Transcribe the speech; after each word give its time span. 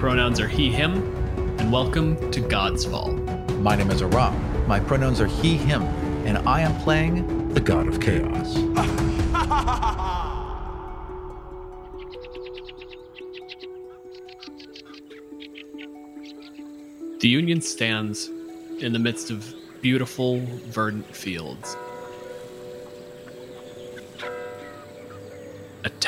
pronouns 0.00 0.40
are 0.40 0.48
he, 0.48 0.70
him, 0.70 0.94
and 1.58 1.70
welcome 1.70 2.30
to 2.30 2.40
God's 2.40 2.86
Fall. 2.86 3.12
My 3.58 3.76
name 3.76 3.90
is 3.90 4.00
Aram. 4.00 4.66
My 4.66 4.80
pronouns 4.80 5.20
are 5.20 5.26
he, 5.26 5.58
him, 5.58 5.82
and 6.24 6.38
I 6.48 6.62
am 6.62 6.74
playing 6.80 7.50
the 7.52 7.60
God 7.60 7.86
of 7.86 8.00
Chaos. 8.00 8.54
The 17.20 17.28
Union 17.28 17.60
stands 17.60 18.30
in 18.78 18.94
the 18.94 18.98
midst 18.98 19.30
of 19.30 19.54
beautiful, 19.82 20.40
verdant 20.68 21.14
fields. 21.14 21.76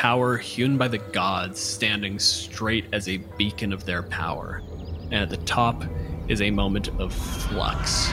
Tower 0.03 0.37
hewn 0.37 0.77
by 0.77 0.89
the 0.89 0.99
gods 0.99 1.61
standing 1.61 2.19
straight 2.19 2.85
as 2.93 3.09
a 3.09 3.19
beacon 3.39 3.73
of 3.73 3.85
their 3.85 4.03
power. 4.03 4.61
And 5.13 5.23
at 5.23 5.31
the 5.31 5.37
top 5.37 5.85
is 6.27 6.43
a 6.43 6.51
moment 6.51 6.89
of 6.99 7.15
flux. 7.15 8.11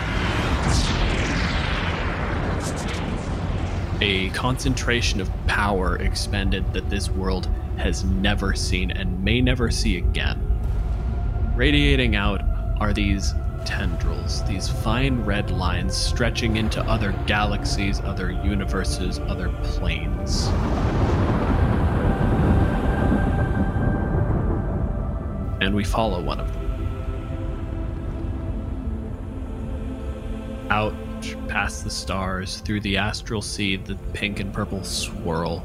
A 4.02 4.30
concentration 4.36 5.20
of 5.20 5.32
power 5.48 5.96
expended 5.96 6.72
that 6.74 6.92
this 6.92 7.10
world 7.10 7.50
has 7.78 8.04
never 8.04 8.54
seen 8.54 8.92
and 8.92 9.24
may 9.24 9.42
never 9.42 9.72
see 9.72 9.98
again. 9.98 10.40
Radiating 11.56 12.16
out 12.16 12.44
are 12.80 12.94
these 12.94 13.34
tendrils, 13.66 14.44
these 14.44 14.70
fine 14.70 15.26
red 15.26 15.50
lines 15.50 15.98
stretching 15.98 16.58
into 16.58 16.84
other 16.84 17.16
galaxies, 17.26 18.00
other 18.02 18.30
universes, 18.30 19.18
other 19.18 19.50
planes. 19.64 20.50
And 25.70 25.76
we 25.76 25.84
follow 25.84 26.20
one 26.20 26.40
of 26.40 26.52
them. 26.52 26.66
Out 30.72 30.96
past 31.48 31.84
the 31.84 31.92
stars, 31.92 32.62
through 32.62 32.80
the 32.80 32.98
astral 32.98 33.44
sea, 33.44 33.76
the 33.76 33.94
pink 34.14 34.40
and 34.40 34.52
purple 34.52 34.84
swirl, 34.84 35.64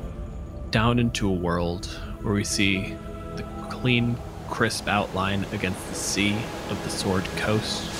down 0.71 0.99
into 0.99 1.27
a 1.27 1.33
world 1.33 1.87
where 2.21 2.35
we 2.35 2.45
see 2.45 2.95
the 3.37 3.45
clean 3.71 4.15
crisp 4.51 4.89
outline 4.89 5.47
against 5.55 5.89
the 5.89 5.95
sea 5.95 6.37
of 6.69 6.79
the 6.85 6.91
Sword 6.91 7.25
Coast. 7.37 7.91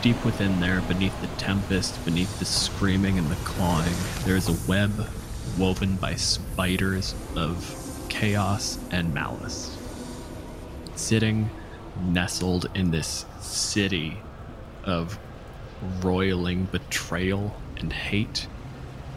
Deep 0.00 0.24
within 0.24 0.58
there, 0.58 0.80
beneath 0.80 1.20
the 1.20 1.26
tempest, 1.36 2.02
beneath 2.06 2.38
the 2.38 2.46
screaming 2.46 3.18
and 3.18 3.28
the 3.28 3.36
clawing, 3.44 3.92
there 4.24 4.36
is 4.36 4.48
a 4.48 4.56
web 4.66 5.06
woven 5.58 5.96
by 5.96 6.14
spiders 6.14 7.14
of 7.34 8.06
chaos 8.08 8.78
and 8.90 9.12
malice. 9.12 9.76
Sitting 10.94 11.50
nestled 12.06 12.70
in 12.74 12.90
this 12.90 13.26
city 13.40 14.18
of 14.84 15.18
roiling 16.02 16.64
betrayal 16.66 17.54
and 17.78 17.92
hate 17.92 18.46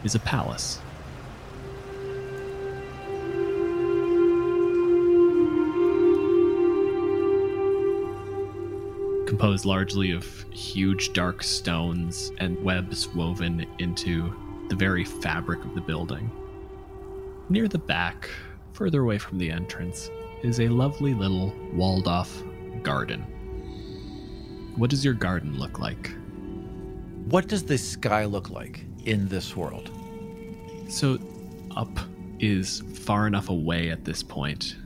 is 0.03 0.16
a 0.16 0.20
palace. 0.20 0.80
composed 9.28 9.64
largely 9.66 10.11
of 10.11 10.45
huge 10.52 11.14
dark 11.14 11.42
stones 11.42 12.33
and 12.39 12.61
webs 12.61 13.08
woven 13.08 13.66
into 13.80 14.36
the 14.71 14.77
very 14.77 15.04
fabric 15.04 15.65
of 15.65 15.76
the 15.76 15.82
building. 15.82 16.32
Near 17.49 17.67
the 17.67 17.77
back, 17.77 18.30
further 18.71 19.02
away 19.02 19.17
from 19.17 19.37
the 19.37 19.52
entrance, 19.52 20.09
is 20.43 20.61
a 20.61 20.70
lovely 20.70 21.14
little 21.14 21.54
walled 21.73 22.08
off 22.08 22.42
garden. 22.81 23.20
What 24.77 24.89
does 24.89 25.04
your 25.04 25.14
garden 25.14 25.60
look 25.60 25.80
like? 25.80 26.15
What 27.26 27.49
does 27.49 27.64
the 27.64 27.77
sky 27.77 28.23
look 28.23 28.49
like 28.49 28.86
in 29.04 29.27
this 29.27 29.58
world? 29.58 29.92
So, 30.87 31.20
up 31.76 31.99
is 32.39 32.81
far 32.93 33.27
enough 33.27 33.49
away 33.49 33.89
at 33.89 34.05
this 34.05 34.23
point 34.23 34.77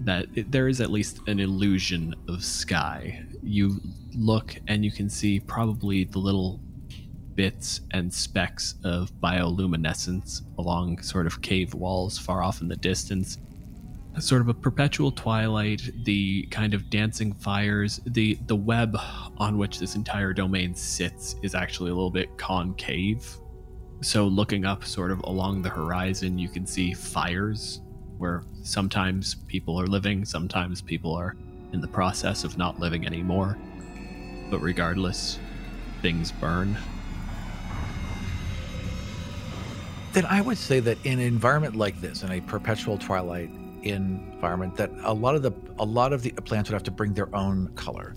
that 0.00 0.26
it, 0.34 0.52
there 0.52 0.68
is 0.68 0.82
at 0.82 0.90
least 0.90 1.20
an 1.28 1.40
illusion 1.40 2.14
of 2.28 2.44
sky. 2.44 3.24
You 3.42 3.80
look 4.14 4.54
and 4.68 4.84
you 4.84 4.90
can 4.90 5.08
see 5.08 5.40
probably 5.40 6.04
the 6.04 6.18
little 6.18 6.60
bits 7.40 7.80
and 7.92 8.12
specks 8.12 8.74
of 8.84 9.10
bioluminescence 9.22 10.42
along 10.58 11.00
sort 11.00 11.26
of 11.26 11.40
cave 11.40 11.72
walls 11.72 12.18
far 12.18 12.42
off 12.42 12.60
in 12.60 12.68
the 12.68 12.76
distance. 12.76 13.38
Sort 14.18 14.42
of 14.42 14.48
a 14.48 14.52
perpetual 14.52 15.10
twilight, 15.10 15.80
the 16.04 16.42
kind 16.50 16.74
of 16.74 16.90
dancing 16.90 17.32
fires, 17.32 17.98
the 18.04 18.38
the 18.46 18.54
web 18.54 18.94
on 19.38 19.56
which 19.56 19.78
this 19.78 19.94
entire 19.94 20.34
domain 20.34 20.74
sits 20.74 21.34
is 21.42 21.54
actually 21.54 21.90
a 21.90 21.94
little 21.94 22.10
bit 22.10 22.36
concave. 22.36 23.26
So 24.02 24.26
looking 24.26 24.66
up 24.66 24.84
sort 24.84 25.10
of 25.10 25.20
along 25.20 25.62
the 25.62 25.70
horizon, 25.70 26.38
you 26.38 26.50
can 26.50 26.66
see 26.66 26.92
fires 26.92 27.80
where 28.18 28.42
sometimes 28.62 29.36
people 29.46 29.80
are 29.80 29.86
living, 29.86 30.26
sometimes 30.26 30.82
people 30.82 31.14
are 31.14 31.36
in 31.72 31.80
the 31.80 31.88
process 31.88 32.44
of 32.44 32.58
not 32.58 32.78
living 32.78 33.06
anymore. 33.06 33.56
But 34.50 34.58
regardless, 34.58 35.38
things 36.02 36.32
burn. 36.32 36.76
Then 40.12 40.26
I 40.26 40.40
would 40.40 40.58
say 40.58 40.80
that 40.80 40.98
in 41.04 41.20
an 41.20 41.26
environment 41.26 41.76
like 41.76 42.00
this, 42.00 42.22
in 42.24 42.32
a 42.32 42.40
perpetual 42.40 42.98
twilight 42.98 43.50
environment, 43.82 44.74
that 44.76 44.90
a 45.04 45.14
lot 45.14 45.36
of 45.36 45.42
the 45.42 45.52
a 45.78 45.84
lot 45.84 46.12
of 46.12 46.22
the 46.22 46.30
plants 46.32 46.68
would 46.68 46.74
have 46.74 46.82
to 46.84 46.90
bring 46.90 47.14
their 47.14 47.34
own 47.34 47.68
color. 47.76 48.14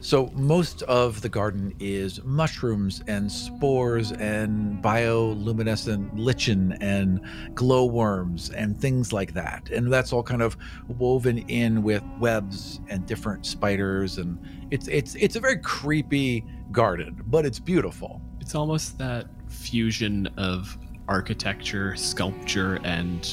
So 0.00 0.30
most 0.34 0.82
of 0.82 1.20
the 1.22 1.28
garden 1.28 1.74
is 1.80 2.22
mushrooms 2.22 3.02
and 3.08 3.32
spores 3.32 4.12
and 4.12 4.80
bioluminescent 4.80 6.10
lichen 6.14 6.76
and 6.80 7.20
glowworms 7.54 8.50
and 8.50 8.80
things 8.80 9.12
like 9.12 9.34
that. 9.34 9.68
And 9.70 9.92
that's 9.92 10.12
all 10.12 10.22
kind 10.22 10.42
of 10.42 10.56
woven 10.86 11.38
in 11.48 11.82
with 11.82 12.04
webs 12.20 12.78
and 12.88 13.04
different 13.04 13.46
spiders 13.46 14.18
and 14.18 14.38
it's 14.70 14.86
it's 14.86 15.16
it's 15.16 15.34
a 15.34 15.40
very 15.40 15.58
creepy 15.58 16.44
garden, 16.70 17.20
but 17.26 17.44
it's 17.44 17.58
beautiful. 17.58 18.20
It's 18.40 18.54
almost 18.54 18.98
that 18.98 19.26
fusion 19.48 20.28
of 20.36 20.78
architecture, 21.08 21.96
sculpture 21.96 22.78
and 22.84 23.28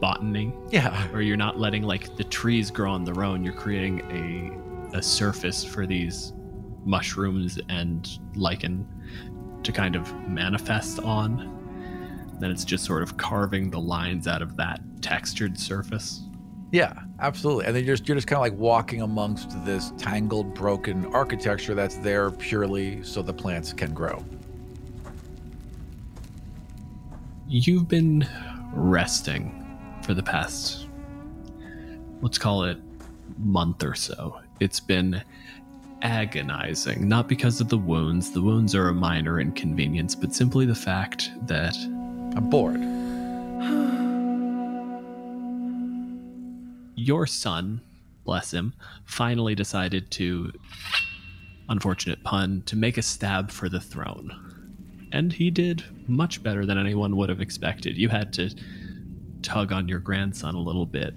botany. 0.00 0.52
Yeah. 0.70 1.06
Where 1.08 1.22
you're 1.22 1.36
not 1.36 1.58
letting 1.58 1.82
like 1.82 2.16
the 2.16 2.24
trees 2.24 2.70
grow 2.70 2.90
on 2.92 3.04
their 3.04 3.24
own, 3.24 3.44
you're 3.44 3.54
creating 3.54 4.00
a 4.10 4.64
a 4.94 5.02
surface 5.02 5.64
for 5.64 5.86
these 5.86 6.32
mushrooms 6.84 7.58
and 7.68 8.18
lichen 8.36 8.86
to 9.62 9.72
kind 9.72 9.96
of 9.96 10.12
manifest 10.28 11.00
on. 11.00 11.50
Then 12.40 12.50
it's 12.50 12.64
just 12.64 12.84
sort 12.84 13.02
of 13.02 13.16
carving 13.16 13.70
the 13.70 13.80
lines 13.80 14.26
out 14.28 14.40
of 14.40 14.56
that 14.56 14.80
textured 15.02 15.58
surface. 15.58 16.22
Yeah, 16.70 16.94
absolutely. 17.20 17.66
And 17.66 17.76
then 17.76 17.84
you're 17.84 17.96
just, 17.96 18.08
you're 18.08 18.16
just 18.16 18.26
kind 18.26 18.36
of 18.36 18.40
like 18.40 18.58
walking 18.58 19.02
amongst 19.02 19.64
this 19.64 19.92
tangled, 19.96 20.54
broken 20.54 21.06
architecture 21.06 21.74
that's 21.74 21.96
there 21.96 22.30
purely 22.30 23.02
so 23.02 23.22
the 23.22 23.32
plants 23.32 23.72
can 23.72 23.92
grow. 23.92 24.24
You've 27.46 27.88
been 27.88 28.26
resting 28.72 29.78
for 30.02 30.14
the 30.14 30.22
past, 30.22 30.88
let's 32.22 32.38
call 32.38 32.64
it, 32.64 32.78
month 33.38 33.84
or 33.84 33.94
so. 33.94 34.40
It's 34.60 34.80
been 34.80 35.22
agonizing, 36.00 37.06
not 37.06 37.28
because 37.28 37.60
of 37.60 37.68
the 37.68 37.76
wounds. 37.76 38.30
The 38.30 38.40
wounds 38.40 38.74
are 38.74 38.88
a 38.88 38.94
minor 38.94 39.40
inconvenience, 39.40 40.14
but 40.14 40.34
simply 40.34 40.64
the 40.64 40.74
fact 40.74 41.30
that 41.46 41.76
I'm 42.34 42.48
bored. 42.48 42.80
Your 46.96 47.26
son, 47.26 47.82
bless 48.24 48.52
him, 48.52 48.72
finally 49.04 49.54
decided 49.54 50.10
to, 50.12 50.50
unfortunate 51.68 52.22
pun, 52.24 52.62
to 52.66 52.74
make 52.74 52.96
a 52.96 53.02
stab 53.02 53.50
for 53.50 53.68
the 53.68 53.80
throne. 53.80 54.43
And 55.14 55.32
he 55.32 55.48
did 55.48 55.84
much 56.08 56.42
better 56.42 56.66
than 56.66 56.76
anyone 56.76 57.16
would 57.16 57.28
have 57.28 57.40
expected. 57.40 57.96
You 57.96 58.08
had 58.08 58.32
to 58.32 58.50
tug 59.42 59.70
on 59.70 59.86
your 59.86 60.00
grandson 60.00 60.56
a 60.56 60.60
little 60.60 60.86
bit, 60.86 61.14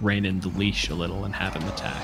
rein 0.00 0.24
in 0.24 0.38
the 0.38 0.48
leash 0.50 0.88
a 0.88 0.94
little, 0.94 1.24
and 1.24 1.34
have 1.34 1.54
him 1.54 1.66
attack 1.68 2.00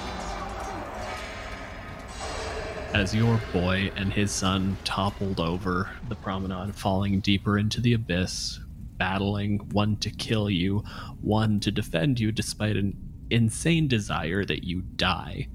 as 2.95 3.15
your 3.15 3.41
boy 3.53 3.93
and 3.95 4.13
his 4.13 4.33
son 4.33 4.77
toppled 4.83 5.39
over 5.39 5.89
the 6.09 6.17
promenade, 6.17 6.75
falling 6.75 7.21
deeper 7.21 7.59
into 7.59 7.81
the 7.81 7.93
abyss, 7.93 8.59
battling 8.97 9.59
one 9.71 9.97
to 9.97 10.11
kill 10.11 10.51
you, 10.51 10.83
one 11.21 11.61
to 11.61 11.71
defend 11.71 12.19
you 12.19 12.33
despite 12.33 12.77
an 12.77 12.97
insane 13.31 13.87
desire 13.87 14.45
that 14.45 14.65
you 14.65 14.81
die. 14.97 15.47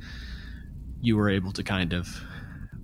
You 1.02 1.18
were 1.18 1.30
able 1.30 1.52
to 1.52 1.64
kind 1.64 1.92
of 1.92 2.24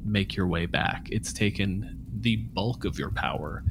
make 0.03 0.35
your 0.35 0.47
way 0.47 0.65
back. 0.65 1.07
It's 1.11 1.33
taken 1.33 1.99
the 2.19 2.37
bulk 2.37 2.85
of 2.85 2.97
your 2.97 3.11
power 3.11 3.63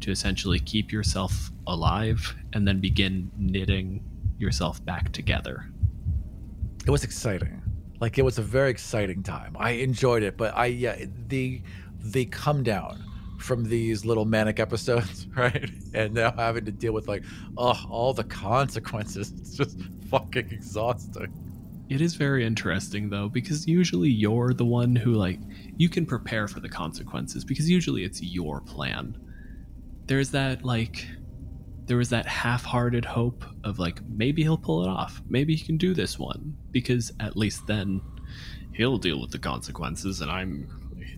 to 0.00 0.10
essentially 0.10 0.58
keep 0.58 0.92
yourself 0.92 1.50
alive 1.66 2.34
and 2.52 2.66
then 2.66 2.80
begin 2.80 3.30
knitting 3.36 4.02
yourself 4.38 4.84
back 4.84 5.12
together. 5.12 5.70
It 6.86 6.90
was 6.90 7.04
exciting. 7.04 7.62
Like 8.00 8.18
it 8.18 8.22
was 8.22 8.38
a 8.38 8.42
very 8.42 8.70
exciting 8.70 9.22
time. 9.22 9.56
I 9.58 9.72
enjoyed 9.72 10.22
it, 10.22 10.36
but 10.36 10.56
I 10.56 10.66
yeah, 10.66 11.04
the 11.28 11.60
the 12.02 12.24
come 12.26 12.62
down 12.62 13.04
from 13.38 13.64
these 13.64 14.04
little 14.04 14.24
manic 14.24 14.58
episodes, 14.58 15.26
right? 15.36 15.70
And 15.92 16.14
now 16.14 16.32
having 16.32 16.64
to 16.64 16.72
deal 16.72 16.92
with 16.92 17.08
like, 17.08 17.24
oh, 17.56 17.78
all 17.88 18.12
the 18.12 18.24
consequences. 18.24 19.32
It's 19.40 19.56
just 19.56 19.78
fucking 20.10 20.50
exhausting. 20.50 21.32
It 21.90 22.00
is 22.00 22.14
very 22.14 22.46
interesting 22.46 23.10
though, 23.10 23.28
because 23.28 23.66
usually 23.66 24.08
you're 24.08 24.54
the 24.54 24.64
one 24.64 24.94
who 24.94 25.12
like 25.14 25.40
you 25.76 25.88
can 25.88 26.06
prepare 26.06 26.46
for 26.46 26.60
the 26.60 26.68
consequences 26.68 27.44
because 27.44 27.68
usually 27.68 28.04
it's 28.04 28.22
your 28.22 28.60
plan. 28.60 29.18
There's 30.06 30.30
that 30.30 30.64
like 30.64 31.08
there 31.86 31.96
was 31.96 32.10
that 32.10 32.26
half-hearted 32.26 33.04
hope 33.04 33.44
of 33.64 33.80
like 33.80 34.00
maybe 34.08 34.42
he'll 34.42 34.56
pull 34.56 34.84
it 34.84 34.88
off. 34.88 35.20
Maybe 35.28 35.56
he 35.56 35.66
can 35.66 35.76
do 35.76 35.92
this 35.92 36.16
one 36.16 36.56
because 36.70 37.12
at 37.18 37.36
least 37.36 37.66
then 37.66 38.00
he'll 38.72 38.98
deal 38.98 39.20
with 39.20 39.32
the 39.32 39.40
consequences 39.40 40.20
and 40.20 40.30
I'm 40.30 40.68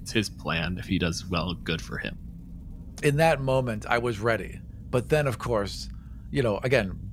it's 0.00 0.10
his 0.10 0.30
plan 0.30 0.78
if 0.78 0.86
he 0.86 0.98
does 0.98 1.26
well 1.26 1.52
good 1.52 1.82
for 1.82 1.98
him. 1.98 2.16
In 3.02 3.18
that 3.18 3.42
moment 3.42 3.84
I 3.86 3.98
was 3.98 4.20
ready. 4.20 4.58
But 4.90 5.10
then 5.10 5.26
of 5.26 5.38
course, 5.38 5.90
you 6.30 6.42
know, 6.42 6.60
again, 6.62 7.11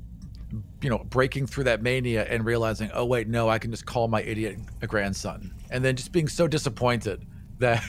you 0.81 0.89
know, 0.89 0.99
breaking 0.99 1.47
through 1.47 1.65
that 1.65 1.81
mania 1.81 2.25
and 2.25 2.45
realizing, 2.45 2.89
oh 2.93 3.05
wait, 3.05 3.27
no, 3.27 3.49
I 3.49 3.59
can 3.59 3.71
just 3.71 3.85
call 3.85 4.07
my 4.07 4.21
idiot 4.21 4.57
a 4.81 4.87
grandson, 4.87 5.53
and 5.69 5.83
then 5.83 5.95
just 5.95 6.11
being 6.11 6.27
so 6.27 6.47
disappointed 6.47 7.25
that 7.59 7.83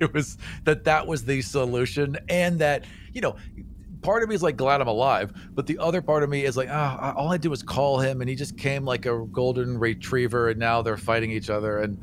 it 0.00 0.12
was 0.12 0.38
that 0.64 0.84
that 0.84 1.06
was 1.06 1.24
the 1.24 1.42
solution, 1.42 2.16
and 2.28 2.58
that 2.58 2.84
you 3.12 3.20
know, 3.20 3.36
part 4.02 4.22
of 4.22 4.28
me 4.28 4.34
is 4.34 4.42
like 4.42 4.56
glad 4.56 4.80
I'm 4.80 4.88
alive, 4.88 5.32
but 5.52 5.66
the 5.66 5.78
other 5.78 6.00
part 6.00 6.22
of 6.22 6.30
me 6.30 6.44
is 6.44 6.56
like, 6.56 6.68
ah, 6.70 7.14
oh, 7.16 7.22
all 7.22 7.32
I 7.32 7.36
did 7.36 7.48
was 7.48 7.62
call 7.62 7.98
him, 7.98 8.20
and 8.20 8.30
he 8.30 8.36
just 8.36 8.56
came 8.56 8.84
like 8.84 9.06
a 9.06 9.26
golden 9.32 9.78
retriever, 9.78 10.50
and 10.50 10.58
now 10.58 10.82
they're 10.82 10.96
fighting 10.96 11.30
each 11.30 11.50
other, 11.50 11.78
and 11.78 11.98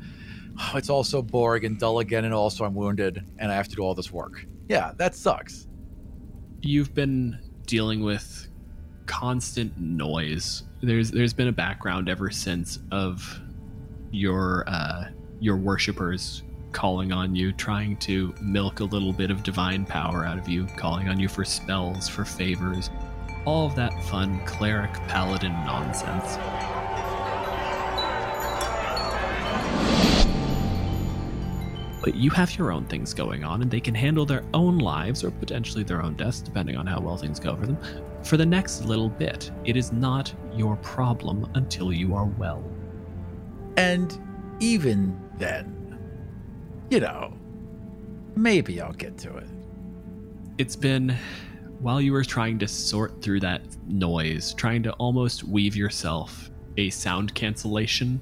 oh, 0.58 0.72
it's 0.76 0.90
all 0.90 1.04
so 1.04 1.22
boring 1.22 1.64
and 1.64 1.78
dull 1.78 2.00
again, 2.00 2.24
and 2.24 2.34
also 2.34 2.64
I'm 2.64 2.74
wounded, 2.74 3.24
and 3.38 3.50
I 3.50 3.54
have 3.54 3.68
to 3.68 3.76
do 3.76 3.82
all 3.82 3.94
this 3.94 4.12
work. 4.12 4.46
Yeah, 4.68 4.92
that 4.96 5.14
sucks. 5.14 5.66
You've 6.60 6.94
been 6.94 7.38
dealing 7.66 8.02
with 8.02 8.48
constant 9.06 9.78
noise. 9.78 10.62
There's 10.82 11.10
there's 11.10 11.32
been 11.32 11.48
a 11.48 11.52
background 11.52 12.08
ever 12.08 12.30
since 12.30 12.78
of 12.90 13.40
your 14.10 14.64
uh, 14.66 15.08
your 15.40 15.56
worshippers 15.56 16.42
calling 16.72 17.12
on 17.12 17.34
you, 17.34 17.52
trying 17.52 17.96
to 17.98 18.34
milk 18.42 18.80
a 18.80 18.84
little 18.84 19.12
bit 19.12 19.30
of 19.30 19.42
divine 19.42 19.86
power 19.86 20.26
out 20.26 20.38
of 20.38 20.48
you, 20.48 20.66
calling 20.76 21.08
on 21.08 21.20
you 21.20 21.28
for 21.28 21.44
spells, 21.44 22.08
for 22.08 22.24
favors, 22.24 22.90
all 23.44 23.66
of 23.66 23.76
that 23.76 23.92
fun 24.04 24.44
cleric 24.44 24.92
paladin 25.08 25.52
nonsense. 25.64 26.36
But 32.02 32.16
you 32.16 32.28
have 32.30 32.58
your 32.58 32.70
own 32.70 32.84
things 32.84 33.14
going 33.14 33.44
on, 33.44 33.62
and 33.62 33.70
they 33.70 33.80
can 33.80 33.94
handle 33.94 34.26
their 34.26 34.44
own 34.52 34.78
lives 34.78 35.24
or 35.24 35.30
potentially 35.30 35.84
their 35.84 36.02
own 36.02 36.14
deaths, 36.14 36.40
depending 36.40 36.76
on 36.76 36.86
how 36.86 37.00
well 37.00 37.16
things 37.16 37.40
go 37.40 37.56
for 37.56 37.66
them, 37.66 37.78
for 38.24 38.36
the 38.36 38.46
next 38.46 38.84
little 38.84 39.08
bit. 39.08 39.50
It 39.64 39.76
is 39.76 39.92
not 39.92 40.34
your 40.54 40.76
problem 40.76 41.50
until 41.54 41.92
you 41.92 42.14
are 42.14 42.26
well. 42.26 42.64
And 43.76 44.18
even 44.60 45.20
then, 45.38 45.98
you 46.90 47.00
know, 47.00 47.34
maybe 48.36 48.80
I'll 48.80 48.92
get 48.92 49.18
to 49.18 49.36
it. 49.36 49.48
It's 50.58 50.76
been 50.76 51.16
while 51.80 52.00
you 52.00 52.12
were 52.12 52.24
trying 52.24 52.58
to 52.60 52.68
sort 52.68 53.20
through 53.20 53.40
that 53.40 53.62
noise, 53.86 54.54
trying 54.54 54.82
to 54.84 54.92
almost 54.92 55.44
weave 55.44 55.76
yourself 55.76 56.50
a 56.76 56.90
sound 56.90 57.34
cancellation 57.34 58.20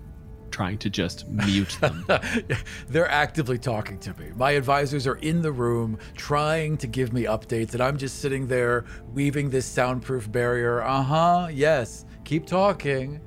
trying 0.52 0.78
to 0.78 0.90
just 0.90 1.26
mute 1.28 1.76
them. 1.80 2.06
They're 2.88 3.10
actively 3.10 3.58
talking 3.58 3.98
to 4.00 4.14
me. 4.20 4.30
My 4.36 4.52
advisors 4.52 5.06
are 5.06 5.16
in 5.16 5.42
the 5.42 5.50
room 5.50 5.98
trying 6.16 6.76
to 6.78 6.86
give 6.86 7.12
me 7.12 7.24
updates, 7.24 7.72
and 7.72 7.80
I'm 7.80 7.96
just 7.96 8.20
sitting 8.20 8.46
there 8.46 8.84
weaving 9.12 9.50
this 9.50 9.66
soundproof 9.66 10.30
barrier. 10.30 10.82
Uh 10.82 11.02
huh, 11.02 11.48
yes, 11.50 12.04
keep 12.24 12.46
talking. 12.46 13.20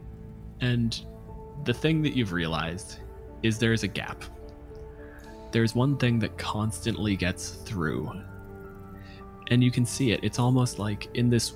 And 0.61 0.99
the 1.65 1.73
thing 1.73 2.01
that 2.03 2.15
you've 2.15 2.31
realized 2.31 2.99
is 3.43 3.57
there's 3.57 3.83
a 3.83 3.87
gap. 3.87 4.23
There's 5.51 5.75
one 5.75 5.97
thing 5.97 6.19
that 6.19 6.37
constantly 6.37 7.15
gets 7.15 7.49
through. 7.49 8.11
And 9.51 9.63
you 9.63 9.71
can 9.71 9.85
see 9.85 10.11
it. 10.11 10.19
It's 10.23 10.39
almost 10.39 10.79
like 10.79 11.07
in 11.13 11.29
this 11.29 11.53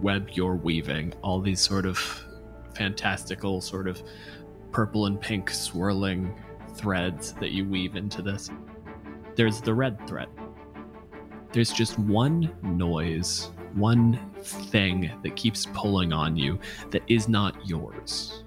web 0.00 0.30
you're 0.32 0.56
weaving, 0.56 1.14
all 1.22 1.40
these 1.40 1.60
sort 1.60 1.86
of 1.86 1.98
fantastical, 2.74 3.60
sort 3.60 3.88
of 3.88 4.02
purple 4.72 5.06
and 5.06 5.20
pink 5.20 5.50
swirling 5.50 6.34
threads 6.74 7.32
that 7.34 7.50
you 7.50 7.64
weave 7.64 7.96
into 7.96 8.22
this. 8.22 8.50
There's 9.36 9.60
the 9.60 9.74
red 9.74 10.06
thread. 10.06 10.28
There's 11.52 11.72
just 11.72 11.98
one 11.98 12.54
noise, 12.62 13.50
one 13.74 14.18
thing 14.42 15.10
that 15.22 15.36
keeps 15.36 15.66
pulling 15.72 16.12
on 16.12 16.36
you 16.36 16.58
that 16.90 17.02
is 17.08 17.28
not 17.28 17.68
yours. 17.68 18.44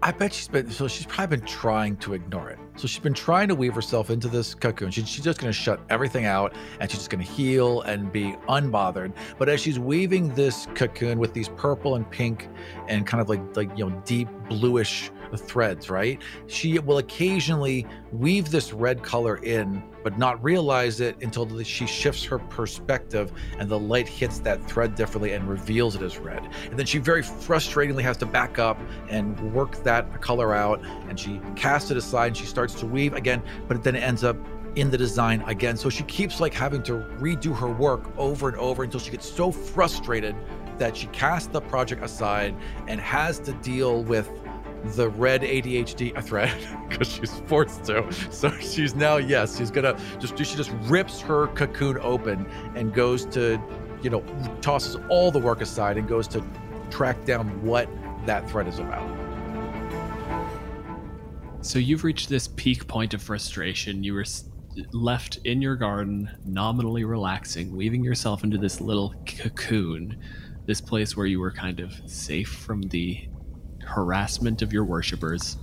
I 0.00 0.12
bet 0.12 0.32
she's 0.32 0.46
been 0.46 0.70
so 0.70 0.86
she's 0.86 1.06
probably 1.06 1.38
been 1.38 1.46
trying 1.46 1.96
to 1.98 2.14
ignore 2.14 2.50
it. 2.50 2.58
So 2.76 2.86
she's 2.86 3.00
been 3.00 3.14
trying 3.14 3.48
to 3.48 3.56
weave 3.56 3.74
herself 3.74 4.10
into 4.10 4.28
this 4.28 4.54
cocoon. 4.54 4.92
She, 4.92 5.04
she's 5.04 5.24
just 5.24 5.40
going 5.40 5.52
to 5.52 5.58
shut 5.58 5.80
everything 5.90 6.24
out 6.24 6.54
and 6.78 6.88
she's 6.88 7.00
just 7.00 7.10
going 7.10 7.24
to 7.24 7.30
heal 7.30 7.80
and 7.82 8.12
be 8.12 8.36
unbothered. 8.48 9.12
But 9.38 9.48
as 9.48 9.60
she's 9.60 9.80
weaving 9.80 10.32
this 10.34 10.68
cocoon 10.74 11.18
with 11.18 11.34
these 11.34 11.48
purple 11.48 11.96
and 11.96 12.08
pink 12.08 12.48
and 12.86 13.06
kind 13.06 13.20
of 13.20 13.28
like 13.28 13.56
like 13.56 13.76
you 13.76 13.88
know 13.88 14.02
deep 14.04 14.28
bluish 14.48 15.10
threads, 15.36 15.90
right? 15.90 16.20
She 16.46 16.78
will 16.78 16.98
occasionally 16.98 17.86
weave 18.12 18.50
this 18.50 18.72
red 18.72 19.02
color 19.02 19.36
in, 19.36 19.82
but 20.02 20.16
not 20.16 20.42
realize 20.42 21.00
it 21.00 21.22
until 21.22 21.62
she 21.62 21.86
shifts 21.86 22.24
her 22.24 22.38
perspective 22.38 23.32
and 23.58 23.68
the 23.68 23.78
light 23.78 24.08
hits 24.08 24.38
that 24.40 24.64
thread 24.68 24.94
differently 24.94 25.32
and 25.32 25.48
reveals 25.48 25.94
it 25.96 26.02
as 26.02 26.18
red. 26.18 26.48
And 26.64 26.78
then 26.78 26.86
she 26.86 26.98
very 26.98 27.22
frustratingly 27.22 28.02
has 28.02 28.16
to 28.18 28.26
back 28.26 28.58
up 28.58 28.78
and 29.08 29.38
work 29.52 29.82
that 29.84 30.20
color 30.22 30.54
out. 30.54 30.82
And 31.08 31.18
she 31.18 31.40
casts 31.56 31.90
it 31.90 31.96
aside 31.96 32.28
and 32.28 32.36
she 32.36 32.46
starts 32.46 32.74
to 32.74 32.86
weave 32.86 33.14
again, 33.14 33.42
but 33.66 33.82
then 33.82 33.96
it 33.96 34.02
ends 34.02 34.24
up 34.24 34.36
in 34.76 34.90
the 34.90 34.98
design 34.98 35.42
again. 35.46 35.76
So 35.76 35.90
she 35.90 36.04
keeps 36.04 36.40
like 36.40 36.54
having 36.54 36.82
to 36.84 36.92
redo 37.18 37.56
her 37.58 37.68
work 37.68 38.10
over 38.16 38.48
and 38.48 38.56
over 38.58 38.84
until 38.84 39.00
she 39.00 39.10
gets 39.10 39.28
so 39.30 39.50
frustrated 39.50 40.36
that 40.78 40.96
she 40.96 41.08
casts 41.08 41.48
the 41.48 41.60
project 41.60 42.04
aside 42.04 42.54
and 42.86 43.00
has 43.00 43.38
to 43.40 43.52
deal 43.54 44.04
with 44.04 44.30
the 44.84 45.08
red 45.10 45.42
ADHD 45.42 46.22
thread 46.22 46.52
because 46.88 47.12
she's 47.12 47.40
forced 47.46 47.84
to. 47.84 48.10
So 48.30 48.50
she's 48.58 48.94
now, 48.94 49.16
yes, 49.16 49.58
she's 49.58 49.70
gonna 49.70 49.98
just 50.18 50.38
she 50.38 50.56
just 50.56 50.70
rips 50.82 51.20
her 51.20 51.48
cocoon 51.48 51.98
open 52.00 52.46
and 52.74 52.92
goes 52.92 53.24
to, 53.26 53.60
you 54.02 54.10
know, 54.10 54.22
tosses 54.60 54.96
all 55.08 55.30
the 55.30 55.38
work 55.38 55.60
aside 55.60 55.96
and 55.96 56.08
goes 56.08 56.28
to 56.28 56.44
track 56.90 57.24
down 57.24 57.48
what 57.64 57.88
that 58.26 58.48
thread 58.50 58.68
is 58.68 58.78
about. 58.78 59.08
So 61.60 61.78
you've 61.78 62.04
reached 62.04 62.28
this 62.28 62.48
peak 62.48 62.86
point 62.86 63.14
of 63.14 63.22
frustration. 63.22 64.04
You 64.04 64.14
were 64.14 64.24
left 64.92 65.38
in 65.44 65.60
your 65.60 65.76
garden, 65.76 66.30
nominally 66.44 67.04
relaxing, 67.04 67.76
weaving 67.76 68.04
yourself 68.04 68.44
into 68.44 68.58
this 68.58 68.80
little 68.80 69.12
cocoon, 69.26 70.18
this 70.66 70.80
place 70.80 71.16
where 71.16 71.26
you 71.26 71.40
were 71.40 71.50
kind 71.50 71.80
of 71.80 71.92
safe 72.06 72.48
from 72.48 72.82
the 72.82 73.28
harassment 73.88 74.62
of 74.62 74.72
your 74.72 74.84
worshippers. 74.84 75.56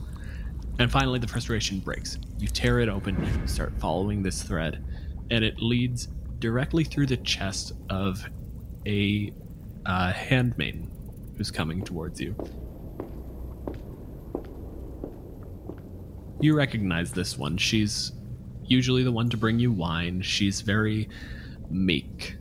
And 0.79 0.91
finally, 0.91 1.19
the 1.19 1.27
frustration 1.27 1.79
breaks. 1.79 2.17
You 2.37 2.47
tear 2.47 2.79
it 2.79 2.89
open, 2.89 3.23
you 3.23 3.47
start 3.47 3.73
following 3.79 4.21
this 4.21 4.43
thread, 4.43 4.83
and 5.31 5.43
it 5.43 5.59
leads 5.59 6.07
directly 6.39 6.83
through 6.83 7.05
the 7.07 7.17
chest 7.17 7.71
of 7.89 8.25
a 8.85 9.33
uh, 9.85 10.11
handmaiden 10.11 10.91
who's 11.37 11.51
coming 11.51 11.83
towards 11.83 12.19
you. 12.19 12.35
You 16.41 16.55
recognize 16.55 17.11
this 17.11 17.37
one. 17.37 17.57
She's 17.57 18.11
usually 18.65 19.03
the 19.03 19.11
one 19.11 19.29
to 19.29 19.37
bring 19.37 19.59
you 19.59 19.71
wine. 19.71 20.21
She's 20.21 20.61
very 20.61 21.07
meek. 21.69 22.37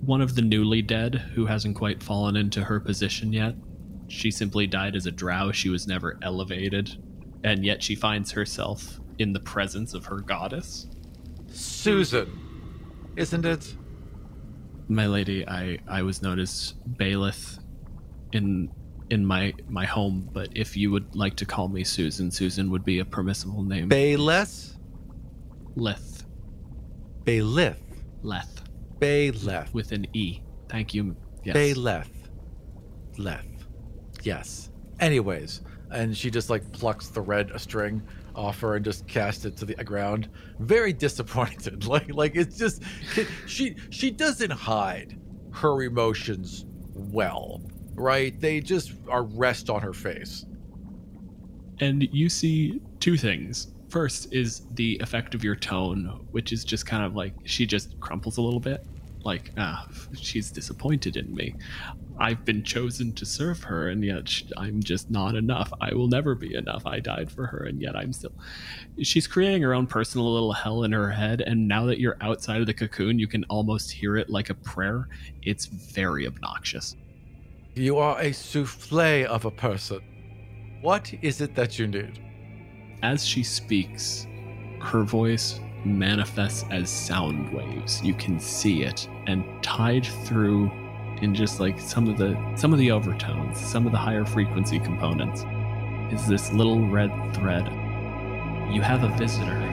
One 0.00 0.20
of 0.20 0.34
the 0.34 0.42
newly 0.42 0.82
dead 0.82 1.14
who 1.14 1.46
hasn't 1.46 1.76
quite 1.76 2.02
fallen 2.02 2.36
into 2.36 2.64
her 2.64 2.80
position 2.80 3.32
yet. 3.32 3.54
She 4.12 4.30
simply 4.30 4.66
died 4.66 4.94
as 4.94 5.06
a 5.06 5.10
drow. 5.10 5.52
She 5.52 5.70
was 5.70 5.86
never 5.86 6.18
elevated, 6.20 7.02
and 7.44 7.64
yet 7.64 7.82
she 7.82 7.94
finds 7.94 8.30
herself 8.30 9.00
in 9.18 9.32
the 9.32 9.40
presence 9.40 9.94
of 9.94 10.04
her 10.04 10.20
goddess. 10.20 10.86
Susan, 11.50 12.30
isn't 13.16 13.46
it? 13.46 13.74
My 14.88 15.06
lady, 15.06 15.48
I, 15.48 15.78
I 15.88 16.02
was 16.02 16.20
known 16.20 16.38
as 16.38 16.74
Baelith 16.96 17.58
in 18.32 18.70
in 19.08 19.24
my 19.24 19.54
my 19.68 19.86
home, 19.86 20.28
but 20.30 20.48
if 20.54 20.76
you 20.76 20.90
would 20.90 21.14
like 21.16 21.36
to 21.36 21.46
call 21.46 21.68
me 21.68 21.82
Susan, 21.82 22.30
Susan 22.30 22.70
would 22.70 22.84
be 22.84 22.98
a 22.98 23.04
permissible 23.06 23.62
name. 23.62 23.88
Bayless? 23.88 24.76
Lith. 25.74 26.26
Baylith. 27.24 27.76
Leth. 28.22 28.62
Bayleth. 28.98 29.72
with 29.72 29.92
an 29.92 30.06
E. 30.12 30.40
Thank 30.68 30.92
you. 30.92 31.16
Yes. 31.44 31.56
Bayleth. 31.56 32.28
Leth. 33.16 33.51
Yes. 34.22 34.70
Anyways, 35.00 35.62
and 35.90 36.16
she 36.16 36.30
just 36.30 36.50
like 36.50 36.70
plucks 36.72 37.08
the 37.08 37.20
red 37.20 37.50
string 37.60 38.02
off 38.34 38.60
her 38.60 38.76
and 38.76 38.84
just 38.84 39.06
casts 39.06 39.44
it 39.44 39.56
to 39.58 39.64
the 39.64 39.74
ground. 39.84 40.28
Very 40.58 40.92
disappointed. 40.92 41.84
Like 41.92 42.14
like 42.14 42.36
it's 42.36 42.56
just 42.56 42.82
she 43.46 43.76
she 43.90 44.10
doesn't 44.10 44.50
hide 44.50 45.18
her 45.52 45.82
emotions 45.82 46.64
well, 46.94 47.60
right? 47.94 48.38
They 48.40 48.60
just 48.60 48.92
are 49.08 49.24
rest 49.24 49.68
on 49.68 49.82
her 49.82 49.92
face. 49.92 50.46
And 51.80 52.08
you 52.12 52.28
see 52.28 52.80
two 53.00 53.16
things. 53.16 53.72
First 53.88 54.32
is 54.32 54.62
the 54.74 54.96
effect 55.02 55.34
of 55.34 55.44
your 55.44 55.56
tone, 55.56 56.26
which 56.30 56.52
is 56.52 56.64
just 56.64 56.86
kind 56.86 57.04
of 57.04 57.14
like 57.14 57.34
she 57.44 57.66
just 57.66 57.98
crumples 58.00 58.38
a 58.38 58.42
little 58.42 58.60
bit. 58.60 58.86
Like, 59.24 59.52
ah, 59.58 59.86
she's 60.14 60.50
disappointed 60.50 61.16
in 61.16 61.34
me. 61.34 61.54
I've 62.22 62.44
been 62.44 62.62
chosen 62.62 63.12
to 63.14 63.26
serve 63.26 63.64
her, 63.64 63.88
and 63.88 64.04
yet 64.04 64.28
sh- 64.28 64.44
I'm 64.56 64.80
just 64.80 65.10
not 65.10 65.34
enough. 65.34 65.72
I 65.80 65.92
will 65.92 66.06
never 66.06 66.36
be 66.36 66.54
enough. 66.54 66.86
I 66.86 67.00
died 67.00 67.32
for 67.32 67.46
her, 67.46 67.64
and 67.64 67.82
yet 67.82 67.96
I'm 67.96 68.12
still. 68.12 68.30
She's 69.02 69.26
creating 69.26 69.62
her 69.62 69.74
own 69.74 69.88
personal 69.88 70.32
little 70.32 70.52
hell 70.52 70.84
in 70.84 70.92
her 70.92 71.10
head, 71.10 71.40
and 71.40 71.66
now 71.66 71.84
that 71.86 71.98
you're 71.98 72.16
outside 72.20 72.60
of 72.60 72.68
the 72.68 72.74
cocoon, 72.74 73.18
you 73.18 73.26
can 73.26 73.42
almost 73.48 73.90
hear 73.90 74.16
it 74.16 74.30
like 74.30 74.50
a 74.50 74.54
prayer. 74.54 75.08
It's 75.42 75.66
very 75.66 76.28
obnoxious. 76.28 76.94
You 77.74 77.98
are 77.98 78.20
a 78.20 78.32
souffle 78.32 79.26
of 79.26 79.44
a 79.44 79.50
person. 79.50 80.00
What 80.80 81.12
is 81.22 81.40
it 81.40 81.56
that 81.56 81.76
you 81.76 81.88
need? 81.88 82.20
As 83.02 83.26
she 83.26 83.42
speaks, 83.42 84.28
her 84.80 85.02
voice 85.02 85.58
manifests 85.84 86.64
as 86.70 86.88
sound 86.88 87.52
waves. 87.52 88.00
You 88.00 88.14
can 88.14 88.38
see 88.38 88.84
it, 88.84 89.08
and 89.26 89.44
tied 89.60 90.06
through 90.24 90.70
in 91.22 91.34
just 91.34 91.60
like 91.60 91.80
some 91.80 92.08
of 92.08 92.18
the 92.18 92.36
some 92.56 92.72
of 92.72 92.78
the 92.78 92.90
overtones, 92.90 93.58
some 93.58 93.86
of 93.86 93.92
the 93.92 93.98
higher 93.98 94.24
frequency 94.24 94.78
components, 94.78 95.44
is 96.12 96.26
this 96.26 96.52
little 96.52 96.86
red 96.88 97.10
thread. 97.34 97.66
You 98.72 98.82
have 98.82 99.04
a 99.04 99.08
visitor. 99.16 99.72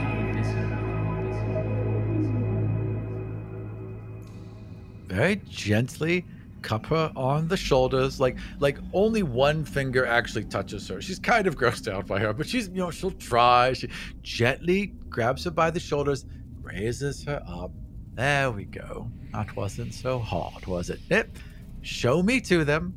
very 5.10 5.42
gently 5.50 6.24
cup 6.62 6.86
her 6.86 7.12
on 7.16 7.48
the 7.48 7.58
shoulders 7.58 8.20
like 8.20 8.38
like 8.60 8.78
only 8.94 9.24
one 9.24 9.66
finger 9.66 10.06
actually 10.06 10.46
touches 10.46 10.88
her 10.88 11.02
she's 11.02 11.18
kind 11.18 11.48
of 11.48 11.58
grossed 11.58 11.92
out 11.92 12.06
by 12.06 12.20
her 12.20 12.32
but 12.32 12.48
she's 12.48 12.68
you 12.70 12.76
know 12.76 12.92
she'll 12.92 13.12
try 13.12 13.74
she 13.74 13.90
gently 14.22 14.88
grabs 15.10 15.44
her 15.46 15.52
by 15.52 15.72
the 15.72 15.80
shoulders 15.80 16.26
raises 16.62 17.24
her 17.24 17.42
up 17.48 17.72
there 18.20 18.52
we 18.52 18.66
go. 18.66 19.10
That 19.32 19.56
wasn't 19.56 19.94
so 19.94 20.20
hard 20.20 20.66
was 20.66 20.90
it? 20.90 21.00
Yep. 21.10 21.38
show 21.82 22.22
me 22.22 22.42
to 22.42 22.66
them. 22.66 22.94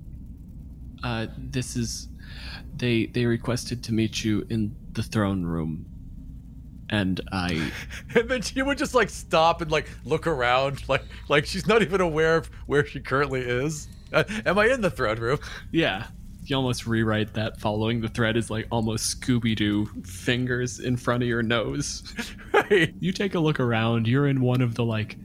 Uh, 1.05 1.29
this 1.38 1.76
is 1.76 2.09
they 2.75 3.07
they 3.07 3.25
requested 3.25 3.85
to 3.85 3.93
meet 3.93 4.25
you 4.25 4.45
in 4.50 4.75
the 4.95 5.02
throne 5.05 5.45
room, 5.45 5.87
and 6.91 7.21
I 7.31 7.71
and 8.17 8.29
then 8.29 8.43
she 8.43 8.62
would 8.62 8.79
just 8.79 8.95
like 8.97 9.11
stop 9.11 9.61
and 9.61 9.71
like 9.71 9.88
look 10.05 10.26
around 10.26 10.88
like 10.88 11.05
like 11.29 11.47
she's 11.47 11.69
not 11.69 11.83
even 11.83 12.00
aware 12.00 12.38
of 12.38 12.50
where 12.67 12.85
she 12.85 12.99
currently 12.99 13.43
is. 13.43 13.87
Uh, 14.12 14.25
am 14.45 14.59
i 14.59 14.67
in 14.67 14.81
the 14.81 14.91
throne 14.91 15.19
room? 15.21 15.38
Yeah. 15.71 16.07
You 16.45 16.57
almost 16.57 16.88
rewrite 16.88 17.35
that 17.35 17.61
following. 17.61 18.00
The 18.00 18.09
thread 18.09 18.37
is 18.37 18.50
like 18.50 18.67
almost 18.73 19.21
Scooby 19.21 19.55
Doo 19.55 19.87
fingers 20.02 20.81
in 20.81 20.97
front 20.97 21.23
of 21.23 21.29
your 21.29 21.45
nose. 21.45 22.02
right 22.73 22.95
You 23.00 23.12
take 23.12 23.35
a 23.35 23.41
look 23.41 23.61
around, 23.61 24.07
you're 24.07 24.26
in 24.26 24.41
one 24.41 24.61
of 24.61 24.75
the 24.75 24.85
like. 24.85 25.17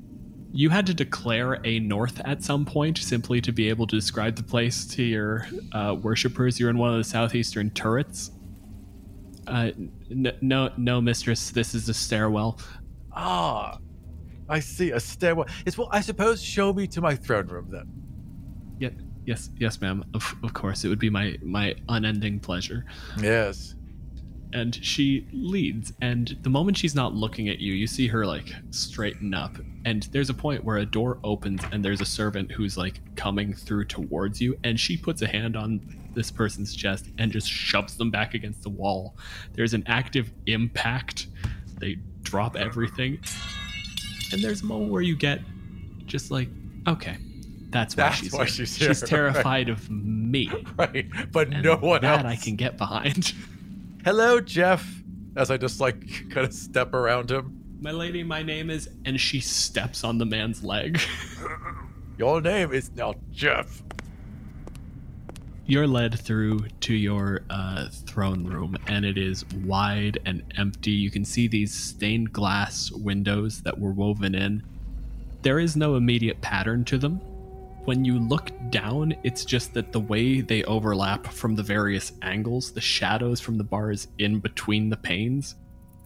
You 0.53 0.69
had 0.69 0.87
to 0.87 0.93
declare 0.93 1.59
a 1.63 1.79
north 1.79 2.21
at 2.25 2.43
some 2.43 2.65
point 2.65 2.97
simply 2.97 3.41
to 3.41 3.51
be 3.51 3.69
able 3.69 3.85
to 3.87 3.95
describe 3.95 4.35
the 4.35 4.43
place 4.43 4.85
to 4.87 5.03
your 5.03 5.47
uh, 5.73 5.95
worshippers. 6.01 6.59
You're 6.59 6.69
in 6.69 6.77
one 6.77 6.91
of 6.91 6.97
the 6.97 7.03
southeastern 7.03 7.69
turrets. 7.71 8.31
Uh, 9.45 9.71
n- 10.09 10.37
no, 10.41 10.71
no, 10.77 10.99
mistress. 11.01 11.51
This 11.51 11.75
is 11.75 11.89
a 11.89 11.93
stairwell. 11.93 12.59
Ah, 13.13 13.77
I 14.49 14.59
see 14.59 14.91
a 14.91 14.99
stairwell. 14.99 15.47
It's 15.65 15.77
well, 15.77 15.89
I 15.91 16.01
suppose. 16.01 16.41
Show 16.41 16.73
me 16.73 16.87
to 16.87 17.01
my 17.01 17.15
throne 17.15 17.47
room 17.47 17.67
then. 17.69 17.91
Yeah, 18.79 18.89
yes, 19.25 19.49
yes, 19.57 19.79
ma'am. 19.81 20.03
Of, 20.13 20.35
of 20.43 20.53
course, 20.53 20.85
it 20.85 20.89
would 20.89 20.99
be 20.99 21.09
my 21.09 21.37
my 21.43 21.75
unending 21.89 22.39
pleasure. 22.39 22.85
Yes. 23.21 23.75
And 24.53 24.75
she 24.83 25.27
leads 25.33 25.91
and 26.01 26.37
the 26.43 26.49
moment 26.49 26.77
she's 26.77 26.95
not 26.95 27.13
looking 27.13 27.49
at 27.49 27.59
you 27.59 27.73
you 27.73 27.85
see 27.85 28.07
her 28.07 28.25
like 28.25 28.53
straighten 28.71 29.33
up 29.33 29.57
and 29.85 30.03
there's 30.13 30.29
a 30.29 30.33
point 30.33 30.63
where 30.63 30.77
a 30.77 30.85
door 30.85 31.19
opens 31.23 31.61
and 31.71 31.83
there's 31.83 31.99
a 31.99 32.05
servant 32.05 32.49
who's 32.51 32.77
like 32.77 33.01
coming 33.15 33.53
through 33.53 33.83
towards 33.83 34.39
you 34.41 34.57
and 34.63 34.79
she 34.79 34.95
puts 34.95 35.21
a 35.21 35.27
hand 35.27 35.57
on 35.57 35.81
this 36.13 36.31
person's 36.31 36.73
chest 36.75 37.07
and 37.17 37.31
just 37.31 37.49
shoves 37.49 37.97
them 37.97 38.09
back 38.09 38.33
against 38.35 38.63
the 38.63 38.69
wall 38.69 39.15
there's 39.53 39.73
an 39.73 39.83
active 39.87 40.31
impact 40.45 41.27
they 41.79 41.97
drop 42.23 42.55
everything 42.55 43.19
and 44.31 44.41
there's 44.41 44.61
a 44.61 44.65
moment 44.65 44.91
where 44.91 45.01
you 45.01 45.15
get 45.15 45.41
just 46.05 46.31
like 46.31 46.47
okay 46.87 47.17
that's 47.69 47.97
why 47.97 48.03
That's 48.03 48.17
she's 48.19 48.31
why 48.33 48.45
here. 48.45 48.47
she's 48.65 48.75
here, 48.77 48.87
right. 48.91 48.97
terrified 49.05 49.67
of 49.69 49.89
me 49.89 50.49
Right, 50.77 51.05
but 51.33 51.49
no 51.49 51.75
one 51.75 52.01
that 52.01 52.23
else. 52.23 52.31
i 52.31 52.35
can 52.37 52.55
get 52.55 52.77
behind 52.77 53.33
Hello, 54.07 54.39
Jeff. 54.39 55.03
As 55.35 55.51
I 55.51 55.57
just 55.57 55.81
like 55.81 56.29
kind 56.29 56.47
of 56.47 56.53
step 56.53 56.93
around 56.93 57.29
him. 57.29 57.61
My 57.81 57.91
lady, 57.91 58.23
my 58.23 58.41
name 58.41 58.69
is. 58.69 58.89
And 59.03 59.19
she 59.19 59.41
steps 59.41 60.05
on 60.05 60.17
the 60.17 60.25
man's 60.25 60.63
leg. 60.63 61.01
Your 62.17 62.39
name 62.39 62.71
is 62.71 62.89
now 62.95 63.15
Jeff. 63.33 63.83
You're 65.65 65.87
led 65.87 66.17
through 66.17 66.69
to 66.79 66.93
your 66.93 67.41
uh, 67.49 67.89
throne 67.89 68.45
room, 68.45 68.77
and 68.87 69.03
it 69.03 69.17
is 69.17 69.43
wide 69.65 70.19
and 70.25 70.41
empty. 70.57 70.91
You 70.91 71.11
can 71.11 71.25
see 71.25 71.49
these 71.49 71.73
stained 71.73 72.31
glass 72.31 72.89
windows 72.93 73.61
that 73.63 73.77
were 73.77 73.91
woven 73.91 74.33
in. 74.35 74.63
There 75.41 75.59
is 75.59 75.75
no 75.75 75.95
immediate 75.95 76.39
pattern 76.39 76.85
to 76.85 76.97
them. 76.97 77.19
When 77.87 78.03
you 78.03 78.19
look 78.19 78.51
down, 78.69 79.15
it's 79.23 79.45
just 79.45 79.73
that 79.75 79.93
the 79.93 80.01
way 80.01 80.41
they 80.41 80.61
overlap 80.65 81.25
from 81.25 81.55
the 81.55 81.63
various 81.63 82.11
angles, 82.21 82.73
the 82.73 82.81
shadows 82.81 83.39
from 83.39 83.57
the 83.57 83.63
bars 83.63 84.09
in 84.17 84.41
between 84.41 84.89
the 84.89 84.97
panes, 84.97 85.55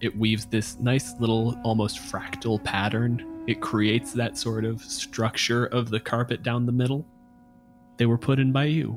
it 0.00 0.16
weaves 0.16 0.44
this 0.44 0.78
nice 0.78 1.18
little 1.18 1.58
almost 1.64 1.98
fractal 1.98 2.62
pattern. 2.62 3.44
It 3.48 3.60
creates 3.60 4.12
that 4.12 4.38
sort 4.38 4.64
of 4.64 4.80
structure 4.80 5.66
of 5.66 5.90
the 5.90 5.98
carpet 5.98 6.44
down 6.44 6.66
the 6.66 6.70
middle. 6.70 7.04
They 7.96 8.06
were 8.06 8.16
put 8.16 8.38
in 8.38 8.52
by 8.52 8.66
you. 8.66 8.96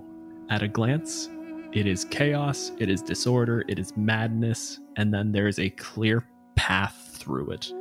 At 0.52 0.62
a 0.62 0.68
glance, 0.68 1.28
it 1.72 1.88
is 1.88 2.06
chaos, 2.06 2.72
it 2.78 2.88
is 2.88 3.02
disorder, 3.02 3.66
it 3.68 3.80
is 3.80 3.98
madness, 3.98 4.80
and 4.96 5.12
then 5.12 5.32
there 5.32 5.48
is 5.48 5.58
a 5.58 5.72
clear 5.72 6.24
path 6.56 7.18
through 7.18 7.50
it. 7.50 7.74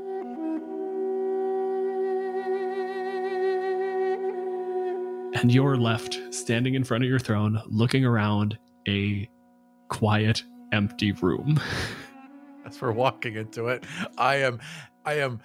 And 5.45 5.53
you're 5.53 5.77
left 5.77 6.19
standing 6.31 6.73
in 6.73 6.85
front 6.85 7.05
of 7.05 7.11
your 7.11 7.19
throne, 7.19 7.61
looking 7.67 8.03
around 8.03 8.59
a 8.89 9.29
quiet, 9.89 10.43
empty 10.73 11.13
room. 11.13 11.61
As 12.65 12.81
we're 12.81 12.93
walking 12.93 13.35
into 13.35 13.69
it, 13.69 13.85
I 14.17 14.37
am, 14.37 14.59
I 15.05 15.19
am, 15.19 15.43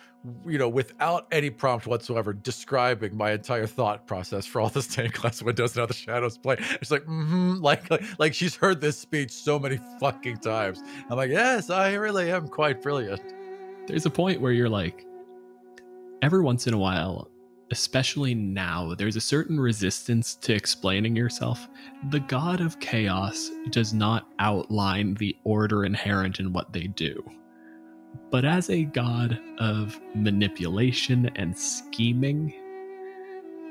you 0.48 0.58
know, 0.58 0.70
without 0.70 1.28
any 1.34 1.50
prompt 1.50 1.86
whatsoever, 1.86 2.32
describing 2.32 3.18
my 3.18 3.34
entire 3.34 3.68
thought 3.68 4.08
process 4.08 4.46
for 4.46 4.62
all 4.62 4.70
the 4.70 4.82
stained 4.82 5.12
glass 5.12 5.44
windows 5.44 5.76
and 5.76 5.82
how 5.82 5.86
the 5.86 5.94
shadows 5.94 6.38
play. 6.38 6.56
It's 6.82 6.92
like, 6.92 7.04
mm-hmm, 7.04 7.56
like, 7.56 7.92
like, 7.92 8.04
like 8.20 8.34
she's 8.34 8.56
heard 8.56 8.80
this 8.80 8.98
speech 8.98 9.32
so 9.34 9.60
many 9.60 9.82
fucking 10.00 10.38
times. 10.38 10.82
I'm 11.10 11.18
like, 11.18 11.30
yes, 11.30 11.70
I 11.70 11.96
really 11.96 12.32
am 12.32 12.48
quite 12.48 12.82
brilliant. 12.82 13.22
There's 13.86 14.06
a 14.06 14.10
point 14.10 14.40
where 14.40 14.54
you're 14.54 14.70
like, 14.70 15.06
every 16.22 16.42
once 16.42 16.68
in 16.68 16.74
a 16.74 16.78
while, 16.78 17.30
especially 17.72 18.34
now, 18.34 18.94
there's 18.96 19.16
a 19.16 19.22
certain 19.22 19.60
resistance 19.60 20.36
to 20.36 20.54
explaining 20.54 21.16
yourself. 21.16 21.68
The 22.10 22.20
god 22.22 22.62
of 22.62 22.80
chaos 22.80 23.52
does 23.70 23.94
not 23.94 24.28
outline 24.40 25.14
the 25.16 25.36
order 25.44 25.86
inherent 25.86 26.40
in 26.40 26.54
what 26.54 26.74
they 26.74 26.88
do. 26.88 27.24
But 28.32 28.46
as 28.46 28.70
a 28.70 28.84
god 28.84 29.40
of 29.60 30.00
manipulation 30.16 31.30
and 31.36 31.58
scheming, 31.58 32.54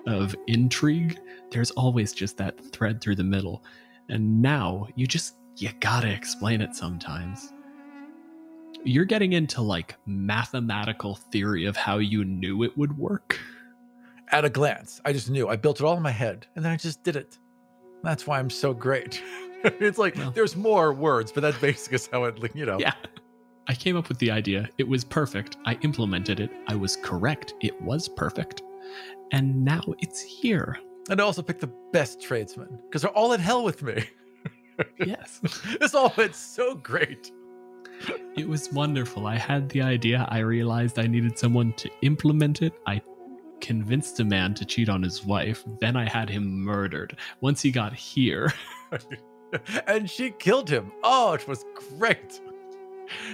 of 0.06 0.34
intrigue, 0.46 1.18
there's 1.50 1.70
always 1.72 2.12
just 2.12 2.36
that 2.38 2.58
thread 2.72 3.00
through 3.00 3.16
the 3.16 3.24
middle. 3.24 3.64
And 4.08 4.40
now 4.40 4.88
you 4.94 5.06
just, 5.06 5.34
you 5.56 5.70
gotta 5.80 6.10
explain 6.10 6.60
it 6.60 6.74
sometimes 6.74 7.52
you're 8.84 9.04
getting 9.04 9.32
into 9.32 9.60
like 9.60 9.96
mathematical 10.06 11.16
theory 11.16 11.64
of 11.64 11.76
how 11.76 11.98
you 11.98 12.24
knew 12.24 12.62
it 12.62 12.76
would 12.76 12.96
work. 12.96 13.38
At 14.30 14.44
a 14.44 14.50
glance, 14.50 15.00
I 15.04 15.12
just 15.12 15.30
knew. 15.30 15.48
I 15.48 15.56
built 15.56 15.80
it 15.80 15.84
all 15.84 15.96
in 15.96 16.02
my 16.02 16.10
head, 16.10 16.46
and 16.54 16.64
then 16.64 16.72
I 16.72 16.76
just 16.76 17.02
did 17.02 17.16
it. 17.16 17.38
That's 18.02 18.26
why 18.26 18.38
I'm 18.38 18.50
so 18.50 18.74
great. 18.74 19.22
it's 19.64 19.98
like 19.98 20.16
Well. 20.16 20.30
there's 20.30 20.54
more 20.56 20.92
words, 20.92 21.32
but 21.32 21.40
that's 21.40 21.58
basically 21.58 21.98
how 22.12 22.24
it, 22.24 22.54
you 22.54 22.66
know. 22.66 22.78
Yeah. 22.78 22.92
I 23.68 23.74
came 23.74 23.96
up 23.96 24.08
with 24.08 24.18
the 24.18 24.30
idea. 24.30 24.68
It 24.78 24.86
was 24.88 25.04
perfect. 25.04 25.56
I 25.66 25.74
implemented 25.82 26.40
it. 26.40 26.50
I 26.68 26.74
was 26.74 26.96
correct. 26.96 27.54
It 27.60 27.78
was 27.82 28.08
perfect. 28.08 28.62
And 29.32 29.62
now 29.64 29.82
it's 29.98 30.20
here. 30.22 30.78
And 31.10 31.20
I 31.20 31.24
also 31.24 31.42
picked 31.42 31.60
the 31.60 31.72
best 31.92 32.22
tradesmen 32.22 32.78
because 32.86 33.02
they're 33.02 33.10
all 33.10 33.32
in 33.32 33.40
hell 33.40 33.64
with 33.64 33.82
me. 33.82 34.04
Yes. 35.04 35.40
this 35.80 35.92
all 35.92 36.14
went 36.16 36.36
so 36.36 36.76
great. 36.76 37.32
It 38.36 38.48
was 38.48 38.72
wonderful. 38.72 39.26
I 39.26 39.34
had 39.34 39.68
the 39.70 39.82
idea. 39.82 40.24
I 40.30 40.38
realized 40.38 41.00
I 41.00 41.08
needed 41.08 41.36
someone 41.36 41.72
to 41.78 41.90
implement 42.02 42.62
it. 42.62 42.74
I 42.86 43.02
convinced 43.60 44.20
a 44.20 44.24
man 44.24 44.54
to 44.54 44.64
cheat 44.64 44.88
on 44.88 45.02
his 45.02 45.24
wife. 45.24 45.64
Then 45.80 45.96
I 45.96 46.08
had 46.08 46.28
him 46.28 46.62
murdered. 46.62 47.16
Once 47.40 47.62
he 47.62 47.70
got 47.70 47.92
here, 47.92 48.52
and 49.86 50.08
she 50.08 50.30
killed 50.30 50.68
him. 50.68 50.92
Oh, 51.02 51.32
it 51.32 51.46
was 51.46 51.64
great. 51.98 52.40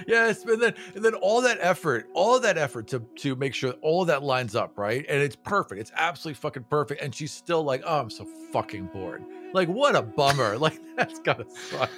Yes, 0.07 0.45
and 0.45 0.63
then 0.63 0.75
and 0.95 1.05
then 1.05 1.15
all 1.15 1.41
that 1.43 1.59
effort, 1.61 2.09
all 2.15 2.39
that 2.41 2.57
effort 2.59 2.87
to 2.89 3.01
to 3.17 3.35
make 3.37 3.55
sure 3.55 3.73
all 3.83 4.05
that 4.05 4.23
lines 4.23 4.55
up, 4.55 4.79
right? 4.79 5.05
And 5.09 5.23
it's 5.23 5.37
perfect. 5.37 5.81
It's 5.81 5.93
absolutely 5.97 6.39
fucking 6.41 6.65
perfect. 6.65 7.03
And 7.03 7.15
she's 7.15 7.33
still 7.33 7.63
like, 7.63 7.83
oh, 7.85 8.01
I'm 8.01 8.11
so 8.11 8.25
fucking 8.53 8.91
bored. 8.93 9.25
Like, 9.53 9.69
what 9.69 9.97
a 9.97 10.03
bummer. 10.03 10.59
like, 10.67 10.81
that's 10.97 11.19
gotta 11.21 11.47
suck. 11.49 11.91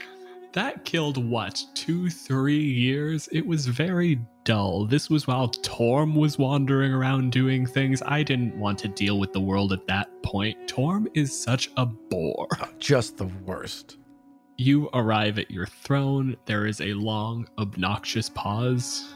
That 0.57 0.87
killed 0.87 1.19
what, 1.19 1.63
two, 1.75 2.09
three 2.09 2.65
years? 2.65 3.29
It 3.31 3.47
was 3.47 3.67
very 3.67 4.19
dull. 4.45 4.87
This 4.87 5.11
was 5.11 5.27
while 5.27 5.49
Torm 5.49 6.15
was 6.15 6.39
wandering 6.39 6.95
around 6.95 7.31
doing 7.31 7.67
things. 7.67 8.03
I 8.07 8.23
didn't 8.23 8.59
want 8.59 8.79
to 8.79 8.89
deal 8.89 9.19
with 9.19 9.35
the 9.35 9.41
world 9.41 9.75
at 9.75 9.87
that 9.87 10.09
point. 10.23 10.67
Torm 10.67 11.09
is 11.13 11.39
such 11.39 11.71
a 11.77 11.85
bore. 11.85 12.49
Just 12.79 13.19
the 13.19 13.31
worst. 13.45 13.99
You 14.57 14.89
arrive 14.95 15.39
at 15.39 15.51
your 15.51 15.67
throne. 15.67 16.35
There 16.47 16.67
is 16.67 16.81
a 16.81 16.95
long, 16.95 17.47
obnoxious 17.59 18.31
pause. 18.31 19.15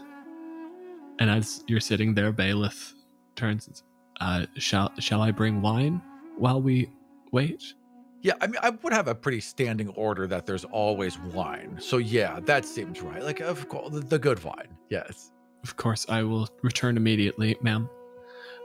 And 1.20 1.30
as 1.30 1.64
you're 1.66 1.80
sitting 1.80 2.12
there, 2.12 2.32
Bailiff 2.32 2.94
turns, 3.35 3.66
and 3.66 3.82
uh, 4.20 4.47
shall, 4.59 4.92
shall 4.99 5.23
I 5.23 5.30
bring 5.30 5.62
wine 5.62 6.02
while 6.37 6.61
we 6.61 6.90
wait? 7.32 7.73
Yeah, 8.22 8.34
I 8.40 8.46
mean, 8.46 8.58
I 8.62 8.70
would 8.70 8.92
have 8.92 9.08
a 9.08 9.14
pretty 9.14 9.40
standing 9.40 9.88
order 9.90 10.26
that 10.26 10.44
there's 10.44 10.64
always 10.64 11.18
wine. 11.18 11.78
So 11.80 11.96
yeah, 11.96 12.40
that 12.40 12.66
seems 12.66 13.00
right. 13.00 13.22
Like, 13.22 13.40
of 13.40 13.68
course, 13.68 13.90
the, 13.92 14.00
the 14.00 14.18
good 14.18 14.42
wine. 14.44 14.68
Yes. 14.90 15.32
Of 15.62 15.76
course, 15.76 16.06
I 16.08 16.22
will 16.22 16.48
return 16.62 16.96
immediately, 16.96 17.56
ma'am. 17.62 17.88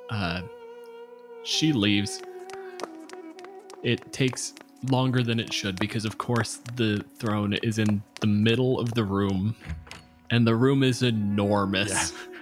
Uh, 0.10 0.42
she 1.44 1.72
leaves. 1.72 2.22
It 3.84 4.12
takes 4.12 4.54
longer 4.90 5.24
than 5.24 5.40
it 5.40 5.54
should 5.54 5.80
because, 5.80 6.06
of 6.06 6.18
course, 6.18 6.60
the 6.76 7.04
throne 7.18 7.54
is 7.54 7.80
in 7.80 8.02
the 8.22 8.28
middle 8.28 8.80
of 8.80 8.94
the 8.94 9.04
room, 9.04 9.56
and 10.32 10.46
the 10.46 10.56
room 10.56 10.84
is 10.84 11.02
enormous. 11.02 12.12
right, 12.12 12.35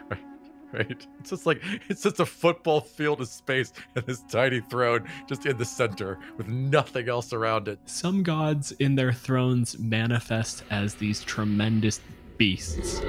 right. 0.74 1.08
It's 1.20 1.30
just 1.30 1.46
like 1.46 1.62
it's 1.90 2.04
just 2.04 2.20
a 2.20 2.26
football 2.26 2.82
field 2.82 3.22
of 3.22 3.28
space 3.28 3.72
and 3.96 4.06
this 4.06 4.22
tiny 4.24 4.60
throne 4.62 5.08
just 5.28 5.46
in 5.46 5.58
the 5.58 5.66
center 5.66 6.20
with 6.38 6.48
nothing 6.48 7.08
else 7.08 7.32
around 7.34 7.68
it. 7.68 7.80
Some 7.86 8.24
gods 8.24 8.72
in 8.74 8.96
their 8.96 9.14
thrones 9.14 9.78
manifest 9.80 10.64
as 10.70 10.96
these 10.96 11.24
tremendous 11.24 12.02
beasts. 12.38 13.02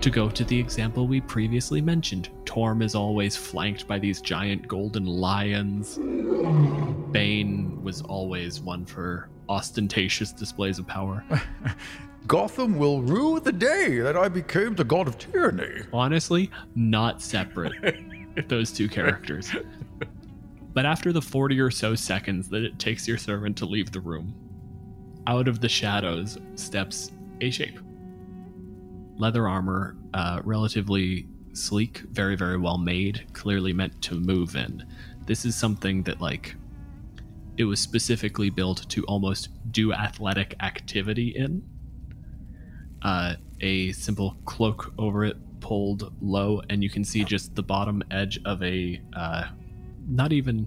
To 0.00 0.10
go 0.10 0.28
to 0.28 0.44
the 0.44 0.60
example 0.60 1.06
we 1.06 1.22
previously 1.22 1.80
mentioned, 1.80 2.28
Torm 2.44 2.82
is 2.82 2.94
always 2.94 3.36
flanked 3.36 3.88
by 3.88 3.98
these 3.98 4.20
giant 4.20 4.68
golden 4.68 5.06
lions. 5.06 5.98
Bane 7.10 7.82
was 7.82 8.02
always 8.02 8.60
one 8.60 8.84
for 8.84 9.30
ostentatious 9.48 10.30
displays 10.30 10.78
of 10.78 10.86
power. 10.86 11.24
Gotham 12.26 12.78
will 12.78 13.02
rue 13.02 13.38
the 13.38 13.52
day 13.52 13.98
that 13.98 14.16
I 14.16 14.28
became 14.28 14.74
the 14.74 14.84
god 14.84 15.08
of 15.08 15.18
tyranny. 15.18 15.82
Honestly, 15.92 16.50
not 16.74 17.20
separate, 17.20 17.74
those 18.48 18.72
two 18.72 18.88
characters. 18.88 19.54
But 20.72 20.86
after 20.86 21.12
the 21.12 21.22
40 21.22 21.60
or 21.60 21.70
so 21.70 21.94
seconds 21.94 22.48
that 22.48 22.64
it 22.64 22.78
takes 22.78 23.06
your 23.06 23.18
servant 23.18 23.56
to 23.58 23.66
leave 23.66 23.92
the 23.92 24.00
room, 24.00 24.34
out 25.26 25.48
of 25.48 25.60
the 25.60 25.68
shadows 25.68 26.38
steps 26.56 27.12
a 27.40 27.50
shape. 27.50 27.78
Leather 29.16 29.46
armor, 29.46 29.96
uh, 30.14 30.40
relatively 30.44 31.28
sleek, 31.52 31.98
very, 32.10 32.36
very 32.36 32.56
well 32.56 32.78
made, 32.78 33.26
clearly 33.32 33.72
meant 33.72 34.00
to 34.02 34.14
move 34.16 34.56
in. 34.56 34.84
This 35.26 35.44
is 35.44 35.54
something 35.54 36.02
that, 36.04 36.20
like, 36.20 36.56
it 37.56 37.64
was 37.64 37.78
specifically 37.78 38.50
built 38.50 38.88
to 38.90 39.04
almost 39.04 39.50
do 39.70 39.92
athletic 39.92 40.56
activity 40.60 41.28
in. 41.28 41.62
Uh, 43.04 43.34
a 43.60 43.92
simple 43.92 44.36
cloak 44.44 44.92
over 44.98 45.24
it, 45.24 45.36
pulled 45.60 46.12
low, 46.20 46.60
and 46.70 46.82
you 46.82 46.90
can 46.90 47.04
see 47.04 47.24
just 47.24 47.54
the 47.54 47.62
bottom 47.62 48.02
edge 48.10 48.40
of 48.44 48.62
a, 48.62 49.00
uh, 49.14 49.44
not 50.08 50.32
even 50.32 50.66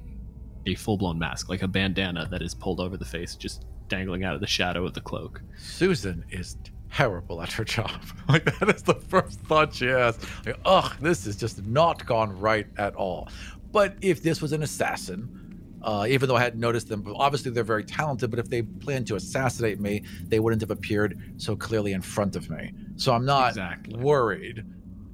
a 0.66 0.76
full 0.76 0.98
blown 0.98 1.18
mask, 1.20 1.50
like 1.50 1.62
a 1.62 1.68
bandana 1.68 2.28
that 2.32 2.42
is 2.42 2.54
pulled 2.54 2.80
over 2.80 2.96
the 2.98 3.06
face, 3.06 3.36
just 3.36 3.66
dangling 3.88 4.24
out 4.24 4.36
of 4.36 4.42
the 4.42 4.48
shadow 4.48 4.86
of 4.86 4.94
the 4.94 5.02
cloak. 5.02 5.42
Susan 5.58 6.24
is 6.30 6.58
terrible 6.92 7.42
at 7.42 7.52
her 7.52 7.64
job. 7.64 7.92
Like 8.30 8.44
that 8.60 8.76
is 8.76 8.84
the 8.84 8.96
first 8.96 9.40
thought 9.42 9.74
she 9.74 9.86
has. 9.86 10.20
Like, 10.46 10.60
ugh, 10.66 10.92
this 11.00 11.24
has 11.26 11.38
just 11.38 11.64
not 11.66 12.06
gone 12.06 12.38
right 12.38 12.68
at 12.78 12.94
all. 12.96 13.30
But 13.72 13.96
if 14.02 14.22
this 14.22 14.42
was 14.42 14.52
an 14.52 14.64
assassin, 14.64 15.47
uh, 15.88 16.06
even 16.08 16.28
though 16.28 16.36
I 16.36 16.42
hadn't 16.42 16.60
noticed 16.60 16.90
them, 16.90 17.04
obviously 17.16 17.50
they're 17.52 17.64
very 17.64 17.84
talented. 17.86 18.30
But 18.30 18.40
if 18.40 18.50
they 18.50 18.62
planned 18.62 19.08
to 19.08 19.16
assassinate 19.16 19.80
me, 19.80 20.04
they 20.28 20.40
wouldn't 20.40 20.62
have 20.62 20.70
appeared 20.70 21.18
so 21.38 21.56
clearly 21.56 21.94
in 21.94 22.02
front 22.02 22.36
of 22.36 22.50
me. 22.50 22.74
So 22.98 23.14
I'm 23.14 23.26
not 23.26 23.50
Exactly. 23.52 23.98
worried. 23.98 24.66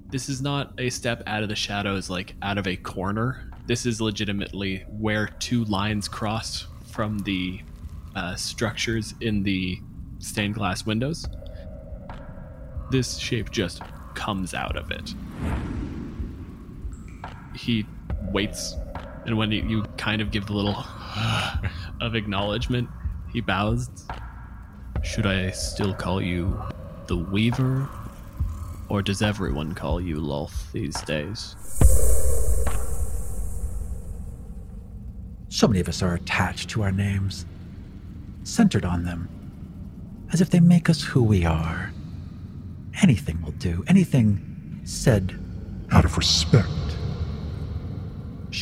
This 0.09 0.29
is 0.29 0.41
not 0.41 0.73
a 0.79 0.89
step 0.89 1.21
out 1.27 1.43
of 1.43 1.49
the 1.49 1.55
shadows, 1.55 2.09
like 2.09 2.35
out 2.41 2.57
of 2.57 2.65
a 2.67 2.75
corner. 2.75 3.49
This 3.67 3.85
is 3.85 4.01
legitimately 4.01 4.83
where 4.89 5.27
two 5.39 5.63
lines 5.65 6.07
cross 6.07 6.65
from 6.91 7.19
the 7.19 7.61
uh, 8.15 8.35
structures 8.35 9.13
in 9.21 9.43
the 9.43 9.79
stained 10.19 10.55
glass 10.55 10.85
windows. 10.85 11.27
This 12.91 13.17
shape 13.17 13.51
just 13.51 13.81
comes 14.15 14.53
out 14.53 14.75
of 14.75 14.91
it. 14.91 15.13
He 17.55 17.85
waits, 18.31 18.75
and 19.25 19.37
when 19.37 19.51
you, 19.51 19.63
you 19.63 19.83
kind 19.97 20.21
of 20.21 20.31
give 20.31 20.47
the 20.47 20.53
little 20.53 20.75
of 22.01 22.15
acknowledgement, 22.15 22.89
he 23.31 23.41
bows. 23.41 23.89
Should 25.03 25.25
I 25.25 25.51
still 25.51 25.93
call 25.93 26.21
you 26.21 26.61
the 27.07 27.17
Weaver 27.17 27.89
or 28.89 29.01
does 29.01 29.21
everyone 29.21 29.73
call 29.73 29.99
you 29.99 30.17
Lolth 30.17 30.71
these 30.71 30.99
days? 31.01 31.55
So 35.49 35.67
many 35.67 35.79
of 35.79 35.87
us 35.87 36.01
are 36.01 36.15
attached 36.15 36.69
to 36.71 36.81
our 36.83 36.91
names, 36.91 37.45
centered 38.43 38.85
on 38.85 39.03
them, 39.03 39.29
as 40.31 40.41
if 40.41 40.49
they 40.49 40.59
make 40.59 40.89
us 40.89 41.01
who 41.01 41.23
we 41.23 41.45
are. 41.45 41.93
Anything 43.01 43.41
will 43.41 43.51
do, 43.53 43.83
anything 43.87 44.81
said 44.83 45.39
out 45.91 46.05
of 46.05 46.17
respect. 46.17 46.82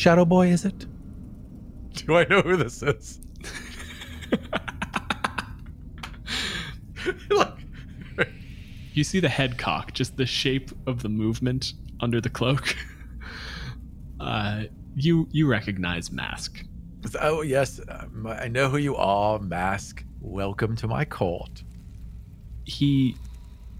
Shadow 0.02 0.24
Boy, 0.24 0.48
is 0.48 0.64
it? 0.64 0.84
Do 1.92 2.16
I 2.16 2.24
know 2.24 2.40
who 2.40 2.56
this 2.56 2.82
is? 2.82 3.20
Look, 7.30 7.58
You 8.94 9.04
see 9.04 9.20
the 9.20 9.28
head 9.28 9.58
cock, 9.58 9.92
just 9.92 10.16
the 10.16 10.26
shape 10.26 10.72
of 10.88 11.02
the 11.04 11.08
movement 11.08 11.74
under 12.00 12.20
the 12.20 12.30
cloak. 12.30 12.76
Uh, 14.18 14.64
you 14.94 15.26
you 15.32 15.48
recognize 15.48 16.12
Mask. 16.12 16.64
oh 17.20 17.42
yes, 17.42 17.80
um, 17.88 18.24
I 18.28 18.46
know 18.46 18.68
who 18.68 18.76
you 18.76 18.94
are, 18.94 19.40
Mask. 19.40 20.04
Welcome 20.20 20.76
to 20.76 20.86
my 20.86 21.04
court. 21.04 21.64
He 22.64 23.16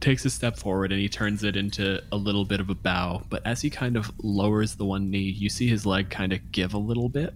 takes 0.02 0.24
a 0.26 0.30
step 0.30 0.58
forward 0.58 0.92
and 0.92 1.00
he 1.00 1.08
turns 1.08 1.44
it 1.44 1.56
into 1.56 2.02
a 2.12 2.16
little 2.16 2.44
bit 2.44 2.60
of 2.60 2.68
a 2.68 2.74
bow. 2.74 3.22
But 3.30 3.46
as 3.46 3.62
he 3.62 3.70
kind 3.70 3.96
of 3.96 4.10
lowers 4.22 4.74
the 4.74 4.84
one 4.84 5.10
knee, 5.10 5.30
you 5.30 5.48
see 5.48 5.68
his 5.68 5.86
leg 5.86 6.10
kind 6.10 6.32
of 6.32 6.52
give 6.52 6.74
a 6.74 6.78
little 6.78 7.08
bit. 7.08 7.32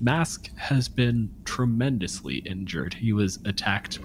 Mask 0.00 0.48
has 0.56 0.88
been 0.88 1.30
tremendously 1.44 2.36
injured. 2.38 2.94
He 2.94 3.12
was 3.12 3.38
attacked 3.44 3.98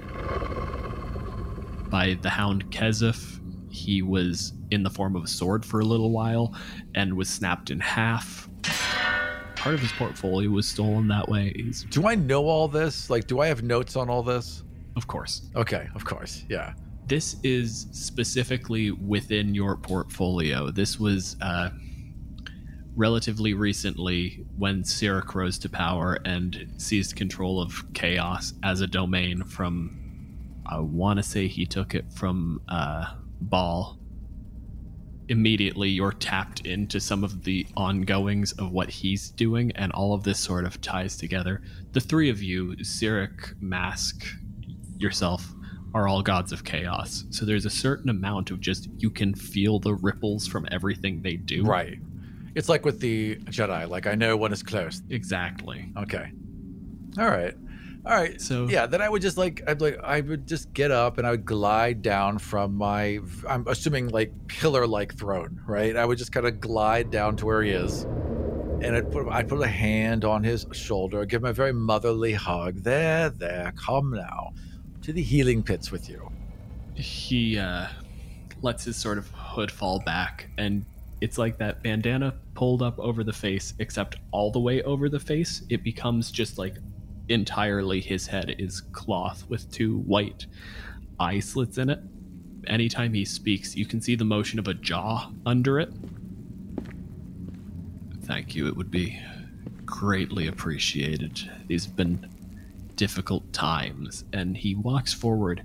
by 1.89 2.17
the 2.21 2.29
hound 2.29 2.69
Kezef. 2.71 3.39
He 3.71 4.01
was 4.01 4.53
in 4.71 4.83
the 4.83 4.89
form 4.89 5.15
of 5.15 5.23
a 5.23 5.27
sword 5.27 5.65
for 5.65 5.79
a 5.79 5.85
little 5.85 6.11
while 6.11 6.55
and 6.95 7.15
was 7.15 7.29
snapped 7.29 7.71
in 7.71 7.79
half. 7.79 8.49
Part 9.55 9.75
of 9.75 9.81
his 9.81 9.91
portfolio 9.93 10.49
was 10.49 10.67
stolen 10.67 11.07
that 11.07 11.29
way. 11.29 11.53
He's, 11.55 11.83
Do 11.85 12.05
I 12.07 12.15
know 12.15 12.47
all 12.47 12.67
this? 12.67 13.09
Like, 13.09 13.27
do 13.27 13.39
I 13.39 13.47
have 13.47 13.63
notes 13.63 13.95
on 13.95 14.09
all 14.09 14.23
this? 14.23 14.63
of 14.95 15.07
course, 15.07 15.49
Okay, 15.55 15.87
of 15.95 16.05
course, 16.05 16.43
yeah. 16.49 16.73
This 17.07 17.35
is 17.43 17.87
specifically 17.91 18.91
within 18.91 19.53
your 19.53 19.75
portfolio. 19.75 20.71
This 20.71 20.99
was 20.99 21.35
uh, 21.41 21.69
relatively 22.95 23.53
recently 23.53 24.45
when 24.57 24.83
Cyric 24.83 25.35
rose 25.35 25.59
to 25.59 25.69
power 25.69 26.19
and 26.25 26.73
seized 26.77 27.15
control 27.15 27.61
of 27.61 27.83
chaos 27.93 28.53
as 28.63 28.81
a 28.81 28.87
domain 28.87 29.43
from. 29.43 29.99
I 30.65 30.79
want 30.79 31.17
to 31.17 31.23
say 31.23 31.47
he 31.47 31.65
took 31.65 31.93
it 31.93 32.05
from 32.13 32.61
uh, 32.69 33.15
Bhaal. 33.49 33.97
immediately 35.29 35.89
you're 35.89 36.11
tapped 36.11 36.65
into 36.65 36.99
some 36.99 37.23
of 37.23 37.43
the 37.43 37.65
ongoings 37.75 38.51
of 38.53 38.71
what 38.71 38.89
he's 38.89 39.29
doing, 39.29 39.71
and 39.75 39.91
all 39.91 40.13
of 40.13 40.23
this 40.23 40.39
sort 40.39 40.65
of 40.65 40.81
ties 40.81 41.17
together. 41.17 41.61
The 41.93 41.99
three 41.99 42.29
of 42.29 42.41
you, 42.41 42.75
Cyric, 42.77 43.59
Mask, 43.61 44.25
yourself, 44.97 45.53
are 45.93 46.07
all 46.07 46.21
gods 46.21 46.51
of 46.51 46.63
chaos. 46.63 47.25
So 47.29 47.45
there's 47.45 47.65
a 47.65 47.69
certain 47.69 48.09
amount 48.09 48.51
of 48.51 48.59
just 48.59 48.89
you 48.97 49.09
can 49.09 49.33
feel 49.33 49.79
the 49.79 49.93
ripples 49.93 50.47
from 50.47 50.67
everything 50.71 51.21
they 51.21 51.35
do. 51.35 51.63
Right. 51.63 51.99
It's 52.55 52.69
like 52.69 52.85
with 52.85 52.99
the 52.99 53.35
Jedi. 53.45 53.87
Like 53.87 54.07
I 54.07 54.15
know 54.15 54.35
when 54.37 54.51
it's 54.51 54.63
close. 54.63 55.01
Exactly. 55.09 55.91
Okay. 55.97 56.31
All 57.17 57.27
right. 57.27 57.53
All 58.05 58.13
right. 58.15 58.39
So 58.41 58.67
Yeah, 58.67 58.85
then 58.85 59.01
I 59.01 59.09
would 59.09 59.21
just 59.21 59.37
like 59.37 59.61
I'd 59.67 59.81
like 59.81 59.99
I 60.03 60.21
would 60.21 60.47
just 60.47 60.73
get 60.73 60.91
up 60.91 61.17
and 61.17 61.27
I 61.27 61.31
would 61.31 61.45
glide 61.45 62.01
down 62.01 62.37
from 62.37 62.75
my 62.75 63.19
I'm 63.47 63.65
assuming 63.67 64.09
like 64.09 64.31
pillar 64.47 64.85
like 64.87 65.15
throne, 65.15 65.61
right? 65.67 65.95
I 65.95 66.05
would 66.05 66.17
just 66.17 66.31
kind 66.31 66.45
of 66.45 66.59
glide 66.59 67.11
down 67.11 67.37
to 67.37 67.45
where 67.45 67.61
he 67.61 67.71
is. 67.71 68.03
And 68.03 68.95
I'd 68.95 69.11
put 69.11 69.27
I'd 69.29 69.47
put 69.47 69.61
a 69.61 69.67
hand 69.67 70.25
on 70.25 70.43
his 70.43 70.65
shoulder, 70.73 71.25
give 71.25 71.43
him 71.43 71.49
a 71.49 71.53
very 71.53 71.71
motherly 71.71 72.33
hug. 72.33 72.83
There, 72.83 73.29
there, 73.29 73.73
come 73.77 74.11
now. 74.11 74.53
To 75.03 75.13
the 75.13 75.21
healing 75.21 75.63
pits 75.63 75.91
with 75.91 76.09
you. 76.09 76.29
he 76.95 77.57
uh, 77.57 77.87
lets 78.61 78.85
his 78.85 78.95
sort 78.95 79.17
of 79.17 79.27
hood 79.29 79.69
fall 79.69 79.99
back, 79.99 80.49
and 80.57 80.85
it's 81.19 81.37
like 81.37 81.57
that 81.57 81.83
bandana 81.83 82.33
pulled 82.55 82.81
up 82.81 82.97
over 82.99 83.23
the 83.23 83.33
face, 83.33 83.73
except 83.79 84.17
all 84.31 84.49
the 84.51 84.59
way 84.59 84.81
over 84.83 85.09
the 85.09 85.19
face. 85.19 85.63
It 85.69 85.83
becomes 85.83 86.31
just 86.31 86.57
like 86.57 86.75
entirely 87.29 87.99
his 87.99 88.27
head 88.27 88.55
is 88.59 88.79
cloth 88.79 89.45
with 89.49 89.69
two 89.71 89.99
white 89.99 90.45
eye 91.19 91.39
slits 91.39 91.77
in 91.77 91.89
it. 91.89 91.99
Anytime 92.67 93.13
he 93.13 93.25
speaks, 93.25 93.75
you 93.75 93.85
can 93.85 94.01
see 94.01 94.15
the 94.15 94.25
motion 94.25 94.57
of 94.57 94.67
a 94.69 94.73
jaw 94.73 95.31
under 95.45 95.79
it. 95.79 95.91
Thank 98.23 98.55
you. 98.55 98.67
It 98.67 98.77
would 98.77 98.91
be 98.91 99.19
greatly 99.85 100.47
appreciated. 100.47 101.41
These 101.67 101.85
have 101.85 101.95
been 101.97 102.29
difficult 102.95 103.51
times. 103.53 104.25
And 104.33 104.57
he 104.57 104.75
walks 104.75 105.13
forward, 105.13 105.63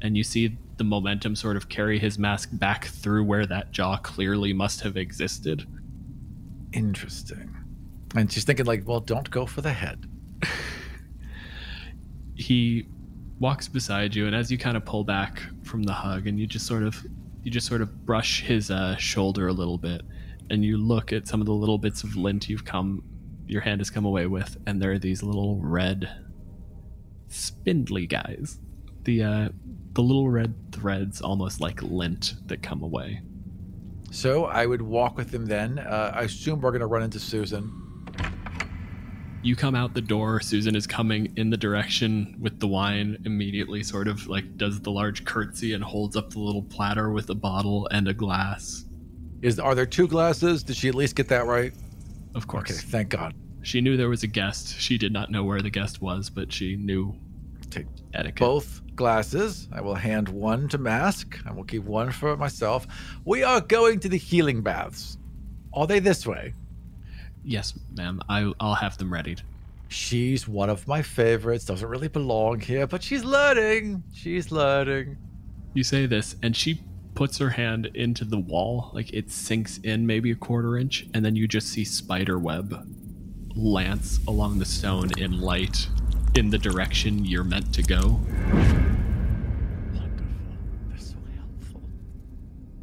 and 0.00 0.16
you 0.16 0.24
see 0.24 0.56
the 0.76 0.84
momentum 0.84 1.36
sort 1.36 1.56
of 1.56 1.68
carry 1.68 1.98
his 1.98 2.18
mask 2.18 2.50
back 2.52 2.86
through 2.86 3.24
where 3.24 3.46
that 3.46 3.72
jaw 3.72 3.96
clearly 3.98 4.52
must 4.52 4.80
have 4.80 4.96
existed. 4.96 5.66
Interesting. 6.72 7.56
And 8.14 8.30
she's 8.30 8.44
thinking 8.44 8.66
like, 8.66 8.86
well, 8.86 9.00
don't 9.00 9.30
go 9.30 9.46
for 9.46 9.60
the 9.60 9.72
head. 9.72 10.08
He 12.34 12.86
walks 13.38 13.68
beside 13.68 14.16
you, 14.16 14.26
and 14.26 14.34
as 14.34 14.50
you 14.50 14.56
kind 14.56 14.76
of 14.76 14.84
pull 14.84 15.04
back 15.04 15.42
from 15.62 15.82
the 15.82 15.92
hug, 15.92 16.26
and 16.26 16.40
you 16.40 16.46
just 16.46 16.66
sort 16.66 16.82
of 16.82 16.96
you 17.44 17.50
just 17.50 17.66
sort 17.66 17.82
of 17.82 18.06
brush 18.06 18.40
his 18.40 18.70
uh, 18.70 18.96
shoulder 18.96 19.48
a 19.48 19.52
little 19.52 19.78
bit, 19.78 20.00
and 20.50 20.64
you 20.64 20.78
look 20.78 21.12
at 21.12 21.28
some 21.28 21.40
of 21.40 21.46
the 21.46 21.52
little 21.52 21.78
bits 21.78 22.02
of 22.02 22.16
lint 22.16 22.48
you've 22.48 22.64
come 22.64 23.04
your 23.46 23.60
hand 23.60 23.80
has 23.80 23.90
come 23.90 24.04
away 24.04 24.26
with, 24.26 24.56
and 24.66 24.80
there 24.80 24.92
are 24.92 24.98
these 24.98 25.22
little 25.22 25.56
red 25.56 26.08
spindly 27.32 28.06
guys. 28.06 28.58
The 29.04 29.22
uh, 29.24 29.48
the 29.94 30.02
little 30.02 30.30
red 30.30 30.54
threads, 30.72 31.20
almost 31.20 31.60
like 31.60 31.82
lint, 31.82 32.34
that 32.46 32.62
come 32.62 32.82
away. 32.82 33.20
So 34.10 34.44
I 34.44 34.66
would 34.66 34.82
walk 34.82 35.16
with 35.16 35.32
him 35.34 35.46
then. 35.46 35.78
Uh, 35.78 36.12
I 36.14 36.22
assume 36.22 36.60
we're 36.60 36.72
gonna 36.72 36.86
run 36.86 37.02
into 37.02 37.18
Susan. 37.18 37.78
You 39.44 39.56
come 39.56 39.74
out 39.74 39.92
the 39.92 40.00
door. 40.00 40.40
Susan 40.40 40.76
is 40.76 40.86
coming 40.86 41.32
in 41.36 41.50
the 41.50 41.56
direction 41.56 42.36
with 42.38 42.60
the 42.60 42.68
wine. 42.68 43.18
Immediately, 43.24 43.82
sort 43.82 44.06
of 44.06 44.28
like 44.28 44.56
does 44.56 44.80
the 44.80 44.90
large 44.92 45.24
curtsy 45.24 45.72
and 45.72 45.82
holds 45.82 46.14
up 46.16 46.30
the 46.30 46.38
little 46.38 46.62
platter 46.62 47.10
with 47.10 47.28
a 47.30 47.34
bottle 47.34 47.88
and 47.90 48.06
a 48.06 48.14
glass. 48.14 48.84
Is 49.40 49.58
are 49.58 49.74
there 49.74 49.86
two 49.86 50.06
glasses? 50.06 50.62
Did 50.62 50.76
she 50.76 50.88
at 50.88 50.94
least 50.94 51.16
get 51.16 51.28
that 51.28 51.46
right? 51.46 51.72
Of 52.36 52.46
course, 52.46 52.70
Okay, 52.70 52.78
thank 52.80 53.08
God. 53.08 53.34
she 53.62 53.80
knew 53.80 53.96
there 53.96 54.08
was 54.08 54.22
a 54.22 54.28
guest. 54.28 54.78
She 54.80 54.96
did 54.96 55.12
not 55.12 55.30
know 55.30 55.42
where 55.42 55.60
the 55.60 55.70
guest 55.70 56.00
was, 56.00 56.30
but 56.30 56.52
she 56.52 56.76
knew 56.76 57.14
Take 57.72 57.86
etiquette. 58.14 58.40
both 58.40 58.80
glasses. 58.94 59.68
I 59.72 59.80
will 59.80 59.94
hand 59.94 60.28
one 60.28 60.68
to 60.68 60.78
Mask. 60.78 61.38
I 61.46 61.52
will 61.52 61.64
keep 61.64 61.84
one 61.84 62.12
for 62.12 62.36
myself. 62.36 62.86
We 63.24 63.42
are 63.42 63.60
going 63.60 64.00
to 64.00 64.08
the 64.08 64.18
healing 64.18 64.60
baths. 64.60 65.18
Are 65.72 65.86
they 65.86 65.98
this 65.98 66.26
way? 66.26 66.54
Yes, 67.44 67.74
ma'am. 67.96 68.20
I, 68.28 68.52
I'll 68.60 68.74
have 68.74 68.98
them 68.98 69.12
readied. 69.12 69.42
She's 69.88 70.46
one 70.46 70.70
of 70.70 70.86
my 70.86 71.02
favorites. 71.02 71.64
Doesn't 71.64 71.88
really 71.88 72.08
belong 72.08 72.60
here, 72.60 72.86
but 72.86 73.02
she's 73.02 73.24
learning. 73.24 74.02
She's 74.14 74.52
learning. 74.52 75.16
You 75.74 75.82
say 75.82 76.06
this, 76.06 76.36
and 76.42 76.54
she 76.54 76.82
puts 77.14 77.38
her 77.38 77.50
hand 77.50 77.86
into 77.94 78.24
the 78.24 78.38
wall, 78.38 78.90
like 78.94 79.12
it 79.12 79.30
sinks 79.30 79.78
in 79.78 80.06
maybe 80.06 80.30
a 80.30 80.34
quarter 80.34 80.76
inch, 80.78 81.06
and 81.14 81.24
then 81.24 81.36
you 81.36 81.46
just 81.48 81.68
see 81.68 81.84
spider 81.84 82.38
web 82.38 82.86
lance 83.54 84.18
along 84.26 84.58
the 84.58 84.64
stone 84.64 85.10
in 85.18 85.40
light 85.40 85.88
in 86.34 86.50
the 86.50 86.58
direction 86.58 87.24
you're 87.24 87.44
meant 87.44 87.72
to 87.74 87.82
go. 87.82 88.20
Wonderful. 89.92 90.24
They're 90.88 90.98
so 90.98 91.16
helpful. 91.36 91.82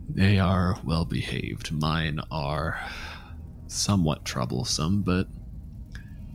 They 0.09 0.39
are 0.39 0.77
well 0.83 1.05
behaved. 1.05 1.71
Mine 1.71 2.19
are 2.31 2.79
somewhat 3.67 4.25
troublesome, 4.25 5.01
but 5.01 5.27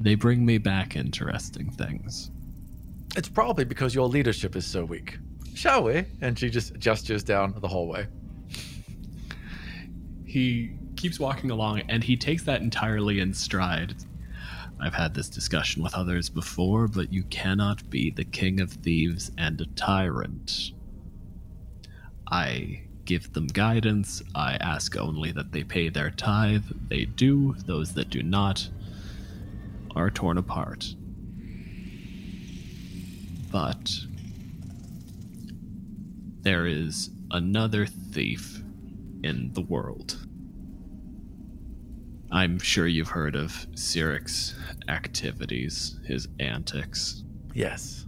they 0.01 0.15
bring 0.15 0.45
me 0.45 0.59
back 0.59 0.97
interesting 0.97 1.71
things. 1.71 2.31
It's 3.17 3.29
probably 3.29 3.65
because 3.65 3.95
your 3.95 4.09
leadership 4.09 4.57
is 4.57 4.67
so 4.67 4.85
weak. 4.85 5.19
Shall 5.55 5.85
we? 5.85 6.05
And 6.21 6.37
she 6.37 6.51
just 6.51 6.77
gestures 6.79 7.23
down 7.23 7.55
the 7.61 7.69
hallway. 7.69 8.09
he 10.25 10.73
keeps 10.97 11.21
walking 11.21 11.51
along 11.51 11.83
and 11.89 12.03
he 12.03 12.17
takes 12.17 12.43
that 12.45 12.61
entirely 12.61 13.21
in 13.21 13.33
stride. 13.33 13.95
I've 14.85 14.93
had 14.93 15.15
this 15.15 15.31
discussion 15.31 15.83
with 15.83 15.95
others 15.95 16.29
before, 16.29 16.89
but 16.89 17.11
you 17.11 17.23
cannot 17.25 17.89
be 17.89 18.11
the 18.11 18.25
king 18.25 18.61
of 18.61 18.71
thieves 18.71 19.31
and 19.39 19.59
a 19.59 19.65
tyrant. 19.65 20.73
I 22.31 22.83
give 23.07 23.33
them 23.33 23.47
guidance. 23.47 24.23
I 24.35 24.57
ask 24.57 24.95
only 24.99 25.33
that 25.33 25.53
they 25.53 25.65
pay 25.65 25.89
their 25.89 26.11
tithe. 26.11 26.65
They 26.89 27.07
do. 27.07 27.55
Those 27.65 27.95
that 27.95 28.11
do 28.11 28.23
not 28.23 28.69
are 29.97 30.11
torn 30.11 30.37
apart. 30.37 30.95
But 33.51 33.91
there 36.43 36.67
is 36.67 37.09
another 37.31 37.87
thief 37.87 38.63
in 39.23 39.51
the 39.55 39.63
world. 39.63 40.27
I'm 42.35 42.59
sure 42.59 42.89
you've 42.89 43.11
heard 43.11 43.37
of 43.37 43.53
Cyric's 43.77 44.57
activities, 44.89 46.01
his 46.05 46.27
antics. 46.41 47.23
Yes. 47.55 48.07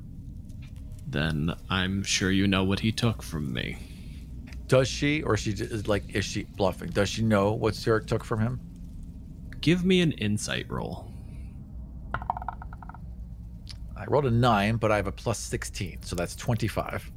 Then 1.06 1.54
I'm 1.70 2.02
sure 2.02 2.32
you 2.32 2.48
know 2.48 2.64
what 2.64 2.80
he 2.80 2.90
took 2.90 3.22
from 3.22 3.52
me. 3.52 3.78
Does 4.66 4.88
she, 4.88 5.22
or 5.22 5.36
she 5.36 5.52
is 5.52 5.86
like, 5.86 6.12
is 6.12 6.24
she 6.24 6.42
bluffing? 6.42 6.90
Does 6.90 7.08
she 7.08 7.22
know 7.22 7.52
what 7.52 7.74
Cyric 7.74 8.08
took 8.08 8.24
from 8.24 8.40
him? 8.40 8.60
Give 9.60 9.84
me 9.84 10.00
an 10.00 10.10
insight 10.10 10.68
roll. 10.68 11.08
I 13.96 14.06
rolled 14.08 14.26
a 14.26 14.30
nine, 14.32 14.74
but 14.74 14.90
I 14.90 14.96
have 14.96 15.06
a 15.06 15.12
plus 15.12 15.38
16, 15.38 16.02
so 16.02 16.16
that's 16.16 16.34
25. 16.34 17.12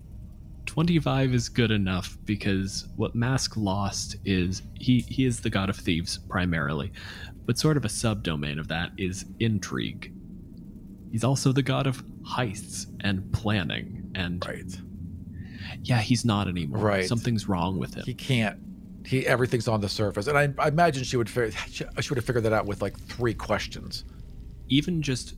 25 0.79 1.33
is 1.33 1.49
good 1.49 1.71
enough 1.71 2.17
because 2.23 2.87
what 2.95 3.13
Mask 3.13 3.57
lost 3.57 4.15
is 4.23 4.61
he, 4.75 5.01
he 5.09 5.25
is 5.25 5.41
the 5.41 5.49
god 5.49 5.69
of 5.69 5.75
thieves 5.75 6.19
primarily, 6.29 6.93
but 7.45 7.57
sort 7.59 7.75
of 7.75 7.83
a 7.83 7.89
subdomain 7.89 8.57
of 8.57 8.69
that 8.69 8.91
is 8.97 9.25
intrigue. 9.41 10.13
He's 11.11 11.25
also 11.25 11.51
the 11.51 11.61
god 11.61 11.85
of 11.85 12.01
heists 12.23 12.85
and 13.01 13.29
planning, 13.33 14.09
and 14.15 14.41
Right. 14.47 14.73
yeah, 15.83 15.99
he's 15.99 16.23
not 16.23 16.47
anymore. 16.47 16.79
Right. 16.79 17.05
Something's 17.05 17.49
wrong 17.49 17.77
with 17.77 17.95
him. 17.95 18.05
He 18.05 18.13
can't. 18.13 18.57
He 19.05 19.27
everything's 19.27 19.67
on 19.67 19.81
the 19.81 19.89
surface, 19.89 20.27
and 20.27 20.37
I, 20.37 20.47
I 20.57 20.69
imagine 20.69 21.03
she 21.03 21.17
would 21.17 21.29
figure. 21.29 21.51
She, 21.69 21.83
she 21.99 22.09
would 22.09 22.17
have 22.17 22.25
figured 22.25 22.45
that 22.45 22.53
out 22.53 22.67
with 22.67 22.81
like 22.81 22.97
three 22.97 23.33
questions. 23.33 24.05
Even 24.69 25.01
just 25.01 25.33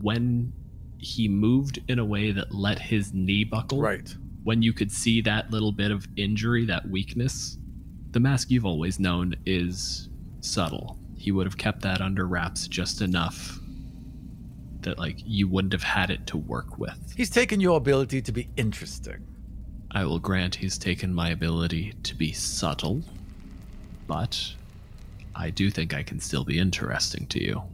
when 0.00 0.54
he 0.96 1.28
moved 1.28 1.80
in 1.86 1.98
a 1.98 2.04
way 2.04 2.32
that 2.32 2.54
let 2.54 2.78
his 2.78 3.12
knee 3.12 3.44
buckle, 3.44 3.82
Right. 3.82 4.16
When 4.46 4.62
you 4.62 4.72
could 4.72 4.92
see 4.92 5.20
that 5.20 5.50
little 5.50 5.72
bit 5.72 5.90
of 5.90 6.06
injury, 6.14 6.64
that 6.64 6.88
weakness, 6.88 7.58
the 8.12 8.20
mask 8.20 8.48
you've 8.48 8.64
always 8.64 9.00
known 9.00 9.34
is 9.44 10.08
subtle. 10.38 10.96
He 11.18 11.32
would 11.32 11.48
have 11.48 11.56
kept 11.56 11.82
that 11.82 12.00
under 12.00 12.28
wraps 12.28 12.68
just 12.68 13.00
enough 13.00 13.58
that 14.82 15.00
like 15.00 15.16
you 15.26 15.48
wouldn't 15.48 15.72
have 15.72 15.82
had 15.82 16.10
it 16.10 16.28
to 16.28 16.36
work 16.36 16.78
with. 16.78 17.12
He's 17.16 17.28
taken 17.28 17.58
your 17.58 17.76
ability 17.76 18.22
to 18.22 18.30
be 18.30 18.48
interesting. 18.56 19.26
I 19.90 20.04
will 20.04 20.20
grant 20.20 20.54
he's 20.54 20.78
taken 20.78 21.12
my 21.12 21.30
ability 21.30 21.94
to 22.04 22.14
be 22.14 22.30
subtle, 22.30 23.02
but 24.06 24.54
I 25.34 25.50
do 25.50 25.72
think 25.72 25.92
I 25.92 26.04
can 26.04 26.20
still 26.20 26.44
be 26.44 26.60
interesting 26.60 27.26
to 27.26 27.42
you. 27.42 27.64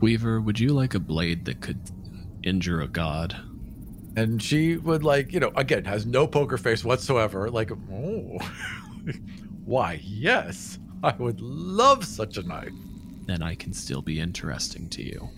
Weaver, 0.00 0.40
would 0.40 0.58
you 0.58 0.70
like 0.70 0.94
a 0.94 0.98
blade 0.98 1.44
that 1.44 1.60
could 1.60 1.80
injure 2.42 2.80
a 2.80 2.88
god? 2.88 3.36
And 4.16 4.42
she 4.42 4.76
would 4.76 5.04
like, 5.04 5.32
you 5.32 5.40
know, 5.40 5.52
again, 5.56 5.84
has 5.84 6.04
no 6.04 6.26
poker 6.26 6.58
face 6.58 6.84
whatsoever. 6.84 7.50
Like, 7.50 7.70
oh, 7.90 8.38
Why, 9.64 10.00
yes, 10.02 10.78
I 11.02 11.14
would 11.16 11.40
love 11.40 12.04
such 12.04 12.36
a 12.36 12.42
knife. 12.42 12.72
Then 13.26 13.42
I 13.42 13.54
can 13.54 13.72
still 13.72 14.02
be 14.02 14.18
interesting 14.18 14.88
to 14.90 15.02
you. 15.02 15.28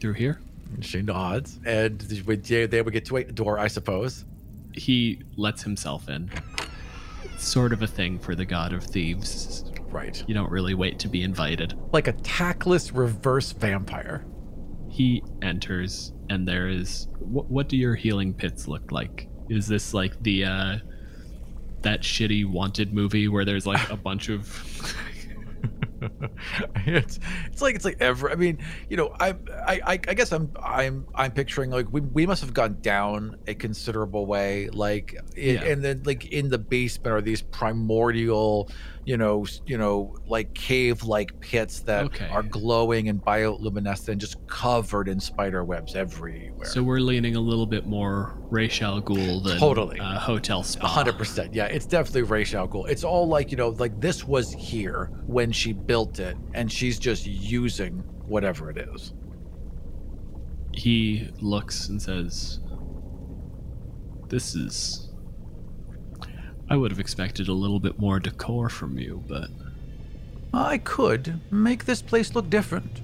Through 0.00 0.14
here? 0.14 0.40
She 0.80 1.02
nods, 1.02 1.60
and 1.64 2.00
they 2.00 2.22
would 2.22 2.92
get 2.92 3.04
to 3.06 3.16
a 3.16 3.24
door, 3.24 3.58
I 3.58 3.68
suppose. 3.68 4.24
He 4.72 5.22
lets 5.36 5.62
himself 5.62 6.08
in. 6.08 6.30
Sort 7.38 7.72
of 7.72 7.82
a 7.82 7.86
thing 7.86 8.18
for 8.18 8.34
the 8.34 8.44
god 8.44 8.72
of 8.72 8.82
thieves. 8.82 9.64
Right. 9.90 10.24
You 10.26 10.34
don't 10.34 10.50
really 10.50 10.74
wait 10.74 10.98
to 11.00 11.08
be 11.08 11.22
invited. 11.22 11.78
Like 11.92 12.08
a 12.08 12.12
tactless 12.12 12.92
reverse 12.92 13.52
vampire. 13.52 14.24
He 14.94 15.24
enters, 15.42 16.12
and 16.30 16.46
there 16.46 16.68
is. 16.68 17.08
What, 17.18 17.50
what 17.50 17.68
do 17.68 17.76
your 17.76 17.96
healing 17.96 18.32
pits 18.32 18.68
look 18.68 18.92
like? 18.92 19.28
Is 19.48 19.66
this 19.66 19.92
like 19.92 20.22
the 20.22 20.44
uh 20.44 20.76
that 21.82 22.02
shitty 22.02 22.46
wanted 22.46 22.94
movie 22.94 23.26
where 23.26 23.44
there's 23.44 23.66
like 23.66 23.90
a 23.90 23.96
bunch 23.96 24.28
of 24.28 24.94
it's 26.86 27.18
it's 27.50 27.60
like 27.60 27.74
it's 27.74 27.84
like 27.84 27.96
ever. 28.00 28.30
I 28.30 28.36
mean, 28.36 28.58
you 28.88 28.96
know, 28.96 29.16
I 29.18 29.34
I 29.66 29.80
I 29.92 29.96
guess 29.96 30.30
I'm 30.30 30.52
I'm 30.62 31.06
I'm 31.14 31.32
picturing 31.32 31.70
like 31.70 31.86
we 31.90 32.00
we 32.00 32.24
must 32.24 32.40
have 32.42 32.54
gone 32.54 32.78
down 32.80 33.36
a 33.48 33.54
considerable 33.54 34.26
way, 34.26 34.68
like 34.68 35.14
it, 35.36 35.54
Yeah. 35.54 35.64
and 35.64 35.82
then 35.84 36.02
like 36.04 36.26
in 36.26 36.50
the 36.50 36.58
basement 36.58 37.14
are 37.16 37.20
these 37.20 37.42
primordial, 37.42 38.70
you 39.06 39.16
know, 39.16 39.44
you 39.66 39.76
know, 39.76 40.14
like 40.26 40.54
cave 40.54 41.02
like 41.02 41.38
pits 41.40 41.80
that 41.82 42.04
Okay. 42.06 42.28
are 42.28 42.42
glowing 42.42 43.08
and 43.08 43.22
bioluminescent, 43.22 44.18
just 44.18 44.36
covered 44.46 45.08
in 45.08 45.20
spider 45.20 45.62
webs 45.64 45.94
everywhere. 45.94 46.64
So 46.66 46.82
we're 46.82 47.00
leaning 47.00 47.36
a 47.36 47.40
little 47.40 47.66
bit 47.66 47.86
more 47.86 48.34
Ra's 48.50 48.80
al 48.80 49.02
Ghul 49.02 49.42
than 49.44 49.58
Totally. 49.58 50.00
uh, 50.00 50.18
Hotel 50.18 50.62
Spa. 50.62 50.86
hundred 50.86 51.18
percent. 51.18 51.54
Yeah, 51.54 51.66
it's 51.66 51.86
definitely 51.86 52.22
Ra's 52.22 52.54
al 52.54 52.66
Ghul. 52.68 52.88
It's 52.88 53.04
all 53.04 53.28
like 53.28 53.50
you 53.50 53.56
know, 53.56 53.68
like 53.70 54.00
this 54.00 54.24
was 54.24 54.52
here 54.52 55.10
when 55.26 55.52
she 55.52 55.72
built 55.72 56.18
it, 56.18 56.36
and 56.54 56.70
she's 56.72 56.98
just 56.98 57.26
using 57.26 57.98
whatever 58.26 58.70
it 58.70 58.78
is. 58.94 59.12
He 60.72 61.28
looks 61.40 61.88
and 61.88 62.00
says, 62.02 62.60
"This 64.28 64.54
is. 64.54 65.03
I 66.68 66.76
would 66.76 66.90
have 66.90 67.00
expected 67.00 67.48
a 67.48 67.52
little 67.52 67.80
bit 67.80 67.98
more 67.98 68.18
decor 68.18 68.68
from 68.68 68.98
you, 68.98 69.22
but 69.28 69.48
I 70.52 70.78
could 70.78 71.40
make 71.50 71.84
this 71.84 72.00
place 72.00 72.34
look 72.34 72.48
different. 72.48 73.02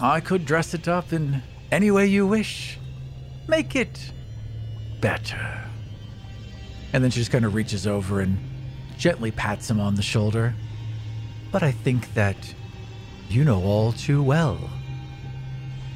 I 0.00 0.20
could 0.20 0.44
dress 0.44 0.74
it 0.74 0.86
up 0.86 1.12
in 1.12 1.42
any 1.72 1.90
way 1.90 2.06
you 2.06 2.26
wish. 2.26 2.78
Make 3.48 3.74
it 3.74 4.12
better. 5.00 5.64
And 6.92 7.02
then 7.02 7.10
she 7.10 7.20
just 7.20 7.32
kind 7.32 7.44
of 7.44 7.54
reaches 7.54 7.86
over 7.86 8.20
and 8.20 8.38
gently 8.96 9.30
pats 9.30 9.68
him 9.70 9.80
on 9.80 9.94
the 9.94 10.02
shoulder. 10.02 10.54
But 11.50 11.62
I 11.62 11.72
think 11.72 12.14
that 12.14 12.54
you 13.28 13.44
know 13.44 13.62
all 13.62 13.92
too 13.92 14.22
well. 14.22 14.70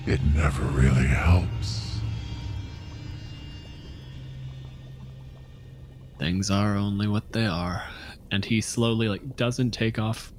It 0.07 0.21
never 0.35 0.65
really 0.65 1.07
helps. 1.07 1.82
Things 6.23 6.51
are 6.51 6.77
only 6.77 7.09
what 7.09 7.33
they 7.33 7.47
are." 7.47 7.83
And 8.31 8.45
he 8.45 8.61
slowly 8.61 9.09
like 9.09 9.37
doesn't 9.37 9.73
take 9.73 9.99
off 9.99 10.33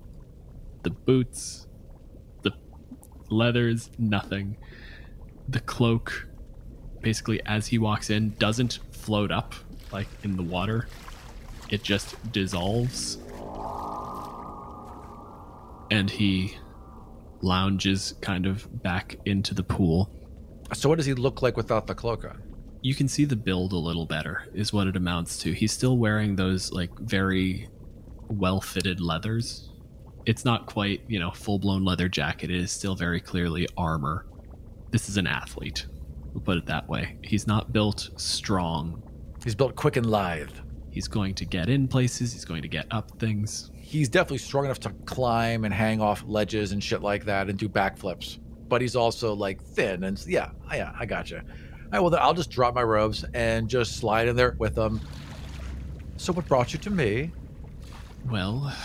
the 0.83 0.89
boots, 0.89 1.67
the 2.41 2.53
leathers, 3.29 3.91
nothing. 3.97 4.55
The 5.49 5.59
cloak, 5.59 6.27
basically, 7.01 7.41
as 7.45 7.67
he 7.67 7.77
walks 7.77 8.09
in, 8.09 8.33
doesn't 8.39 8.79
float 8.91 9.31
up 9.31 9.53
like 9.91 10.07
in 10.23 10.37
the 10.37 10.43
water. 10.43 10.87
It 11.69 11.83
just 11.83 12.15
dissolves. 12.31 13.17
And 15.91 16.09
he 16.09 16.55
lounges 17.41 18.13
kind 18.21 18.45
of 18.45 18.81
back 18.81 19.17
into 19.25 19.53
the 19.53 19.63
pool. 19.63 20.09
So 20.73 20.87
what 20.87 20.95
does 20.95 21.05
he 21.05 21.13
look 21.13 21.41
like 21.41 21.57
without 21.57 21.87
the 21.87 21.93
cloak 21.93 22.23
on? 22.23 22.41
You 22.83 22.93
can 22.93 23.07
see 23.07 23.23
the 23.23 23.37
build 23.37 23.71
a 23.71 23.77
little 23.77 24.05
better, 24.05 24.43
is 24.53 24.73
what 24.73 24.87
it 24.87 24.97
amounts 24.97 25.37
to. 25.39 25.53
He's 25.53 25.71
still 25.71 25.97
wearing 25.97 26.35
those, 26.35 26.69
like, 26.73 26.91
very 26.99 27.69
well 28.27 28.59
fitted 28.59 28.99
leathers. 28.99 29.69
It's 30.25 30.43
not 30.43 30.65
quite, 30.65 31.01
you 31.07 31.17
know, 31.17 31.31
full 31.31 31.59
blown 31.59 31.85
leather 31.85 32.09
jacket. 32.09 32.51
It 32.51 32.57
is 32.57 32.73
still 32.73 32.93
very 32.93 33.21
clearly 33.21 33.69
armor. 33.77 34.25
This 34.91 35.07
is 35.07 35.15
an 35.15 35.27
athlete. 35.27 35.87
We'll 36.33 36.43
put 36.43 36.57
it 36.57 36.65
that 36.65 36.89
way. 36.89 37.17
He's 37.23 37.47
not 37.47 37.71
built 37.71 38.09
strong. 38.17 39.01
He's 39.45 39.55
built 39.55 39.77
quick 39.77 39.95
and 39.95 40.05
lithe. 40.05 40.51
He's 40.91 41.07
going 41.07 41.35
to 41.35 41.45
get 41.45 41.69
in 41.69 41.87
places, 41.87 42.33
he's 42.33 42.45
going 42.45 42.63
to 42.63 42.67
get 42.67 42.85
up 42.91 43.17
things. 43.17 43.71
He's 43.75 44.09
definitely 44.09 44.39
strong 44.39 44.65
enough 44.65 44.81
to 44.81 44.89
climb 45.05 45.63
and 45.63 45.73
hang 45.73 46.01
off 46.01 46.23
ledges 46.27 46.73
and 46.73 46.83
shit 46.83 47.01
like 47.01 47.23
that 47.25 47.49
and 47.49 47.57
do 47.57 47.69
backflips. 47.69 48.39
But 48.67 48.81
he's 48.81 48.95
also 48.97 49.33
like 49.33 49.63
thin 49.63 50.03
and 50.03 50.21
yeah, 50.27 50.49
yeah, 50.71 50.93
I 50.99 51.05
gotcha. 51.05 51.45
Right, 51.93 51.99
well 51.99 52.09
then 52.09 52.21
I'll 52.23 52.33
just 52.33 52.49
drop 52.49 52.73
my 52.73 52.81
robes 52.81 53.23
and 53.35 53.69
just 53.69 53.97
slide 53.97 54.27
in 54.27 54.35
there 54.35 54.55
with 54.57 54.73
them. 54.73 54.99
So 56.17 56.33
what 56.33 56.47
brought 56.47 56.73
you 56.73 56.79
to 56.79 56.89
me? 56.89 57.31
Well, 58.25 58.75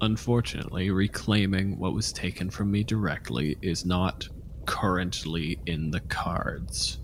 unfortunately, 0.00 0.90
reclaiming 0.90 1.78
what 1.78 1.94
was 1.94 2.12
taken 2.12 2.50
from 2.50 2.72
me 2.72 2.82
directly 2.82 3.56
is 3.62 3.86
not 3.86 4.26
currently 4.66 5.60
in 5.66 5.92
the 5.92 6.00
cards. 6.00 6.98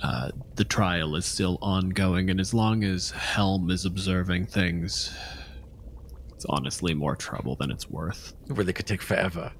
Uh, 0.00 0.30
the 0.54 0.64
trial 0.64 1.16
is 1.16 1.26
still 1.26 1.58
ongoing, 1.60 2.30
and 2.30 2.38
as 2.38 2.54
long 2.54 2.84
as 2.84 3.10
Helm 3.10 3.68
is 3.68 3.84
observing 3.84 4.46
things, 4.46 5.12
it's 6.32 6.44
honestly 6.48 6.94
more 6.94 7.16
trouble 7.16 7.56
than 7.56 7.72
it's 7.72 7.90
worth. 7.90 8.32
It 8.48 8.56
really 8.56 8.72
could 8.72 8.86
take 8.86 9.02
forever. 9.02 9.50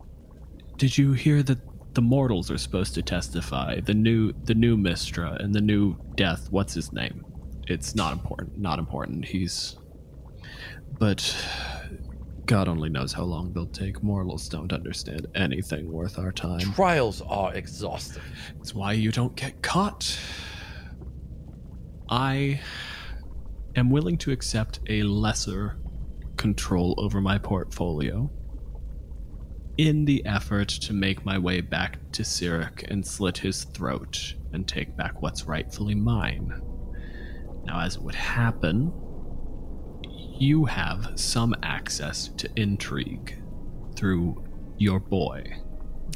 Did 0.76 0.96
you 0.96 1.12
hear 1.12 1.42
that 1.42 1.58
the 1.94 2.02
mortals 2.02 2.50
are 2.50 2.58
supposed 2.58 2.94
to 2.94 3.02
testify? 3.02 3.80
The 3.80 3.94
new, 3.94 4.32
the 4.44 4.54
new 4.54 4.76
Mystra 4.76 5.42
and 5.42 5.54
the 5.54 5.60
new 5.60 5.96
Death. 6.16 6.48
What's 6.50 6.74
his 6.74 6.92
name? 6.92 7.24
It's 7.66 7.94
not 7.94 8.12
important. 8.12 8.58
Not 8.58 8.78
important. 8.78 9.24
He's. 9.24 9.76
But 10.98 11.34
God 12.46 12.68
only 12.68 12.90
knows 12.90 13.12
how 13.12 13.24
long 13.24 13.52
they'll 13.52 13.66
take. 13.66 14.02
Mortals 14.02 14.48
don't 14.48 14.72
understand 14.72 15.26
anything 15.34 15.90
worth 15.90 16.18
our 16.18 16.30
time. 16.30 16.60
Trials 16.74 17.22
are 17.22 17.54
exhausting. 17.54 18.22
It's 18.60 18.74
why 18.74 18.92
you 18.92 19.10
don't 19.10 19.34
get 19.34 19.62
caught. 19.62 20.18
I 22.08 22.60
am 23.76 23.90
willing 23.90 24.18
to 24.18 24.30
accept 24.30 24.80
a 24.88 25.02
lesser 25.04 25.78
control 26.36 26.94
over 26.98 27.20
my 27.20 27.38
portfolio 27.38 28.30
in 29.78 30.04
the 30.04 30.24
effort 30.26 30.68
to 30.68 30.92
make 30.92 31.24
my 31.24 31.38
way 31.38 31.60
back 31.60 31.98
to 32.12 32.22
Cyric 32.22 32.84
and 32.90 33.06
slit 33.06 33.38
his 33.38 33.64
throat 33.64 34.34
and 34.52 34.66
take 34.66 34.96
back 34.96 35.20
what's 35.20 35.46
rightfully 35.46 35.94
mine. 35.94 36.60
Now, 37.64 37.80
as 37.80 37.96
it 37.96 38.02
would 38.02 38.14
happen, 38.14 38.92
you 40.38 40.64
have 40.64 41.12
some 41.16 41.54
access 41.62 42.28
to 42.36 42.48
intrigue 42.56 43.42
through 43.96 44.44
your 44.78 45.00
boy. 45.00 45.56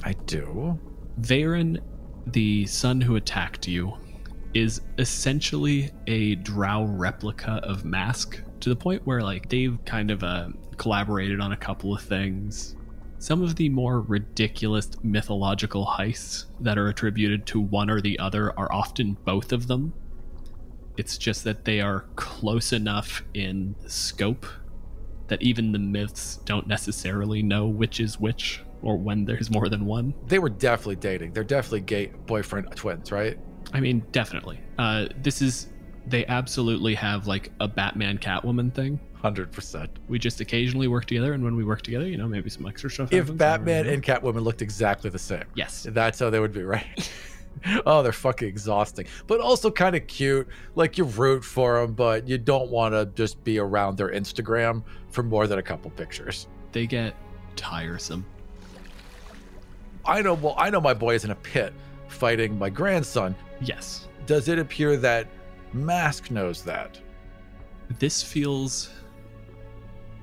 I 0.05 0.13
do. 0.27 0.79
Vhaeraun, 1.21 1.81
the 2.27 2.67
son 2.67 3.01
who 3.01 3.17
attacked 3.17 3.67
you, 3.67 3.97
is 4.55 4.81
essentially 4.99 5.91
a 6.07 6.37
drow 6.37 6.85
replica 6.85 7.61
of 7.63 7.85
Mask 7.85 8.41
to 8.61 8.69
the 8.69 8.77
point 8.77 9.07
where 9.07 9.23
like 9.23 9.49
they've 9.49 9.79
kind 9.85 10.11
of 10.11 10.23
uh, 10.23 10.49
collaborated 10.77 11.41
on 11.41 11.53
a 11.53 11.57
couple 11.57 11.95
of 11.95 12.03
things. 12.03 12.77
Some 13.19 13.43
of 13.43 13.57
the 13.57 13.69
more 13.69 14.01
ridiculous 14.01 14.91
mythological 15.03 15.85
heists 15.99 16.47
that 16.61 16.79
are 16.79 16.89
attributed 16.89 17.47
to 17.47 17.61
one 17.61 17.91
or 17.91 18.01
the 18.01 18.19
other 18.19 18.57
are 18.59 18.73
often 18.73 19.17
both 19.25 19.53
of 19.53 19.67
them. 19.67 19.93
It's 20.97 21.19
just 21.19 21.45
that 21.45 21.65
they 21.65 21.81
are 21.81 22.07
close 22.17 22.73
enough 22.73 23.23
in 23.35 23.75
scope 23.87 24.47
that 25.29 25.43
even 25.43 25.73
the 25.73 25.79
myths 25.79 26.39
don't 26.45 26.67
necessarily 26.67 27.43
know 27.43 27.67
which 27.67 28.01
is 28.01 28.19
which 28.19 28.63
or 28.83 28.97
when 28.97 29.25
there's 29.25 29.51
more 29.51 29.69
than 29.69 29.85
one. 29.85 30.15
They 30.27 30.39
were 30.39 30.49
definitely 30.49 30.97
dating. 30.97 31.33
They're 31.33 31.45
definitely 31.45 31.81
gay 31.81 32.07
boyfriend 32.27 32.75
twins, 32.77 33.13
right? 33.13 33.39
I 33.73 33.81
mean, 33.81 34.05
definitely. 34.13 34.61
Uh, 34.79 35.07
this 35.21 35.43
is 35.43 35.69
they 36.07 36.25
absolutely 36.27 36.95
have 36.95 37.27
like 37.27 37.53
a 37.61 37.69
Batman 37.69 38.19
Catwoman 38.19 38.73
thing. 38.75 39.01
Hundred 39.21 39.51
percent. 39.51 39.91
We 40.09 40.19
just 40.19 40.41
occasionally 40.41 40.87
work 40.87 41.07
together, 41.07 41.33
and 41.33 41.43
when 41.43 41.57
we 41.57 41.65
work 41.65 41.83
together, 41.83 42.07
you 42.07 42.17
know, 42.17 42.29
maybe 42.29 42.51
some 42.51 42.67
extra 42.67 42.91
stuff. 42.91 43.13
If 43.13 43.25
happens, 43.25 43.39
Batman 43.39 43.87
and 43.89 44.03
Catwoman 44.03 44.43
looked 44.43 44.63
exactly 44.63 45.11
the 45.11 45.19
same, 45.19 45.45
yes, 45.55 45.87
that's 45.91 46.21
how 46.21 46.31
they 46.31 46.39
would 46.39 46.53
be, 46.53 46.63
right? 46.63 47.11
oh, 47.87 48.03
they're 48.03 48.13
fucking 48.13 48.49
exhausting, 48.49 49.07
but 49.27 49.41
also 49.41 49.71
kind 49.71 49.97
of 49.97 50.07
cute. 50.07 50.49
Like 50.75 50.99
you 50.99 51.05
root 51.05 51.45
for 51.45 51.81
them, 51.81 51.95
but 51.95 52.29
you 52.29 52.39
don't 52.39 52.71
want 52.71 52.95
to 52.95 53.07
just 53.07 53.43
be 53.45 53.59
around 53.59 53.97
their 53.97 54.11
Instagram 54.11 54.83
for 55.11 55.23
more 55.23 55.47
than 55.47 55.59
a 55.59 55.63
couple 55.63 55.91
pictures. 55.91 56.47
they 56.73 56.87
get 56.87 57.15
tiresome. 57.57 58.25
I 60.05 60.23
know. 60.23 60.35
Well, 60.35 60.55
I 60.57 60.71
know 60.71 60.81
my 60.81 60.95
boy 60.95 61.15
is 61.15 61.25
in 61.25 61.31
a 61.31 61.37
pit 61.37 61.73
fighting 62.09 62.59
my 62.59 62.71
grandson. 62.71 63.35
Yes, 63.61 64.09
Does 64.27 64.49
it 64.49 64.59
appear 64.59 64.97
that 64.99 65.27
Mask 65.73 66.31
knows 66.31 66.63
that? 66.63 67.01
this 67.99 68.23
feels 68.23 68.91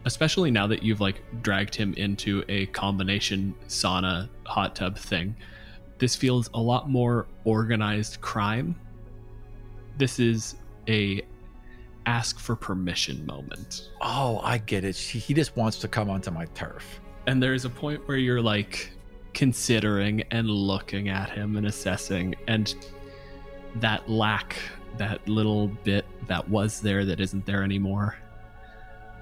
especially 0.06 0.52
now 0.52 0.68
that 0.68 0.84
you've 0.84 1.02
like 1.02 1.22
dragged 1.42 1.76
him 1.76 1.94
into 1.96 2.44
a 2.48 2.68
combination 2.68 3.54
sauna 3.68 4.30
hot 4.46 4.76
tub 4.76 4.98
thing. 4.98 5.36
This 5.98 6.16
feels 6.16 6.50
a 6.54 6.60
lot 6.60 6.90
more 6.90 7.26
organized 7.44 8.22
crime. 8.22 8.76
This 9.98 10.20
is 10.20 10.56
a 10.88 11.22
ask 12.06 12.38
for 12.38 12.56
permission 12.56 13.26
moment. 13.26 13.90
Oh, 14.02 14.40
I 14.44 14.60
get 14.60 14.84
it. 14.84 14.96
She, 14.96 15.18
he 15.18 15.34
just 15.34 15.56
wants 15.58 15.80
to 15.80 15.88
come 15.88 16.10
onto 16.10 16.30
my 16.30 16.46
turf. 16.54 17.00
And 17.26 17.42
there's 17.42 17.66
a 17.66 17.70
point 17.70 18.08
where 18.08 18.18
you're 18.18 18.42
like 18.42 18.92
considering 19.34 20.22
and 20.32 20.48
looking 20.50 21.10
at 21.10 21.30
him 21.30 21.56
and 21.56 21.66
assessing 21.66 22.36
and 22.48 22.76
that 23.76 24.08
lack, 24.08 24.56
that 24.98 25.28
little 25.28 25.68
bit 25.68 26.06
that 26.28 26.48
was 26.48 26.80
there 26.80 27.04
that 27.06 27.20
isn't 27.20 27.46
there 27.46 27.64
anymore, 27.64 28.18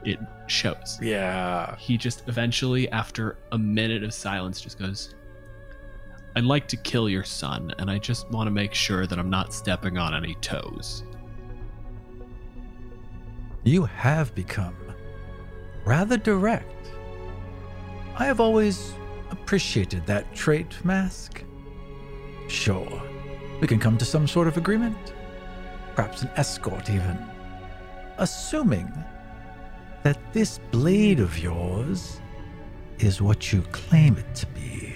it 0.06 0.20
shows. 0.48 1.00
Yeah. 1.02 1.76
He 1.78 1.98
just 1.98 2.24
eventually, 2.28 2.90
after 2.90 3.38
a 3.52 3.58
minute 3.58 4.04
of 4.04 4.14
silence, 4.14 4.62
just 4.62 4.80
goes, 4.80 5.16
I'd 6.36 6.44
like 6.46 6.68
to 6.70 6.78
kill 6.78 7.10
your 7.10 7.24
son, 7.24 7.74
and 7.78 7.92
I 7.92 8.00
just 8.00 8.30
want 8.32 8.48
to 8.48 8.52
make 8.52 8.74
sure 8.74 9.06
that 9.06 9.20
I'm 9.20 9.30
not 9.30 9.54
stepping 9.54 9.98
on 9.98 10.16
any 10.16 10.34
toes. 10.36 11.04
You 13.64 13.86
have 13.86 14.34
become 14.34 14.76
rather 15.86 16.18
direct. 16.18 16.92
I 18.16 18.26
have 18.26 18.40
always 18.40 18.94
appreciated 19.32 20.06
that 20.08 20.34
trait, 20.34 20.84
Mask. 20.84 21.44
Sure, 22.48 23.02
we 23.62 23.68
can 23.68 23.80
come 23.80 23.98
to 23.98 24.06
some 24.06 24.28
sort 24.28 24.48
of 24.48 24.58
agreement. 24.58 25.14
Perhaps 25.96 26.24
an 26.24 26.30
escort, 26.36 26.90
even. 26.90 27.18
Assuming 28.18 28.92
that 30.04 30.34
this 30.34 30.60
blade 30.72 31.20
of 31.20 31.40
yours 31.40 32.20
is 33.00 33.22
what 33.22 33.52
you 33.52 33.62
claim 33.72 34.18
it 34.18 34.36
to 34.36 34.46
be. 34.48 34.94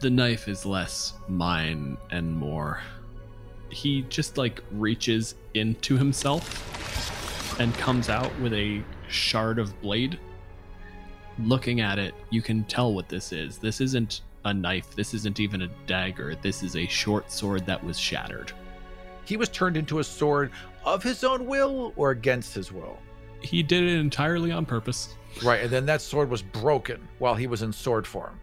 The 0.00 0.10
knife 0.10 0.48
is 0.48 0.66
less 0.66 1.14
mine 1.28 1.96
and 2.10 2.36
more. 2.36 2.80
He 3.70 4.02
just 4.02 4.36
like 4.36 4.62
reaches 4.72 5.36
into 5.54 5.96
himself 5.96 7.60
and 7.60 7.72
comes 7.74 8.08
out 8.08 8.36
with 8.40 8.52
a 8.52 8.82
shard 9.08 9.60
of 9.60 9.80
blade. 9.80 10.18
Looking 11.38 11.80
at 11.80 11.98
it, 11.98 12.14
you 12.30 12.42
can 12.42 12.64
tell 12.64 12.92
what 12.92 13.08
this 13.08 13.32
is. 13.32 13.58
This 13.58 13.80
isn't 13.80 14.22
a 14.44 14.52
knife, 14.52 14.94
this 14.96 15.14
isn't 15.14 15.38
even 15.38 15.62
a 15.62 15.68
dagger. 15.86 16.34
This 16.42 16.64
is 16.64 16.74
a 16.74 16.86
short 16.86 17.30
sword 17.30 17.64
that 17.66 17.82
was 17.82 17.96
shattered. 17.96 18.52
He 19.24 19.36
was 19.36 19.48
turned 19.48 19.76
into 19.76 20.00
a 20.00 20.04
sword 20.04 20.50
of 20.84 21.02
his 21.02 21.24
own 21.24 21.46
will 21.46 21.92
or 21.96 22.10
against 22.10 22.54
his 22.54 22.72
will. 22.72 22.98
He 23.40 23.62
did 23.62 23.84
it 23.84 23.98
entirely 23.98 24.52
on 24.52 24.66
purpose. 24.66 25.14
Right, 25.42 25.62
and 25.62 25.70
then 25.70 25.86
that 25.86 26.02
sword 26.02 26.30
was 26.30 26.42
broken 26.42 27.08
while 27.18 27.34
he 27.34 27.46
was 27.46 27.62
in 27.62 27.72
sword 27.72 28.06
form. 28.06 28.38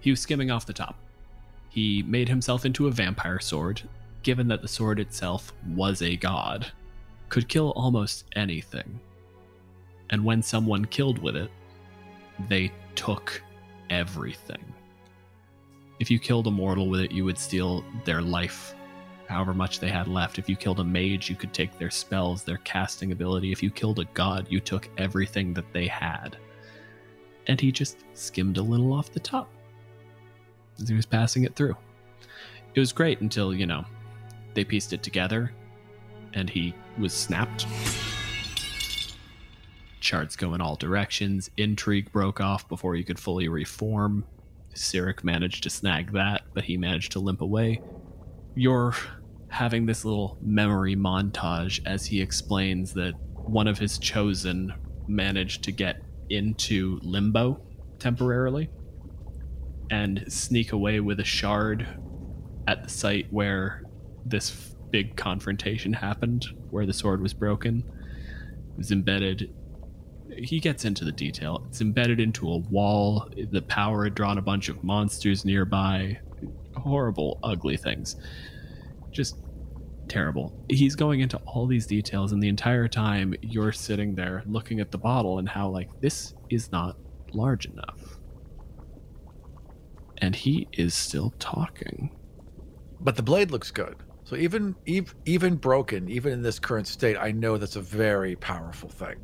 He 0.00 0.10
was 0.10 0.20
skimming 0.20 0.50
off 0.50 0.66
the 0.66 0.72
top. 0.72 0.96
He 1.68 2.02
made 2.02 2.28
himself 2.28 2.64
into 2.64 2.88
a 2.88 2.90
vampire 2.90 3.40
sword, 3.40 3.82
given 4.22 4.48
that 4.48 4.62
the 4.62 4.68
sword 4.68 4.98
itself 5.00 5.52
was 5.74 6.02
a 6.02 6.16
god, 6.16 6.70
could 7.28 7.48
kill 7.48 7.70
almost 7.72 8.24
anything. 8.34 9.00
And 10.10 10.24
when 10.24 10.42
someone 10.42 10.84
killed 10.84 11.18
with 11.18 11.36
it, 11.36 11.50
they 12.48 12.72
took 12.94 13.42
everything. 13.88 14.74
If 16.00 16.10
you 16.10 16.18
killed 16.18 16.46
a 16.46 16.50
mortal 16.50 16.88
with 16.88 17.00
it, 17.00 17.12
you 17.12 17.24
would 17.24 17.38
steal 17.38 17.84
their 18.04 18.22
life, 18.22 18.74
however 19.30 19.54
much 19.54 19.80
they 19.80 19.88
had 19.88 20.08
left. 20.08 20.38
If 20.38 20.48
you 20.48 20.56
killed 20.56 20.80
a 20.80 20.84
mage, 20.84 21.30
you 21.30 21.36
could 21.36 21.54
take 21.54 21.78
their 21.78 21.90
spells, 21.90 22.42
their 22.42 22.58
casting 22.58 23.12
ability. 23.12 23.52
If 23.52 23.62
you 23.62 23.70
killed 23.70 24.00
a 24.00 24.04
god, 24.06 24.46
you 24.50 24.60
took 24.60 24.88
everything 24.98 25.54
that 25.54 25.72
they 25.72 25.86
had. 25.86 26.36
And 27.46 27.60
he 27.60 27.72
just 27.72 27.98
skimmed 28.14 28.58
a 28.58 28.62
little 28.62 28.92
off 28.92 29.12
the 29.12 29.20
top 29.20 29.48
as 30.80 30.88
he 30.88 30.94
was 30.94 31.06
passing 31.06 31.44
it 31.44 31.54
through. 31.54 31.76
It 32.74 32.80
was 32.80 32.92
great 32.92 33.20
until, 33.20 33.54
you 33.54 33.66
know, 33.66 33.84
they 34.54 34.64
pieced 34.64 34.92
it 34.92 35.02
together 35.02 35.52
and 36.34 36.50
he 36.50 36.74
was 36.98 37.12
snapped. 37.12 37.66
Charts 40.00 40.36
go 40.36 40.54
in 40.54 40.60
all 40.60 40.76
directions. 40.76 41.50
Intrigue 41.56 42.10
broke 42.12 42.40
off 42.40 42.68
before 42.68 42.94
he 42.94 43.04
could 43.04 43.18
fully 43.18 43.48
reform. 43.48 44.24
Cyric 44.74 45.24
managed 45.24 45.62
to 45.64 45.70
snag 45.70 46.12
that, 46.12 46.42
but 46.54 46.64
he 46.64 46.76
managed 46.76 47.12
to 47.12 47.20
limp 47.20 47.40
away. 47.40 47.80
You're 48.54 48.94
having 49.50 49.84
this 49.86 50.04
little 50.04 50.38
memory 50.40 50.96
montage 50.96 51.80
as 51.84 52.06
he 52.06 52.20
explains 52.20 52.94
that 52.94 53.14
one 53.34 53.66
of 53.66 53.78
his 53.78 53.98
chosen 53.98 54.72
managed 55.08 55.64
to 55.64 55.72
get 55.72 56.02
into 56.28 57.00
limbo 57.02 57.60
temporarily 57.98 58.70
and 59.90 60.24
sneak 60.28 60.72
away 60.72 61.00
with 61.00 61.18
a 61.18 61.24
shard 61.24 61.86
at 62.68 62.84
the 62.84 62.88
site 62.88 63.26
where 63.30 63.82
this 64.24 64.74
big 64.90 65.16
confrontation 65.16 65.92
happened, 65.92 66.46
where 66.70 66.86
the 66.86 66.92
sword 66.92 67.20
was 67.20 67.34
broken. 67.34 67.82
It 68.72 68.78
was 68.78 68.92
embedded. 68.92 69.52
He 70.36 70.60
gets 70.60 70.84
into 70.84 71.04
the 71.04 71.12
detail. 71.12 71.64
It's 71.68 71.80
embedded 71.80 72.20
into 72.20 72.48
a 72.48 72.58
wall. 72.58 73.28
The 73.50 73.62
power 73.62 74.04
had 74.04 74.14
drawn 74.14 74.38
a 74.38 74.42
bunch 74.42 74.68
of 74.68 74.84
monsters 74.84 75.44
nearby. 75.44 76.20
Horrible, 76.76 77.40
ugly 77.42 77.76
things. 77.76 78.16
Just 79.10 79.36
terrible. 80.08 80.64
He's 80.68 80.96
going 80.96 81.20
into 81.20 81.38
all 81.46 81.66
these 81.66 81.86
details, 81.86 82.32
and 82.32 82.42
the 82.42 82.48
entire 82.48 82.88
time 82.88 83.34
you're 83.42 83.72
sitting 83.72 84.14
there 84.14 84.42
looking 84.46 84.80
at 84.80 84.90
the 84.90 84.98
bottle 84.98 85.38
and 85.38 85.48
how, 85.48 85.68
like, 85.68 85.88
this 86.00 86.34
is 86.48 86.72
not 86.72 86.96
large 87.32 87.66
enough. 87.66 88.18
And 90.18 90.34
he 90.34 90.68
is 90.72 90.94
still 90.94 91.32
talking. 91.38 92.16
But 93.00 93.16
the 93.16 93.22
blade 93.22 93.50
looks 93.50 93.70
good. 93.70 93.96
So 94.24 94.36
even 94.36 94.76
even, 94.86 95.14
even 95.24 95.56
broken, 95.56 96.08
even 96.08 96.32
in 96.32 96.42
this 96.42 96.58
current 96.58 96.86
state, 96.86 97.16
I 97.16 97.32
know 97.32 97.56
that's 97.56 97.76
a 97.76 97.80
very 97.80 98.36
powerful 98.36 98.88
thing. 98.88 99.16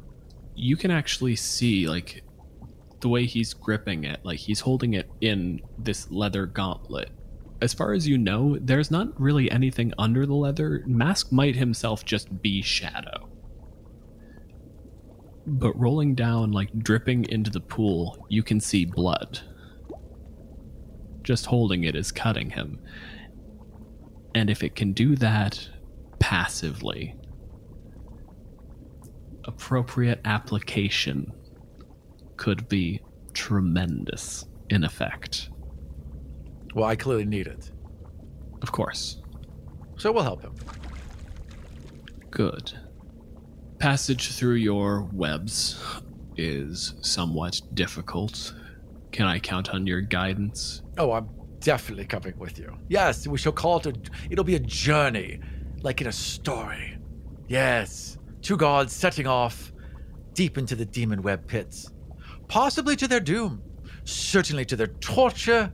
You 0.55 0.77
can 0.77 0.91
actually 0.91 1.37
see, 1.37 1.87
like, 1.87 2.23
the 3.01 3.09
way 3.09 3.27
he's 3.27 3.53
gripping 3.53 4.05
it. 4.05 4.21
Like, 4.25 4.39
he's 4.39 4.61
holding 4.61 4.95
it 4.95 5.11
in 5.21 5.61
this 5.79 6.11
leather 6.11 6.47
gauntlet. 6.47 7.11
As 7.61 7.73
far 7.73 7.93
as 7.93 8.07
you 8.07 8.19
know, 8.19 8.59
there's 8.61 8.91
not 8.91 9.19
really 9.19 9.51
anything 9.51 9.93
under 9.99 10.27
the 10.27 10.35
leather. 10.35 10.83
Mask 10.87 11.33
might 11.33 11.57
himself 11.57 12.05
just 12.05 12.43
be 12.43 12.61
shadow. 12.61 13.31
But 15.47 15.79
rolling 15.79 16.15
down, 16.15 16.53
like 16.53 16.77
dripping 16.79 17.27
into 17.31 17.51
the 17.51 17.61
pool, 17.61 18.27
you 18.29 18.43
can 18.43 18.61
see 18.61 18.85
blood. 18.85 19.41
Just 21.23 21.47
holding 21.47 21.85
it 21.85 21.97
is 21.97 22.13
cutting 22.13 22.51
him. 22.51 22.79
And 24.35 24.51
if 24.51 24.63
it 24.63 24.75
can 24.75 24.93
do 24.93 25.17
that 25.17 25.69
passively, 26.19 27.15
appropriate 29.45 30.21
application 30.25 31.33
could 32.37 32.69
be 32.69 33.01
tremendous 33.33 34.45
in 34.69 34.85
effect. 34.85 35.49
Well, 36.75 36.85
I 36.85 36.97
clearly 36.97 37.25
need 37.25 37.47
it. 37.47 37.71
Of 38.63 38.73
course. 38.73 39.23
So 39.97 40.13
we'll 40.13 40.23
help 40.23 40.43
him. 40.43 40.55
Good. 42.31 42.73
Passage 43.79 44.33
through 44.33 44.55
your 44.55 45.09
webs 45.13 45.83
is 46.37 46.95
somewhat 47.01 47.61
difficult. 47.75 48.55
Can 49.13 49.27
I 49.27 49.39
count 49.39 49.71
on 49.71 49.87
your 49.87 50.01
guidance? 50.01 50.83
Oh, 50.99 51.13
I'm 51.13 51.29
definitely 51.61 52.05
coming 52.05 52.37
with 52.39 52.59
you. 52.59 52.77
Yes, 52.89 53.27
we 53.27 53.39
shall 53.39 53.53
call 53.53 53.79
it 53.79 53.87
a. 53.87 53.95
It'll 54.31 54.45
be 54.45 54.57
a 54.57 54.61
journey, 54.61 55.41
like 55.83 56.01
in 56.01 56.07
a 56.07 56.13
story. 56.13 56.99
Yes, 57.49 58.19
two 58.43 58.57
gods 58.57 58.93
setting 58.93 59.27
off 59.27 59.73
deep 60.35 60.59
into 60.59 60.75
the 60.75 60.85
demon 60.85 61.23
web 61.23 61.47
pits, 61.47 61.91
possibly 62.49 62.97
to 62.97 63.09
their 63.09 63.21
doom, 63.21 63.63
certainly 64.05 64.65
to 64.67 64.77
their 64.77 64.89
torture 64.89 65.73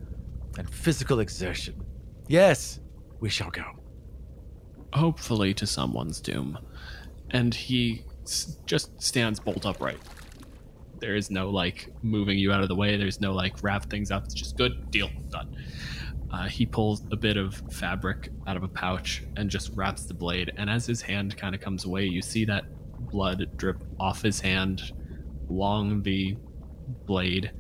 and 0.59 0.69
physical 0.69 1.21
exertion. 1.21 1.83
Yes, 2.29 2.81
we 3.21 3.29
shall 3.29 3.51
go. 3.51 3.65
Hopefully 4.93 5.55
to 5.55 5.67
someone's 5.67 6.21
doom. 6.21 6.59
And 7.31 7.55
he 7.55 8.05
s- 8.25 8.59
just 8.67 9.01
stands 9.03 9.41
bolt 9.41 9.65
upright. 9.65 9.99
There 10.99 11.17
is 11.17 11.31
no 11.31 11.51
like 11.51 11.89
moving 12.03 12.39
you 12.39 12.53
out 12.53 12.63
of 12.63 12.69
the 12.69 12.75
way. 12.77 12.97
There's 12.97 13.21
no 13.21 13.33
like 13.33 13.63
wrap 13.63 13.89
things 13.91 14.11
up. 14.11 14.25
It's 14.25 14.35
just 14.35 14.57
good 14.57 14.91
deal 14.91 15.11
done. 15.31 15.57
Uh, 16.31 16.49
he 16.49 16.65
pulls 16.65 17.03
a 17.11 17.17
bit 17.17 17.37
of 17.37 17.61
fabric 17.71 18.31
out 18.47 18.57
of 18.57 18.63
a 18.63 18.69
pouch 18.69 19.23
and 19.37 19.51
just 19.51 19.71
wraps 19.75 20.05
the 20.05 20.15
blade. 20.15 20.53
And 20.57 20.71
as 20.71 20.87
his 20.87 21.03
hand 21.03 21.37
kind 21.37 21.55
of 21.55 21.61
comes 21.61 21.85
away, 21.85 22.05
you 22.05 22.23
see 22.23 22.45
that 22.47 22.65
blood 23.11 23.51
drip 23.57 23.83
off 23.99 24.23
his 24.23 24.41
hand 24.41 24.93
along 25.51 26.03
the 26.03 26.37
blade. 27.07 27.51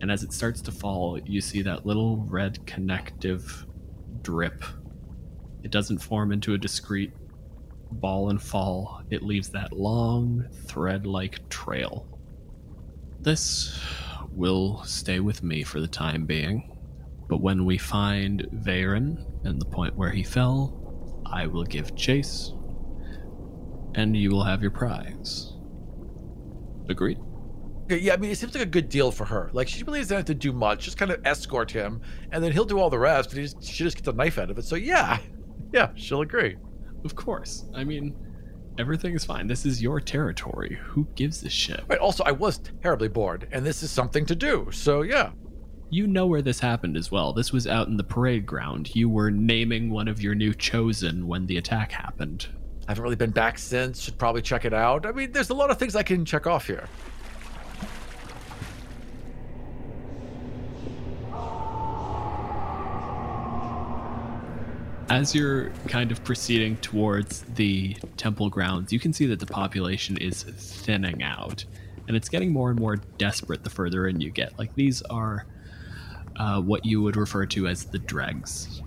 And 0.00 0.10
as 0.10 0.22
it 0.22 0.32
starts 0.32 0.60
to 0.62 0.72
fall, 0.72 1.18
you 1.24 1.40
see 1.40 1.62
that 1.62 1.86
little 1.86 2.18
red 2.28 2.64
connective 2.66 3.66
drip. 4.22 4.62
It 5.62 5.70
doesn't 5.70 5.98
form 5.98 6.32
into 6.32 6.54
a 6.54 6.58
discrete 6.58 7.12
ball 7.90 8.30
and 8.30 8.42
fall, 8.42 9.02
it 9.10 9.22
leaves 9.22 9.48
that 9.50 9.72
long, 9.72 10.46
thread 10.66 11.06
like 11.06 11.48
trail. 11.48 12.06
This 13.20 13.78
will 14.32 14.82
stay 14.84 15.20
with 15.20 15.42
me 15.42 15.62
for 15.62 15.80
the 15.80 15.88
time 15.88 16.26
being, 16.26 16.76
but 17.28 17.40
when 17.40 17.64
we 17.64 17.78
find 17.78 18.42
Vhaeraun 18.52 19.24
and 19.44 19.60
the 19.60 19.66
point 19.66 19.96
where 19.96 20.10
he 20.10 20.22
fell, 20.22 21.22
I 21.26 21.46
will 21.46 21.64
give 21.64 21.96
chase, 21.96 22.52
and 23.94 24.16
you 24.16 24.30
will 24.30 24.44
have 24.44 24.62
your 24.62 24.70
prize. 24.70 25.52
Agreed? 26.88 27.18
Okay, 27.86 27.98
Yeah, 27.98 28.14
I 28.14 28.16
mean, 28.16 28.30
it 28.30 28.38
seems 28.38 28.52
like 28.54 28.64
a 28.64 28.66
good 28.66 28.88
deal 28.88 29.12
for 29.12 29.24
her. 29.24 29.48
Like, 29.52 29.68
she 29.68 29.84
really 29.84 30.00
doesn't 30.00 30.16
have 30.16 30.26
to 30.26 30.34
do 30.34 30.52
much, 30.52 30.84
just 30.84 30.98
kind 30.98 31.10
of 31.12 31.24
escort 31.24 31.70
him, 31.70 32.00
and 32.32 32.42
then 32.42 32.50
he'll 32.52 32.64
do 32.64 32.80
all 32.80 32.90
the 32.90 32.98
rest, 32.98 33.30
and 33.30 33.38
he 33.38 33.44
just, 33.44 33.62
she 33.62 33.84
just 33.84 33.96
gets 33.96 34.08
a 34.08 34.12
knife 34.12 34.38
out 34.38 34.50
of 34.50 34.58
it. 34.58 34.64
So, 34.64 34.74
yeah, 34.74 35.18
yeah, 35.72 35.90
she'll 35.94 36.22
agree. 36.22 36.56
Of 37.04 37.14
course. 37.14 37.66
I 37.74 37.84
mean, 37.84 38.16
everything 38.78 39.14
is 39.14 39.24
fine. 39.24 39.46
This 39.46 39.64
is 39.64 39.80
your 39.80 40.00
territory. 40.00 40.78
Who 40.82 41.06
gives 41.14 41.44
a 41.44 41.48
shit? 41.48 41.84
Right, 41.86 42.00
also, 42.00 42.24
I 42.24 42.32
was 42.32 42.58
terribly 42.82 43.08
bored, 43.08 43.48
and 43.52 43.64
this 43.64 43.84
is 43.84 43.90
something 43.92 44.26
to 44.26 44.34
do. 44.34 44.68
So, 44.72 45.02
yeah. 45.02 45.30
You 45.88 46.08
know 46.08 46.26
where 46.26 46.42
this 46.42 46.58
happened 46.58 46.96
as 46.96 47.12
well. 47.12 47.32
This 47.32 47.52
was 47.52 47.68
out 47.68 47.86
in 47.86 47.96
the 47.96 48.02
parade 48.02 48.44
ground. 48.44 48.96
You 48.96 49.08
were 49.08 49.30
naming 49.30 49.90
one 49.90 50.08
of 50.08 50.20
your 50.20 50.34
new 50.34 50.52
chosen 50.52 51.28
when 51.28 51.46
the 51.46 51.58
attack 51.58 51.92
happened. 51.92 52.48
I 52.88 52.90
haven't 52.90 53.04
really 53.04 53.14
been 53.16 53.30
back 53.30 53.56
since. 53.58 54.00
Should 54.00 54.18
probably 54.18 54.42
check 54.42 54.64
it 54.64 54.74
out. 54.74 55.06
I 55.06 55.12
mean, 55.12 55.30
there's 55.30 55.50
a 55.50 55.54
lot 55.54 55.70
of 55.70 55.78
things 55.78 55.94
I 55.94 56.02
can 56.02 56.24
check 56.24 56.48
off 56.48 56.66
here. 56.66 56.88
As 65.08 65.36
you're 65.36 65.70
kind 65.86 66.10
of 66.10 66.24
proceeding 66.24 66.76
towards 66.78 67.42
the 67.54 67.96
temple 68.16 68.50
grounds, 68.50 68.92
you 68.92 68.98
can 68.98 69.12
see 69.12 69.26
that 69.26 69.38
the 69.38 69.46
population 69.46 70.16
is 70.16 70.42
thinning 70.42 71.22
out. 71.22 71.64
And 72.08 72.16
it's 72.16 72.28
getting 72.28 72.52
more 72.52 72.70
and 72.70 72.78
more 72.78 72.96
desperate 72.96 73.62
the 73.62 73.70
further 73.70 74.08
in 74.08 74.20
you 74.20 74.30
get. 74.30 74.58
Like, 74.58 74.74
these 74.74 75.02
are 75.02 75.46
uh, 76.36 76.60
what 76.60 76.84
you 76.84 77.02
would 77.02 77.16
refer 77.16 77.46
to 77.46 77.68
as 77.68 77.84
the 77.84 77.98
dregs. 77.98 78.82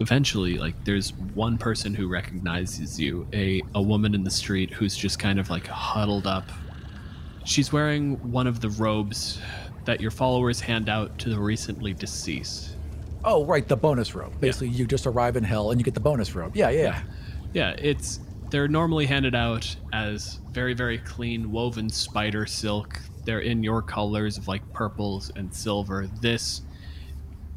Eventually, 0.00 0.58
like, 0.58 0.84
there's 0.84 1.12
one 1.34 1.56
person 1.58 1.94
who 1.94 2.06
recognizes 2.06 3.00
you 3.00 3.26
a, 3.32 3.62
a 3.74 3.82
woman 3.82 4.14
in 4.14 4.24
the 4.24 4.30
street 4.30 4.70
who's 4.70 4.94
just 4.94 5.18
kind 5.18 5.40
of 5.40 5.50
like 5.50 5.66
huddled 5.66 6.26
up. 6.26 6.48
She's 7.44 7.72
wearing 7.72 8.16
one 8.30 8.46
of 8.46 8.60
the 8.60 8.68
robes 8.70 9.40
that 9.86 10.02
your 10.02 10.10
followers 10.10 10.60
hand 10.60 10.90
out 10.90 11.18
to 11.20 11.30
the 11.30 11.38
recently 11.38 11.94
deceased. 11.94 12.76
Oh, 13.24 13.44
right, 13.44 13.66
the 13.66 13.76
bonus 13.76 14.14
robe. 14.14 14.40
Basically, 14.40 14.68
you 14.68 14.86
just 14.86 15.06
arrive 15.06 15.36
in 15.36 15.44
hell 15.44 15.70
and 15.70 15.80
you 15.80 15.84
get 15.84 15.94
the 15.94 16.00
bonus 16.00 16.34
robe. 16.34 16.56
Yeah, 16.56 16.70
yeah, 16.70 16.82
yeah. 16.82 17.02
Yeah, 17.52 17.70
it's 17.78 18.20
they're 18.50 18.68
normally 18.68 19.06
handed 19.06 19.34
out 19.34 19.74
as 19.92 20.40
very 20.52 20.74
very 20.74 20.98
clean 20.98 21.50
woven 21.50 21.90
spider 21.90 22.46
silk. 22.46 23.00
They're 23.24 23.40
in 23.40 23.62
your 23.62 23.82
colors 23.82 24.38
of 24.38 24.48
like 24.48 24.70
purples 24.72 25.30
and 25.36 25.52
silver. 25.52 26.08
This 26.20 26.62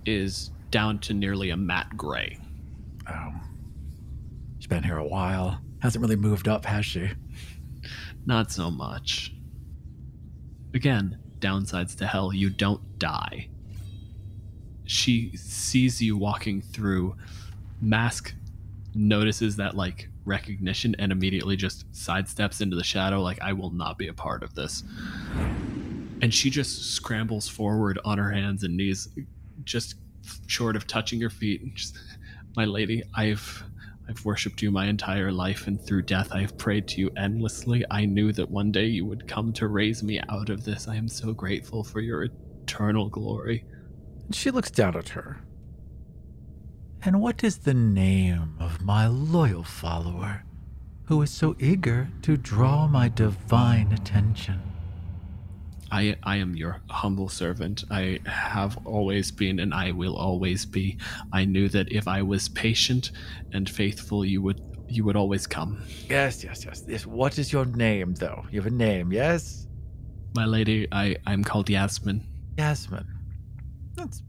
is 0.06 0.52
down 0.72 1.00
to 1.00 1.14
nearly 1.14 1.52
a 1.52 1.58
matte 1.58 1.96
gray. 1.96 2.38
Oh. 3.10 3.34
She's 4.58 4.68
been 4.68 4.84
here 4.84 4.98
a 4.98 5.08
while. 5.08 5.62
Hasn't 5.80 6.02
really 6.02 6.16
moved 6.16 6.48
up, 6.48 6.66
has 6.66 6.86
she? 6.86 7.12
Not 8.26 8.52
so 8.52 8.70
much. 8.72 9.34
Again, 10.74 11.20
downsides 11.40 11.96
to 11.98 12.08
hell, 12.08 12.34
you 12.34 12.50
don't 12.50 13.00
die. 13.00 13.50
She 14.92 15.32
sees 15.38 16.02
you 16.02 16.18
walking 16.18 16.62
through. 16.62 17.16
Mask 17.80 18.36
notices 18.94 19.56
that 19.56 19.74
like 19.74 20.10
recognition 20.26 20.98
and 21.00 21.14
immediately 21.14 21.56
just 21.56 21.90
sidesteps 21.94 22.60
into 22.60 22.76
the 22.76 22.84
shadow 22.84 23.22
like 23.22 23.42
I 23.42 23.54
will 23.54 23.70
not 23.70 23.98
be 23.98 24.10
a 24.10 24.14
part 24.14 24.44
of 24.44 24.54
this. 24.54 24.84
And 26.22 26.34
she 26.34 26.50
just 26.50 26.92
scrambles 26.92 27.48
forward 27.48 28.00
on 28.04 28.18
her 28.18 28.32
hands 28.32 28.66
and 28.66 28.76
knees 28.76 29.08
just 29.64 29.96
short 30.48 30.76
of 30.76 30.88
touching 30.88 31.22
your 31.22 31.30
feet. 31.30 31.74
Just, 31.74 31.98
my 32.58 32.66
lady, 32.66 33.02
I've 33.16 33.64
I've 34.10 34.26
worshipped 34.26 34.62
you 34.62 34.72
my 34.72 34.88
entire 34.88 35.32
life, 35.32 35.68
and 35.68 35.80
through 35.80 36.02
death 36.02 36.34
I 36.34 36.42
have 36.42 36.58
prayed 36.58 36.90
to 36.90 37.00
you 37.00 37.12
endlessly. 37.16 37.86
I 37.90 38.04
knew 38.04 38.34
that 38.34 38.52
one 38.52 38.74
day 38.74 38.88
you 38.88 39.06
would 39.06 39.26
come 39.26 39.54
to 39.54 39.70
raise 39.70 40.04
me 40.04 40.20
out 40.28 40.50
of 40.50 40.66
this. 40.66 40.90
I 40.90 40.98
am 40.98 41.08
so 41.08 41.32
grateful 41.32 41.82
for 41.82 42.02
your 42.02 42.28
eternal 42.66 43.08
glory. 43.08 43.64
She 44.32 44.52
looks 44.52 44.72
down 44.72 44.96
at 44.96 45.10
her. 45.10 45.40
And 47.04 47.20
what 47.20 47.44
is 47.44 47.60
the 47.60 47.74
name 47.74 48.56
of 48.60 48.82
my 48.82 49.08
loyal 49.08 49.64
follower 49.64 50.44
who 51.06 51.22
is 51.22 51.32
so 51.32 51.56
eager 51.60 52.10
to 52.22 52.38
draw 52.38 52.88
my 52.88 53.10
divine 53.10 53.92
attention? 53.92 54.62
I 55.92 56.16
I 56.24 56.38
am 56.38 56.56
your 56.56 56.80
humble 56.90 57.28
servant. 57.28 57.84
I 57.90 58.20
have 58.26 58.78
always 58.86 59.32
been 59.32 59.60
and 59.60 59.74
I 59.74 59.92
will 59.92 60.16
always 60.16 60.66
be. 60.66 60.98
I 61.34 61.44
knew 61.46 61.68
that 61.70 61.92
if 61.92 62.08
I 62.08 62.22
was 62.22 62.48
patient 62.50 63.12
and 63.52 63.70
faithful 63.70 64.24
you 64.24 64.42
would 64.42 64.62
you 64.88 65.04
would 65.06 65.16
always 65.16 65.48
come. 65.48 65.82
Yes, 66.10 66.44
yes, 66.44 66.66
yes. 66.66 66.84
Yes. 66.88 67.06
What 67.06 67.40
is 67.40 67.52
your 67.52 67.66
name, 67.66 68.14
though? 68.16 68.46
You 68.52 68.62
have 68.62 68.72
a 68.72 68.76
name, 68.76 69.12
yes? 69.12 69.68
My 70.36 70.46
lady, 70.46 70.88
I 70.92 71.16
I'm 71.26 71.44
called 71.44 71.70
Yasmin. 71.70 72.26
Yasmin. 72.58 73.08
That's. 73.96 74.22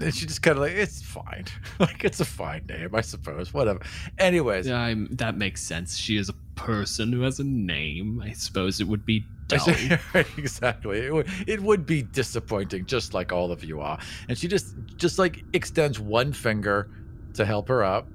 And 0.00 0.14
she 0.14 0.26
just 0.26 0.42
kind 0.42 0.58
of 0.58 0.62
like, 0.62 0.74
it's 0.74 1.02
fine. 1.02 1.46
like, 1.78 2.04
it's 2.04 2.20
a 2.20 2.24
fine 2.24 2.66
name, 2.68 2.94
I 2.94 3.00
suppose. 3.00 3.54
Whatever. 3.54 3.80
Anyways. 4.18 4.66
Yeah, 4.66 4.78
I'm, 4.78 5.08
that 5.12 5.36
makes 5.38 5.62
sense. 5.62 5.96
She 5.96 6.16
is 6.18 6.28
a 6.28 6.34
person 6.54 7.12
who 7.12 7.22
has 7.22 7.40
a 7.40 7.44
name. 7.44 8.20
I 8.22 8.32
suppose 8.32 8.80
it 8.80 8.86
would 8.88 9.06
be 9.06 9.24
dull. 9.48 9.66
exactly. 10.36 10.98
It 11.06 11.14
would, 11.14 11.28
it 11.46 11.62
would 11.62 11.86
be 11.86 12.02
disappointing, 12.02 12.84
just 12.86 13.14
like 13.14 13.32
all 13.32 13.50
of 13.52 13.64
you 13.64 13.80
are. 13.80 13.98
And 14.28 14.36
she 14.36 14.48
just, 14.48 14.74
just 14.96 15.18
like 15.18 15.42
extends 15.54 15.98
one 15.98 16.32
finger 16.32 16.90
to 17.34 17.44
help 17.46 17.68
her 17.68 17.84
up. 17.84 18.08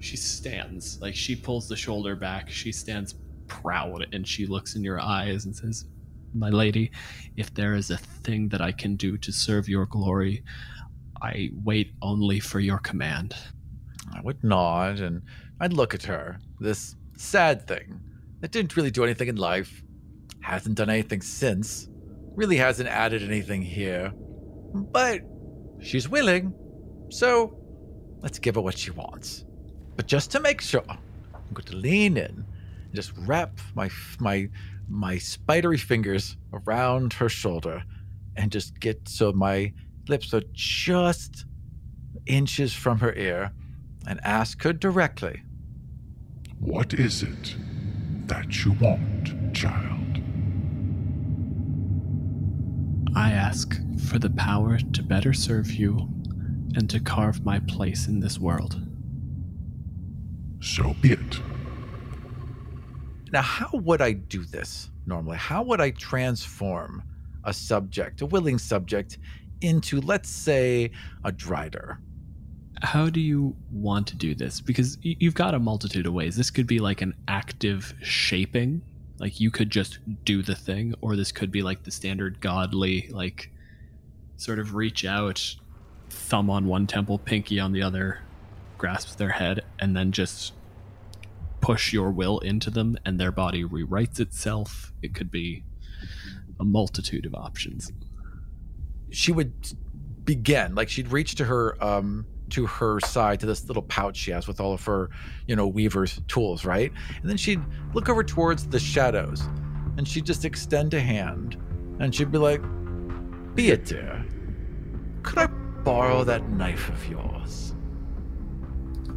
she 0.00 0.16
stands 0.16 1.00
like 1.00 1.14
she 1.14 1.36
pulls 1.36 1.68
the 1.68 1.76
shoulder 1.76 2.16
back 2.16 2.50
she 2.50 2.72
stands 2.72 3.14
proud 3.46 4.06
and 4.12 4.26
she 4.26 4.46
looks 4.46 4.74
in 4.74 4.82
your 4.82 5.00
eyes 5.00 5.44
and 5.44 5.54
says 5.54 5.84
my 6.34 6.48
lady 6.48 6.90
if 7.36 7.52
there 7.54 7.74
is 7.74 7.90
a 7.90 7.96
thing 7.96 8.48
that 8.48 8.60
i 8.60 8.72
can 8.72 8.96
do 8.96 9.16
to 9.18 9.32
serve 9.32 9.68
your 9.68 9.86
glory 9.86 10.42
i 11.20 11.50
wait 11.64 11.92
only 12.02 12.40
for 12.40 12.60
your 12.60 12.78
command 12.78 13.34
I 14.14 14.20
would 14.20 14.42
nod 14.44 15.00
and 15.00 15.22
I'd 15.60 15.72
look 15.72 15.94
at 15.94 16.02
her. 16.04 16.38
This 16.60 16.96
sad 17.16 17.66
thing 17.66 18.00
that 18.40 18.50
didn't 18.50 18.76
really 18.76 18.90
do 18.90 19.04
anything 19.04 19.28
in 19.28 19.36
life, 19.36 19.82
hasn't 20.40 20.76
done 20.76 20.90
anything 20.90 21.22
since, 21.22 21.88
really 22.34 22.56
hasn't 22.56 22.88
added 22.88 23.22
anything 23.22 23.62
here. 23.62 24.12
But 24.74 25.20
she's 25.80 26.08
willing, 26.08 26.52
so 27.10 27.56
let's 28.20 28.38
give 28.38 28.56
her 28.56 28.60
what 28.60 28.78
she 28.78 28.90
wants. 28.90 29.44
But 29.96 30.06
just 30.06 30.30
to 30.32 30.40
make 30.40 30.60
sure, 30.60 30.82
I'm 30.88 31.54
going 31.54 31.66
to 31.66 31.76
lean 31.76 32.16
in 32.16 32.24
and 32.24 32.94
just 32.94 33.12
wrap 33.18 33.58
my 33.74 33.90
my 34.18 34.48
my 34.92 35.16
spidery 35.18 35.78
fingers 35.78 36.36
around 36.52 37.14
her 37.14 37.28
shoulder 37.28 37.82
and 38.36 38.52
just 38.52 38.78
get 38.78 39.08
so 39.08 39.32
my 39.32 39.72
lips 40.08 40.34
are 40.34 40.42
just 40.52 41.46
inches 42.26 42.72
from 42.72 42.98
her 42.98 43.14
ear 43.14 43.52
and 44.06 44.20
ask 44.22 44.62
her 44.62 44.72
directly. 44.72 45.42
What 46.60 46.94
is 46.94 47.22
it 47.22 47.56
that 48.26 48.64
you 48.64 48.72
want, 48.72 49.54
child? 49.54 49.88
i 53.14 53.30
ask 53.30 53.78
for 54.08 54.18
the 54.18 54.30
power 54.30 54.78
to 54.78 55.02
better 55.02 55.34
serve 55.34 55.70
you 55.70 56.08
and 56.74 56.88
to 56.88 56.98
carve 56.98 57.44
my 57.44 57.58
place 57.60 58.06
in 58.06 58.20
this 58.20 58.38
world 58.38 58.80
So 60.60 60.94
be 61.02 61.12
it. 61.12 61.51
Now, 63.32 63.42
how 63.42 63.70
would 63.72 64.02
I 64.02 64.12
do 64.12 64.44
this 64.44 64.90
normally? 65.06 65.38
How 65.38 65.62
would 65.62 65.80
I 65.80 65.90
transform 65.90 67.02
a 67.44 67.52
subject, 67.52 68.20
a 68.20 68.26
willing 68.26 68.58
subject, 68.58 69.18
into, 69.60 70.00
let's 70.00 70.28
say, 70.28 70.90
a 71.24 71.32
Drider? 71.32 71.98
how 72.82 73.08
do 73.08 73.20
you 73.20 73.54
want 73.70 74.08
to 74.08 74.16
do 74.16 74.34
this? 74.34 74.60
Because 74.60 74.98
you've 75.02 75.34
got 75.34 75.54
a 75.54 75.58
multitude 75.58 76.06
of 76.06 76.12
ways. 76.12 76.36
This 76.36 76.50
could 76.50 76.66
be 76.66 76.80
like 76.80 77.00
an 77.00 77.14
active 77.28 77.94
shaping, 78.02 78.82
like 79.18 79.40
you 79.40 79.50
could 79.50 79.70
just 79.70 80.00
do 80.24 80.42
the 80.42 80.56
thing, 80.56 80.94
or 81.00 81.14
this 81.14 81.30
could 81.30 81.52
be 81.52 81.62
like 81.62 81.84
the 81.84 81.92
standard 81.92 82.40
godly, 82.40 83.08
like 83.12 83.50
sort 84.36 84.58
of 84.58 84.74
reach 84.74 85.04
out, 85.04 85.54
thumb 86.10 86.50
on 86.50 86.66
one 86.66 86.86
temple, 86.88 87.18
pinky 87.18 87.60
on 87.60 87.72
the 87.72 87.82
other, 87.82 88.20
grasp 88.78 89.16
their 89.16 89.30
head, 89.30 89.60
and 89.78 89.96
then 89.96 90.10
just 90.10 90.52
push 91.62 91.92
your 91.92 92.10
will 92.10 92.38
into 92.40 92.68
them, 92.68 92.98
and 93.06 93.18
their 93.18 93.32
body 93.32 93.64
rewrites 93.64 94.20
itself. 94.20 94.92
It 95.00 95.14
could 95.14 95.30
be 95.30 95.64
a 96.60 96.64
multitude 96.64 97.24
of 97.24 97.34
options. 97.34 97.90
She 99.10 99.32
would 99.32 99.52
begin, 100.24 100.74
like 100.74 100.90
she'd 100.90 101.08
reach 101.08 101.36
to 101.36 101.44
her 101.44 101.82
um, 101.82 102.26
to 102.50 102.66
her 102.66 103.00
side 103.00 103.40
to 103.40 103.46
this 103.46 103.66
little 103.66 103.82
pouch 103.82 104.16
she 104.16 104.30
has 104.30 104.46
with 104.46 104.60
all 104.60 104.74
of 104.74 104.84
her, 104.84 105.08
you 105.46 105.56
know, 105.56 105.66
weaver's 105.66 106.20
tools, 106.28 106.66
right? 106.66 106.92
And 107.22 107.30
then 107.30 107.38
she'd 107.38 107.62
look 107.94 108.10
over 108.10 108.22
towards 108.22 108.66
the 108.68 108.78
shadows 108.78 109.42
and 109.96 110.06
she'd 110.06 110.26
just 110.26 110.44
extend 110.44 110.92
a 110.92 111.00
hand 111.00 111.56
and 111.98 112.14
she'd 112.14 112.30
be 112.30 112.38
like, 112.38 112.60
Beatir, 113.54 114.24
could 115.22 115.38
I 115.38 115.46
borrow 115.46 116.24
that 116.24 116.48
knife 116.50 116.90
of 116.90 117.08
yours? 117.08 117.71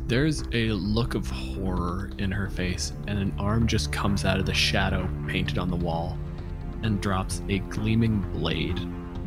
There's 0.08 0.44
a 0.52 0.70
look 0.72 1.16
of 1.16 1.28
horror 1.28 2.12
in 2.20 2.32
her 2.32 2.48
face, 2.48 2.94
and 3.08 3.18
an 3.18 3.34
arm 3.40 3.66
just 3.66 3.92
comes 3.92 4.24
out 4.24 4.40
of 4.40 4.46
the 4.46 4.54
shadow 4.54 5.10
painted 5.28 5.58
on 5.58 5.68
the 5.68 5.76
wall 5.76 6.16
and 6.84 7.02
drops 7.02 7.42
a 7.50 7.58
gleaming 7.60 8.20
blade, 8.32 8.78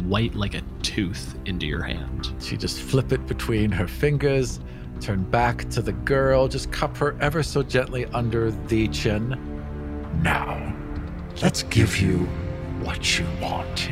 white 0.04 0.36
like 0.36 0.54
a 0.54 0.62
tooth, 0.82 1.36
into 1.46 1.66
your 1.66 1.82
hand. 1.82 2.32
She 2.40 2.56
just 2.56 2.78
flip 2.78 3.10
it 3.10 3.26
between 3.26 3.72
her 3.72 3.88
fingers, 3.88 4.60
turn 5.00 5.24
back 5.24 5.68
to 5.70 5.82
the 5.82 5.94
girl, 5.94 6.46
just 6.46 6.70
cup 6.70 6.96
her 6.98 7.16
ever 7.20 7.42
so 7.42 7.64
gently 7.64 8.06
under 8.06 8.52
the 8.52 8.86
chin. 8.86 9.36
Now, 10.22 10.76
let's 11.42 11.64
give 11.64 12.00
you 12.00 12.18
what 12.84 13.18
you 13.18 13.26
want. 13.40 13.90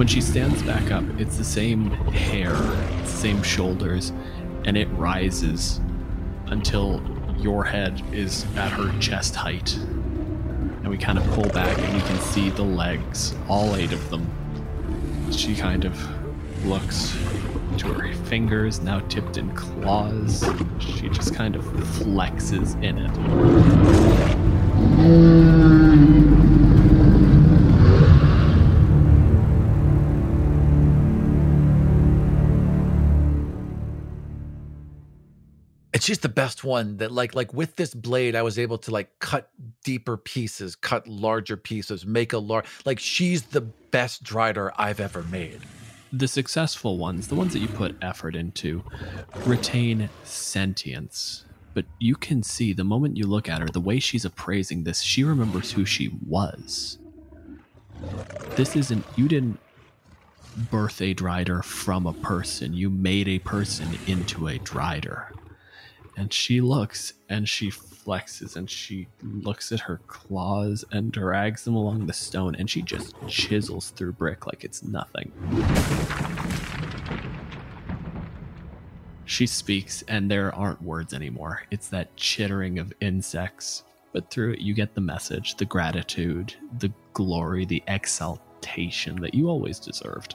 When 0.00 0.08
she 0.08 0.22
stands 0.22 0.62
back 0.62 0.90
up, 0.90 1.04
it's 1.18 1.36
the 1.36 1.44
same 1.44 1.90
hair, 1.90 2.54
the 2.54 3.04
same 3.04 3.42
shoulders, 3.42 4.14
and 4.64 4.74
it 4.74 4.86
rises 4.92 5.78
until 6.46 7.02
your 7.36 7.64
head 7.64 8.02
is 8.10 8.46
at 8.56 8.70
her 8.70 8.98
chest 8.98 9.36
height. 9.36 9.76
And 9.76 10.88
we 10.88 10.96
kind 10.96 11.18
of 11.18 11.26
pull 11.32 11.50
back 11.50 11.76
and 11.76 11.92
we 11.92 12.00
can 12.00 12.18
see 12.18 12.48
the 12.48 12.62
legs, 12.62 13.34
all 13.46 13.76
eight 13.76 13.92
of 13.92 14.08
them. 14.08 14.26
She 15.32 15.54
kind 15.54 15.84
of 15.84 16.64
looks 16.64 17.12
to 17.76 17.92
her 17.92 18.14
fingers, 18.24 18.80
now 18.80 19.00
tipped 19.00 19.36
in 19.36 19.54
claws. 19.54 20.48
She 20.78 21.10
just 21.10 21.34
kind 21.34 21.54
of 21.54 21.66
flexes 21.66 22.74
in 22.82 22.96
it. 22.96 23.10
And 36.00 36.04
she's 36.04 36.20
the 36.20 36.30
best 36.30 36.64
one 36.64 36.96
that 36.96 37.12
like 37.12 37.34
like 37.34 37.52
with 37.52 37.76
this 37.76 37.92
blade 37.92 38.34
i 38.34 38.40
was 38.40 38.58
able 38.58 38.78
to 38.78 38.90
like 38.90 39.18
cut 39.18 39.50
deeper 39.84 40.16
pieces 40.16 40.74
cut 40.74 41.06
larger 41.06 41.58
pieces 41.58 42.06
make 42.06 42.32
a 42.32 42.38
large 42.38 42.64
like 42.86 42.98
she's 42.98 43.42
the 43.42 43.60
best 43.60 44.24
drider 44.24 44.72
i've 44.78 44.98
ever 44.98 45.22
made 45.24 45.60
the 46.12 46.28
successful 46.28 46.98
ones, 46.98 47.28
the 47.28 47.34
ones 47.34 47.52
that 47.52 47.60
you 47.60 47.68
put 47.68 47.96
effort 48.02 48.34
into, 48.34 48.82
retain 49.46 50.10
sentience. 50.24 51.44
But 51.72 51.84
you 52.00 52.16
can 52.16 52.42
see 52.42 52.72
the 52.72 52.84
moment 52.84 53.16
you 53.16 53.26
look 53.26 53.48
at 53.48 53.60
her, 53.60 53.68
the 53.68 53.80
way 53.80 54.00
she's 54.00 54.24
appraising 54.24 54.82
this, 54.82 55.02
she 55.02 55.22
remembers 55.22 55.70
who 55.70 55.84
she 55.84 56.10
was. 56.26 56.98
This 58.56 58.74
isn't, 58.74 59.04
you 59.14 59.28
didn't 59.28 59.60
birth 60.68 61.00
a 61.00 61.14
drider 61.14 61.62
from 61.62 62.06
a 62.06 62.12
person, 62.12 62.74
you 62.74 62.90
made 62.90 63.28
a 63.28 63.38
person 63.38 63.96
into 64.08 64.48
a 64.48 64.58
drider. 64.58 65.28
And 66.16 66.32
she 66.32 66.60
looks 66.60 67.14
and 67.28 67.48
she 67.48 67.70
flexes 67.70 68.56
and 68.56 68.68
she 68.68 69.08
looks 69.22 69.72
at 69.72 69.80
her 69.80 70.00
claws 70.06 70.84
and 70.92 71.12
drags 71.12 71.64
them 71.64 71.74
along 71.74 72.06
the 72.06 72.12
stone 72.12 72.54
and 72.54 72.68
she 72.68 72.82
just 72.82 73.14
chisels 73.28 73.90
through 73.90 74.12
brick 74.12 74.46
like 74.46 74.64
it's 74.64 74.82
nothing. 74.82 75.32
She 79.24 79.46
speaks 79.46 80.02
and 80.08 80.30
there 80.30 80.54
aren't 80.54 80.82
words 80.82 81.14
anymore. 81.14 81.62
It's 81.70 81.88
that 81.88 82.14
chittering 82.16 82.78
of 82.78 82.92
insects. 83.00 83.84
But 84.12 84.28
through 84.28 84.54
it, 84.54 84.60
you 84.60 84.74
get 84.74 84.94
the 84.94 85.00
message, 85.00 85.54
the 85.54 85.64
gratitude, 85.64 86.54
the 86.80 86.92
glory, 87.12 87.64
the 87.64 87.82
exaltation 87.86 89.20
that 89.20 89.34
you 89.34 89.48
always 89.48 89.78
deserved. 89.78 90.34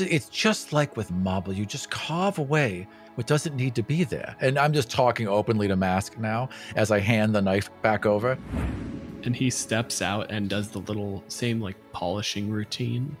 It's 0.00 0.28
just 0.28 0.72
like 0.72 0.96
with 0.96 1.10
marble 1.10 1.52
you 1.52 1.66
just 1.66 1.90
carve 1.90 2.38
away 2.38 2.86
what 3.14 3.26
doesn't 3.26 3.54
need 3.54 3.74
to 3.74 3.82
be 3.82 4.04
there. 4.04 4.34
And 4.40 4.58
I'm 4.58 4.72
just 4.72 4.90
talking 4.90 5.28
openly 5.28 5.68
to 5.68 5.76
Mask 5.76 6.18
now 6.18 6.48
as 6.76 6.90
I 6.90 6.98
hand 6.98 7.34
the 7.34 7.42
knife 7.42 7.70
back 7.82 8.06
over. 8.06 8.38
And 9.24 9.36
he 9.36 9.50
steps 9.50 10.02
out 10.02 10.30
and 10.30 10.48
does 10.48 10.70
the 10.70 10.80
little 10.80 11.22
same 11.28 11.60
like 11.60 11.76
polishing 11.92 12.50
routine. 12.50 13.16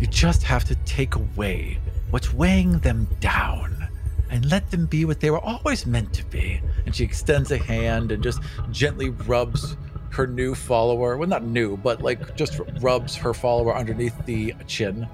You 0.00 0.06
just 0.08 0.42
have 0.44 0.64
to 0.64 0.74
take 0.86 1.14
away 1.14 1.78
what's 2.10 2.32
weighing 2.32 2.78
them 2.78 3.06
down 3.20 3.88
and 4.30 4.50
let 4.50 4.70
them 4.70 4.86
be 4.86 5.04
what 5.04 5.20
they 5.20 5.30
were 5.30 5.40
always 5.40 5.86
meant 5.86 6.12
to 6.14 6.24
be. 6.26 6.60
And 6.86 6.94
she 6.94 7.04
extends 7.04 7.50
a 7.50 7.58
hand 7.58 8.12
and 8.12 8.22
just 8.22 8.40
gently 8.70 9.10
rubs 9.10 9.76
her 10.10 10.26
new 10.26 10.54
follower. 10.54 11.16
Well, 11.16 11.28
not 11.28 11.44
new, 11.44 11.76
but 11.76 12.02
like 12.02 12.36
just 12.36 12.60
rubs 12.80 13.16
her 13.16 13.32
follower 13.32 13.76
underneath 13.76 14.14
the 14.26 14.54
chin. 14.66 15.08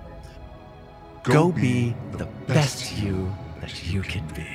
Go, 1.23 1.53
be 1.53 1.95
the 2.13 2.27
best 2.47 2.97
you 2.99 3.33
that 3.61 3.87
you 3.87 4.03
can 4.03 4.27
be. 4.29 4.47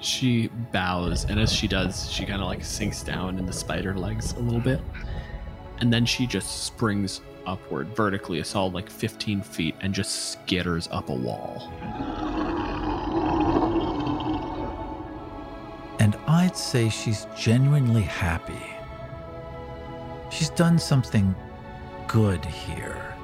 She 0.00 0.48
bows, 0.72 1.24
and 1.24 1.40
as 1.40 1.52
she 1.52 1.66
does, 1.66 2.10
she 2.10 2.24
kind 2.24 2.40
of 2.40 2.46
like 2.46 2.64
sinks 2.64 3.02
down 3.02 3.38
in 3.38 3.46
the 3.46 3.52
spider 3.52 3.94
legs 3.94 4.32
a 4.32 4.38
little 4.38 4.60
bit. 4.60 4.80
And 5.78 5.92
then 5.92 6.04
she 6.04 6.26
just 6.26 6.64
springs 6.64 7.20
upward 7.46 7.94
vertically, 7.96 8.40
a 8.40 8.44
solid 8.44 8.74
like 8.74 8.90
15 8.90 9.42
feet, 9.42 9.74
and 9.80 9.94
just 9.94 10.36
skitters 10.36 10.88
up 10.90 11.08
a 11.08 11.14
wall. 11.14 11.70
And 16.00 16.16
I'd 16.26 16.56
say 16.56 16.88
she's 16.88 17.26
genuinely 17.36 18.02
happy. 18.02 18.77
She's 20.30 20.50
done 20.50 20.78
something 20.78 21.34
good 22.06 22.44
here. 22.44 23.16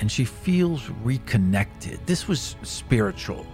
And 0.00 0.10
she 0.10 0.24
feels 0.24 0.90
reconnected. 1.02 2.00
This 2.06 2.26
was 2.26 2.56
spiritual. 2.62 3.46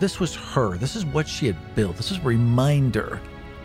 This 0.00 0.18
was 0.18 0.34
her. 0.34 0.76
This 0.76 0.96
is 0.96 1.04
what 1.04 1.28
she 1.28 1.46
had 1.46 1.74
built. 1.74 1.96
This 1.96 2.10
is 2.10 2.18
a 2.18 2.22
reminder 2.22 3.20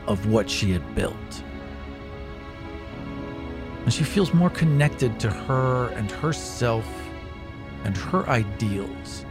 of 0.05 0.27
what 0.27 0.49
she 0.49 0.71
had 0.71 0.95
built. 0.95 1.43
And 3.83 3.93
she 3.93 4.03
feels 4.03 4.33
more 4.33 4.49
connected 4.49 5.19
to 5.21 5.29
her 5.29 5.89
and 5.89 6.09
herself 6.09 6.87
and 7.83 7.95
her 7.95 8.27
ideals 8.27 9.25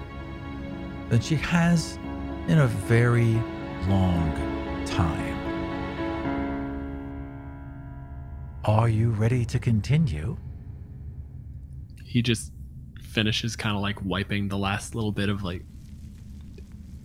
than 1.08 1.20
she 1.20 1.34
has 1.36 1.98
in 2.48 2.58
a 2.58 2.66
very 2.66 3.34
long 3.88 4.32
time. 4.86 5.33
Are 8.66 8.88
you 8.88 9.10
ready 9.10 9.44
to 9.44 9.58
continue? 9.58 10.38
He 12.02 12.22
just 12.22 12.50
finishes 13.02 13.56
kind 13.56 13.76
of 13.76 13.82
like 13.82 14.02
wiping 14.02 14.48
the 14.48 14.56
last 14.56 14.94
little 14.94 15.12
bit 15.12 15.28
of 15.28 15.42
like 15.42 15.62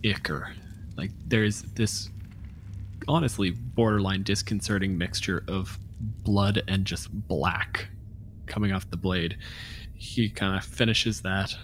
ichor. 0.02 0.54
Like 0.96 1.10
there's 1.26 1.60
this 1.74 2.08
honestly 3.08 3.50
borderline 3.50 4.22
disconcerting 4.22 4.96
mixture 4.96 5.44
of 5.48 5.78
blood 6.00 6.62
and 6.66 6.86
just 6.86 7.12
black 7.28 7.88
coming 8.46 8.72
off 8.72 8.88
the 8.88 8.96
blade. 8.96 9.36
He 9.94 10.30
kind 10.30 10.56
of 10.56 10.64
finishes 10.64 11.20
that. 11.20 11.54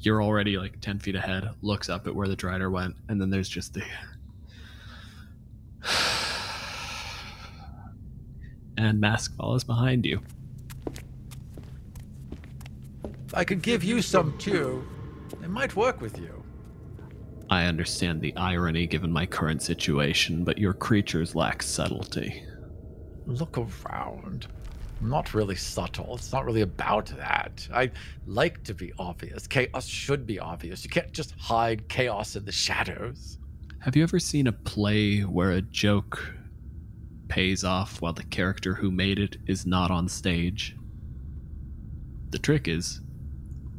You're 0.00 0.20
already 0.20 0.58
like 0.58 0.80
10 0.80 0.98
feet 0.98 1.14
ahead, 1.14 1.48
looks 1.62 1.88
up 1.88 2.08
at 2.08 2.14
where 2.14 2.26
the 2.26 2.36
drider 2.36 2.72
went, 2.72 2.96
and 3.08 3.20
then 3.20 3.30
there's 3.30 3.48
just 3.48 3.72
the. 3.72 3.84
And 8.84 9.00
Mask 9.00 9.36
follows 9.36 9.64
behind 9.64 10.04
you. 10.04 10.20
I 13.32 13.44
could 13.44 13.62
give 13.62 13.82
you 13.82 14.00
some 14.00 14.36
too. 14.38 14.86
It 15.42 15.50
might 15.50 15.74
work 15.74 16.00
with 16.00 16.18
you. 16.18 16.42
I 17.50 17.66
understand 17.66 18.20
the 18.20 18.34
irony 18.36 18.86
given 18.86 19.12
my 19.12 19.26
current 19.26 19.62
situation, 19.62 20.44
but 20.44 20.58
your 20.58 20.72
creatures 20.72 21.34
lack 21.34 21.62
subtlety. 21.62 22.44
Look 23.26 23.58
around. 23.58 24.46
I'm 25.00 25.10
not 25.10 25.34
really 25.34 25.56
subtle. 25.56 26.14
It's 26.14 26.32
not 26.32 26.44
really 26.44 26.62
about 26.62 27.06
that. 27.16 27.66
I 27.72 27.90
like 28.26 28.62
to 28.64 28.74
be 28.74 28.92
obvious. 28.98 29.46
Chaos 29.46 29.86
should 29.86 30.26
be 30.26 30.38
obvious. 30.38 30.84
You 30.84 30.90
can't 30.90 31.12
just 31.12 31.32
hide 31.32 31.88
chaos 31.88 32.36
in 32.36 32.44
the 32.44 32.52
shadows. 32.52 33.38
Have 33.80 33.96
you 33.96 34.02
ever 34.02 34.18
seen 34.18 34.46
a 34.46 34.52
play 34.52 35.20
where 35.20 35.50
a 35.50 35.60
joke 35.60 36.34
pays 37.28 37.64
off 37.64 38.00
while 38.00 38.12
the 38.12 38.24
character 38.24 38.74
who 38.74 38.90
made 38.90 39.18
it 39.18 39.36
is 39.46 39.66
not 39.66 39.90
on 39.90 40.08
stage? 40.08 40.76
The 42.30 42.38
trick 42.38 42.68
is 42.68 43.00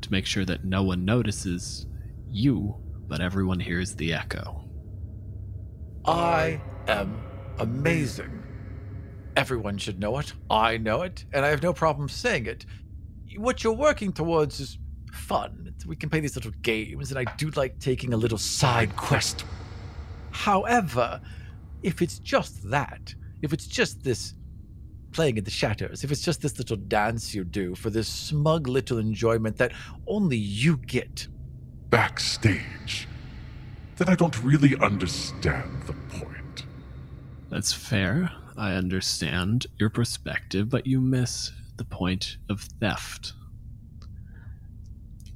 to 0.01 0.11
make 0.11 0.25
sure 0.25 0.45
that 0.45 0.65
no 0.65 0.83
one 0.83 1.05
notices 1.05 1.85
you, 2.27 2.75
but 3.07 3.21
everyone 3.21 3.59
hears 3.59 3.95
the 3.95 4.13
echo. 4.13 4.63
I 6.05 6.61
am 6.87 7.21
amazing. 7.59 8.43
Everyone 9.35 9.77
should 9.77 9.99
know 9.99 10.17
it. 10.19 10.33
I 10.49 10.77
know 10.77 11.01
it, 11.01 11.25
and 11.33 11.43
I 11.43 11.49
have 11.49 11.63
no 11.63 11.73
problem 11.73 12.07
saying 12.07 12.45
it. 12.45 12.65
What 13.37 13.63
you're 13.63 13.73
working 13.73 14.13
towards 14.13 14.59
is 14.59 14.77
fun. 15.11 15.73
We 15.85 15.95
can 15.95 16.09
play 16.09 16.19
these 16.19 16.35
little 16.35 16.53
games, 16.61 17.11
and 17.11 17.19
I 17.19 17.25
do 17.35 17.49
like 17.51 17.79
taking 17.79 18.13
a 18.13 18.17
little 18.17 18.37
side 18.37 18.95
quest. 18.95 19.43
However, 20.31 21.21
if 21.83 22.01
it's 22.01 22.19
just 22.19 22.69
that, 22.69 23.13
if 23.45 23.53
it's 23.53 23.67
just 23.67 24.03
this 24.03 24.33
playing 25.13 25.37
in 25.37 25.43
the 25.45 25.51
shadows, 25.51 26.03
if 26.03 26.11
it's 26.11 26.21
just 26.21 26.41
this 26.41 26.57
little 26.57 26.75
dance 26.75 27.33
you 27.33 27.45
do 27.45 27.75
for 27.75 27.89
this 27.89 28.07
smug 28.07 28.67
little 28.67 28.97
enjoyment 28.97 29.55
that 29.57 29.71
only 30.07 30.35
you 30.35 30.75
get, 30.75 31.27
Backstage. 31.89 33.07
Then 33.95 34.09
I 34.09 34.15
don't 34.15 34.43
really 34.43 34.75
understand 34.77 35.83
the 35.83 35.93
point. 36.17 36.65
That's 37.49 37.71
fair. 37.71 38.31
I 38.57 38.73
understand 38.73 39.67
your 39.79 39.89
perspective, 39.89 40.69
but 40.69 40.87
you 40.87 40.99
miss 40.99 41.51
the 41.77 41.85
point 41.85 42.37
of 42.49 42.61
theft. 42.61 43.33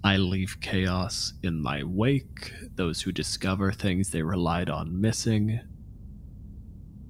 I 0.03 0.17
leave 0.17 0.59
chaos 0.59 1.33
in 1.43 1.61
my 1.61 1.83
wake, 1.83 2.53
those 2.75 3.01
who 3.01 3.11
discover 3.11 3.71
things 3.71 4.09
they 4.09 4.23
relied 4.23 4.69
on 4.69 4.99
missing. 4.99 5.59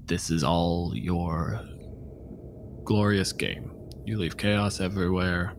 This 0.09 0.31
is 0.31 0.43
all 0.43 0.91
your 0.95 1.61
glorious 2.83 3.31
game. 3.31 3.71
You 4.05 4.17
leave 4.17 4.37
chaos 4.37 4.81
everywhere, 4.81 5.53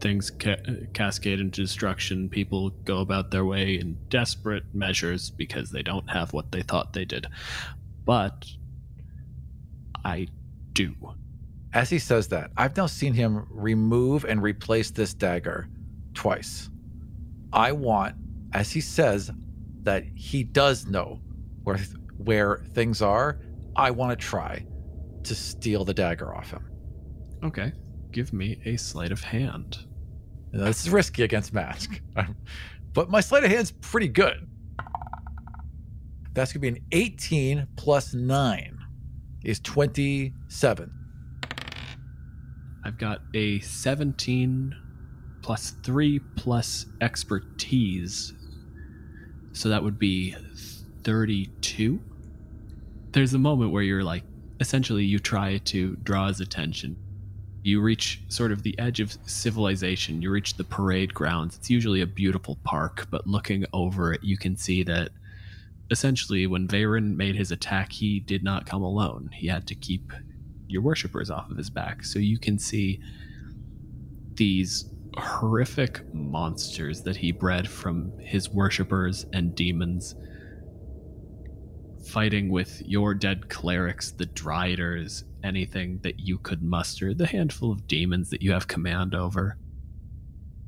things 0.00 0.30
ca- 0.30 0.62
cascade 0.92 1.40
into 1.40 1.62
destruction, 1.62 2.28
people 2.28 2.68
go 2.84 2.98
about 2.98 3.30
their 3.30 3.46
way 3.46 3.78
in 3.78 3.96
desperate 4.10 4.64
measures 4.74 5.30
because 5.30 5.70
they 5.70 5.82
don't 5.82 6.10
have 6.10 6.34
what 6.34 6.52
they 6.52 6.60
thought 6.60 6.92
they 6.92 7.06
did. 7.06 7.26
But 8.04 8.44
I 10.04 10.28
do. 10.74 10.94
As 11.72 11.88
he 11.88 11.98
says 11.98 12.28
that, 12.28 12.50
I've 12.54 12.76
now 12.76 12.86
seen 12.86 13.14
him 13.14 13.46
remove 13.50 14.26
and 14.26 14.42
replace 14.42 14.90
this 14.90 15.14
dagger 15.14 15.68
twice. 16.12 16.68
I 17.50 17.72
want, 17.72 18.14
as 18.52 18.72
he 18.72 18.82
says, 18.82 19.30
that 19.84 20.04
he 20.14 20.44
does 20.44 20.86
know 20.86 21.20
where 21.64 21.78
where 22.18 22.58
things 22.74 23.00
are. 23.00 23.38
I 23.76 23.90
want 23.90 24.18
to 24.18 24.26
try 24.26 24.64
to 25.24 25.34
steal 25.34 25.84
the 25.84 25.92
dagger 25.92 26.34
off 26.34 26.50
him. 26.50 26.70
Okay, 27.44 27.72
give 28.10 28.32
me 28.32 28.58
a 28.64 28.76
sleight 28.76 29.12
of 29.12 29.22
hand. 29.22 29.78
Now, 30.52 30.64
this 30.64 30.82
is 30.82 30.90
risky 30.90 31.22
against 31.22 31.52
Mask, 31.52 32.00
but 32.94 33.10
my 33.10 33.20
sleight 33.20 33.44
of 33.44 33.50
hand's 33.50 33.72
pretty 33.72 34.08
good. 34.08 34.48
That's 36.32 36.52
gonna 36.52 36.60
be 36.60 36.68
an 36.68 36.84
18 36.92 37.66
plus 37.76 38.14
nine 38.14 38.78
is 39.44 39.60
27. 39.60 40.92
I've 42.84 42.98
got 42.98 43.20
a 43.34 43.60
17 43.60 44.74
plus 45.42 45.74
3 45.82 46.18
plus 46.36 46.86
expertise. 47.00 48.32
So 49.52 49.68
that 49.68 49.82
would 49.82 49.98
be 49.98 50.34
32. 51.04 52.00
There's 53.16 53.32
a 53.32 53.38
moment 53.38 53.72
where 53.72 53.82
you're 53.82 54.04
like, 54.04 54.24
essentially, 54.60 55.02
you 55.02 55.18
try 55.18 55.56
to 55.56 55.96
draw 56.02 56.28
his 56.28 56.42
attention. 56.42 56.98
You 57.62 57.80
reach 57.80 58.20
sort 58.28 58.52
of 58.52 58.62
the 58.62 58.78
edge 58.78 59.00
of 59.00 59.16
civilization. 59.24 60.20
You 60.20 60.30
reach 60.30 60.58
the 60.58 60.64
parade 60.64 61.14
grounds. 61.14 61.56
It's 61.56 61.70
usually 61.70 62.02
a 62.02 62.06
beautiful 62.06 62.58
park, 62.62 63.06
but 63.10 63.26
looking 63.26 63.64
over 63.72 64.12
it, 64.12 64.22
you 64.22 64.36
can 64.36 64.54
see 64.54 64.82
that 64.82 65.12
essentially, 65.90 66.46
when 66.46 66.68
Vhaeraun 66.68 67.16
made 67.16 67.36
his 67.36 67.50
attack, 67.50 67.90
he 67.90 68.20
did 68.20 68.44
not 68.44 68.66
come 68.66 68.82
alone. 68.82 69.30
He 69.32 69.46
had 69.46 69.66
to 69.68 69.74
keep 69.74 70.12
your 70.68 70.82
worshippers 70.82 71.30
off 71.30 71.50
of 71.50 71.56
his 71.56 71.70
back. 71.70 72.04
So 72.04 72.18
you 72.18 72.38
can 72.38 72.58
see 72.58 73.00
these 74.34 74.90
horrific 75.16 76.02
monsters 76.12 77.00
that 77.04 77.16
he 77.16 77.32
bred 77.32 77.66
from 77.66 78.12
his 78.18 78.50
worshippers 78.50 79.24
and 79.32 79.54
demons 79.54 80.14
fighting 82.06 82.50
with 82.50 82.82
your 82.84 83.14
dead 83.14 83.48
clerics, 83.48 84.12
the 84.12 84.26
Driders, 84.26 85.24
anything 85.42 85.98
that 86.02 86.20
you 86.20 86.38
could 86.38 86.62
muster, 86.62 87.14
the 87.14 87.26
handful 87.26 87.72
of 87.72 87.86
demons 87.86 88.30
that 88.30 88.42
you 88.42 88.52
have 88.52 88.68
command 88.68 89.14
over. 89.14 89.58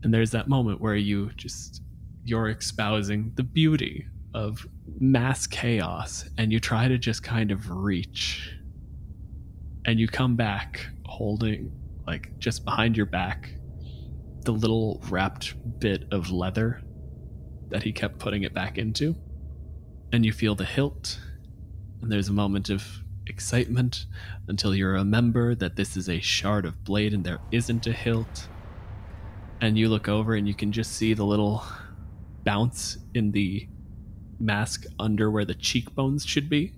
And 0.03 0.13
there's 0.13 0.31
that 0.33 0.49
moment 0.49 0.81
where 0.81 0.97
you 0.97 1.31
just 1.37 1.83
you're 2.25 2.49
espousing 2.49 3.33
the 3.37 3.43
beauty 3.43 4.07
of 4.35 4.67
mass 5.01 5.47
chaos 5.47 6.29
and 6.37 6.53
you 6.53 6.61
try 6.61 6.87
to 6.87 6.99
just 6.99 7.23
kind 7.23 7.51
of 7.51 7.71
reach 7.71 8.53
and 9.87 9.99
you 9.99 10.07
come 10.07 10.37
back 10.37 10.87
holding 11.07 11.73
like 12.07 12.39
just 12.39 12.65
behind 12.65 12.97
your 12.97 13.07
back 13.07 13.51
the 14.43 14.53
little 14.53 15.03
wrapped 15.09 15.55
bit 15.81 16.05
of 16.13 16.31
leather 16.31 16.83
that 17.69 17.83
he 17.83 17.93
kept 17.93 18.19
putting 18.19 18.43
it 18.43 18.53
back 18.53 18.77
into 18.77 19.17
and 20.13 20.27
you 20.27 20.33
feel 20.33 20.55
the 20.55 20.65
hilt 20.65 21.19
and 22.03 22.11
there's 22.11 22.29
a 22.29 22.33
moment 22.33 22.71
of 22.71 22.85
excitement 23.27 24.07
until 24.47 24.75
you 24.75 24.87
remember 24.87 25.55
that 25.55 25.77
this 25.77 25.97
is 25.97 26.09
a 26.09 26.21
shard 26.21 26.65
of 26.65 26.83
blade 26.85 27.13
and 27.13 27.25
there 27.25 27.39
isn't 27.53 27.87
a 27.87 27.93
hilt 27.93 28.49
and 29.61 29.77
you 29.77 29.89
look 29.89 30.09
over 30.09 30.35
and 30.35 30.49
you 30.49 30.55
can 30.55 30.73
just 30.73 30.93
see 30.93 31.13
the 31.13 31.25
little 31.25 31.63
bounce 32.45 32.97
in 33.15 33.33
the 33.33 33.69
mask 34.41 34.87
under 34.99 35.31
where 35.31 35.45
the 35.45 35.55
cheekbones 35.55 36.25
should 36.25 36.49
be 36.49 36.73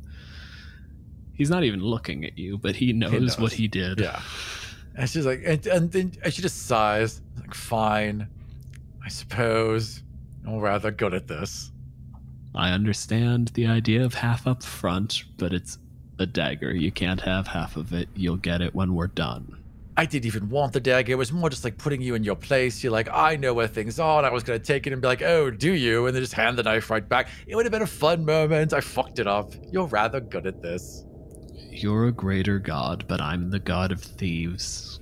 he's 1.34 1.50
not 1.50 1.62
even 1.62 1.80
looking 1.80 2.24
at 2.24 2.36
you 2.36 2.58
but 2.58 2.74
he 2.74 2.92
knows, 2.92 3.12
knows. 3.12 3.38
what 3.38 3.52
he 3.52 3.68
did 3.68 4.00
Yeah. 4.00 4.20
And 4.96 5.08
she's 5.08 5.24
like, 5.24 5.42
and, 5.46 5.66
and 5.66 5.92
then 5.92 6.12
and 6.22 6.34
she 6.34 6.42
just 6.42 6.66
sighs, 6.66 7.20
like, 7.38 7.54
fine, 7.54 8.28
I 9.04 9.08
suppose. 9.08 10.02
I'm 10.46 10.58
rather 10.58 10.90
good 10.90 11.14
at 11.14 11.28
this. 11.28 11.70
I 12.54 12.70
understand 12.70 13.48
the 13.48 13.66
idea 13.66 14.04
of 14.04 14.14
half 14.14 14.46
up 14.46 14.62
front, 14.62 15.24
but 15.36 15.52
it's 15.52 15.78
a 16.18 16.26
dagger. 16.26 16.74
You 16.74 16.90
can't 16.90 17.20
have 17.20 17.46
half 17.46 17.76
of 17.76 17.92
it. 17.92 18.08
You'll 18.14 18.36
get 18.36 18.60
it 18.60 18.74
when 18.74 18.94
we're 18.94 19.06
done. 19.06 19.56
I 19.96 20.06
didn't 20.06 20.26
even 20.26 20.48
want 20.48 20.72
the 20.72 20.80
dagger. 20.80 21.12
It 21.12 21.16
was 21.16 21.32
more 21.32 21.50
just 21.50 21.62
like 21.62 21.76
putting 21.76 22.00
you 22.00 22.14
in 22.14 22.24
your 22.24 22.36
place. 22.36 22.82
You're 22.82 22.92
like, 22.92 23.08
I 23.12 23.36
know 23.36 23.52
where 23.52 23.68
things 23.68 24.00
are. 24.00 24.18
And 24.18 24.26
I 24.26 24.30
was 24.30 24.42
going 24.42 24.58
to 24.58 24.64
take 24.64 24.86
it 24.86 24.92
and 24.92 25.02
be 25.02 25.08
like, 25.08 25.22
oh, 25.22 25.50
do 25.50 25.72
you? 25.72 26.06
And 26.06 26.14
then 26.14 26.22
just 26.22 26.32
hand 26.32 26.58
the 26.58 26.62
knife 26.62 26.90
right 26.90 27.06
back. 27.06 27.28
It 27.46 27.54
would 27.54 27.66
have 27.66 27.72
been 27.72 27.82
a 27.82 27.86
fun 27.86 28.24
moment. 28.24 28.72
I 28.72 28.80
fucked 28.80 29.18
it 29.18 29.26
up. 29.26 29.52
You're 29.70 29.86
rather 29.86 30.20
good 30.20 30.46
at 30.46 30.62
this. 30.62 31.04
You're 31.70 32.06
a 32.06 32.12
greater 32.12 32.58
god, 32.58 33.04
but 33.08 33.20
I'm 33.20 33.50
the 33.50 33.58
god 33.58 33.92
of 33.92 34.00
thieves. 34.00 35.00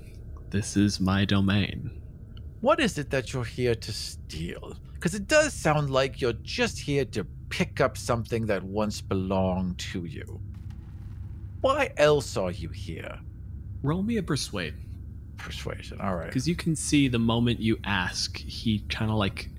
This 0.50 0.76
is 0.76 1.00
my 1.00 1.24
domain. 1.24 1.90
What 2.60 2.80
is 2.80 2.98
it 2.98 3.10
that 3.10 3.32
you're 3.32 3.44
here 3.44 3.74
to 3.74 3.92
steal? 3.92 4.76
Because 4.94 5.14
it 5.14 5.28
does 5.28 5.52
sound 5.54 5.90
like 5.90 6.20
you're 6.20 6.32
just 6.32 6.78
here 6.78 7.04
to 7.06 7.24
pick 7.48 7.80
up 7.80 7.96
something 7.96 8.46
that 8.46 8.62
once 8.62 9.00
belonged 9.00 9.78
to 9.78 10.04
you. 10.04 10.40
Why 11.60 11.92
else 11.96 12.36
are 12.36 12.50
you 12.50 12.68
here? 12.68 13.18
Roll 13.82 14.02
me 14.02 14.16
a 14.18 14.22
persuade. 14.22 14.74
Persuasion. 15.36 16.00
All 16.00 16.16
right. 16.16 16.26
Because 16.26 16.48
you 16.48 16.56
can 16.56 16.76
see 16.76 17.08
the 17.08 17.18
moment 17.18 17.60
you 17.60 17.78
ask, 17.84 18.36
he 18.36 18.80
kind 18.88 19.10
of 19.10 19.16
like 19.16 19.50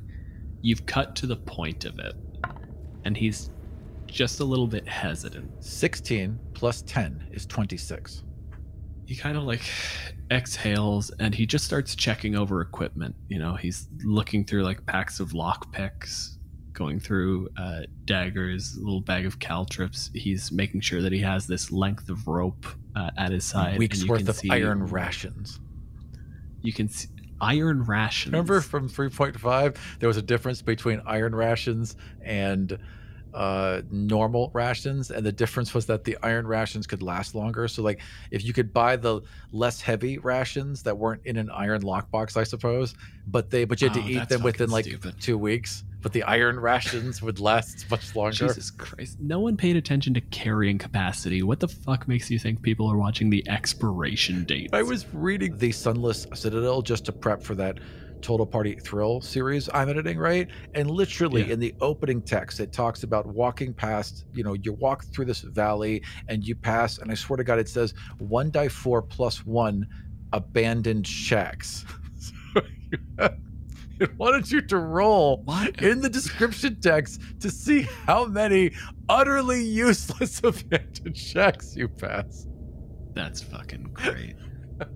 you've 0.61 0.85
cut 0.85 1.15
to 1.17 1.27
the 1.27 1.35
point 1.35 1.85
of 1.85 1.99
it, 1.99 2.15
and 3.05 3.15
he's 3.15 3.49
just 4.07 4.39
a 4.39 4.43
little 4.43 4.67
bit 4.67 4.87
hesitant. 4.87 5.63
16 5.63 6.37
plus 6.53 6.81
10 6.83 7.29
is 7.31 7.45
26. 7.45 8.23
He 9.05 9.15
kind 9.15 9.37
of 9.37 9.43
like 9.43 9.61
exhales 10.31 11.11
and 11.19 11.33
he 11.33 11.45
just 11.45 11.65
starts 11.65 11.95
checking 11.95 12.35
over 12.35 12.61
equipment. 12.61 13.15
You 13.27 13.39
know, 13.39 13.55
he's 13.55 13.87
looking 14.03 14.45
through 14.45 14.63
like 14.63 14.85
packs 14.85 15.19
of 15.19 15.29
lockpicks, 15.31 16.37
going 16.79 16.99
through 16.99 17.49
uh, 17.57 17.81
daggers, 18.05 18.75
little 18.77 19.01
bag 19.01 19.25
of 19.25 19.37
caltrips. 19.37 20.09
He's 20.15 20.49
making 20.51 20.79
sure 20.81 21.01
that 21.01 21.11
he 21.11 21.19
has 21.19 21.45
this 21.45 21.71
length 21.71 22.09
of 22.09 22.25
rope 22.27 22.65
uh, 22.95 23.11
at 23.17 23.31
his 23.31 23.43
side. 23.43 23.77
Weeks 23.77 23.99
and 24.01 24.09
worth 24.09 24.27
of 24.29 24.37
see- 24.37 24.49
iron 24.49 24.85
rations. 24.87 25.59
You 26.63 26.71
can 26.73 26.87
see 26.87 27.09
iron 27.41 27.83
rations. 27.83 28.31
Remember 28.31 28.61
from 28.61 28.89
3.5, 28.89 29.75
there 29.99 30.07
was 30.07 30.17
a 30.17 30.21
difference 30.21 30.61
between 30.61 31.01
iron 31.05 31.35
rations 31.35 31.95
and 32.23 32.79
uh 33.31 33.83
normal 33.91 34.49
rations 34.55 35.11
and 35.11 35.23
the 35.23 35.31
difference 35.31 35.75
was 35.75 35.85
that 35.85 36.03
the 36.03 36.17
iron 36.23 36.47
rations 36.47 36.87
could 36.87 37.03
last 37.03 37.35
longer 37.35 37.67
so 37.67 37.83
like 37.83 38.01
if 38.31 38.43
you 38.43 38.53
could 38.53 38.73
buy 38.73 38.95
the 38.95 39.21
less 39.51 39.79
heavy 39.79 40.17
rations 40.17 40.81
that 40.81 40.97
weren't 40.97 41.21
in 41.25 41.37
an 41.37 41.47
iron 41.51 41.79
lockbox 41.83 42.35
i 42.37 42.43
suppose 42.43 42.95
but 43.27 43.51
they 43.51 43.65
but 43.65 43.79
you 43.83 43.87
had 43.87 43.95
Oh, 43.99 44.01
to 44.01 44.07
eat 44.11 44.27
them 44.29 44.41
within 44.41 44.71
like 44.71 44.85
stupid. 44.85 45.13
two 45.21 45.37
weeks 45.37 45.83
but 46.01 46.13
the 46.13 46.23
iron 46.23 46.59
rations 46.59 47.21
would 47.21 47.39
last 47.39 47.85
much 47.91 48.15
longer 48.15 48.47
Jesus 48.47 48.71
Christ. 48.71 49.17
No 49.19 49.39
one 49.39 49.57
paid 49.57 49.75
attention 49.75 50.13
to 50.13 50.21
carrying 50.21 50.77
capacity. 50.77 51.43
What 51.43 51.59
the 51.59 51.67
fuck 51.67 52.07
makes 52.07 52.29
you 52.29 52.39
think 52.39 52.61
people 52.61 52.87
are 52.89 52.97
watching 52.97 53.29
the 53.29 53.47
expiration 53.49 54.45
date? 54.45 54.69
I 54.73 54.83
was 54.83 55.05
reading 55.13 55.57
the 55.57 55.71
Sunless 55.71 56.25
Citadel 56.33 56.81
just 56.81 57.05
to 57.05 57.11
prep 57.11 57.43
for 57.43 57.55
that 57.55 57.79
Total 58.21 58.45
Party 58.45 58.75
Thrill 58.83 59.21
series 59.21 59.69
I'm 59.73 59.87
editing, 59.89 60.17
right? 60.17 60.47
And 60.73 60.91
literally 60.91 61.47
Yeah. 61.47 61.53
in 61.53 61.59
the 61.59 61.73
opening 61.79 62.21
text, 62.21 62.59
it 62.59 62.73
talks 62.73 63.03
about 63.03 63.25
walking 63.25 63.73
past, 63.73 64.25
you 64.33 64.43
know, 64.43 64.53
you 64.61 64.73
walk 64.73 65.05
through 65.05 65.25
this 65.25 65.41
valley 65.41 66.03
and 66.27 66.45
you 66.45 66.55
pass, 66.55 66.97
and 66.97 67.11
I 67.11 67.13
swear 67.15 67.37
to 67.37 67.43
God, 67.45 67.59
it 67.59 67.69
says 67.69 67.93
one 68.17 68.51
die 68.51 68.67
four 68.67 69.01
plus 69.01 69.45
one 69.45 69.87
abandoned 70.33 71.07
shacks. 71.07 71.85
wanted 74.19 74.51
you 74.51 74.61
to 74.61 74.77
roll 74.77 75.41
What? 75.45 75.81
in 75.81 76.01
the 76.01 76.09
description 76.09 76.77
text 76.81 77.21
to 77.41 77.51
see 77.51 77.87
how 78.05 78.25
many 78.25 78.71
utterly 79.07 79.63
useless 79.63 80.39
abandoned 80.43 81.17
shacks 81.17 81.75
you 81.75 81.89
pass. 81.89 82.47
That's 83.15 83.41
fucking 83.41 83.91
great. 83.93 84.35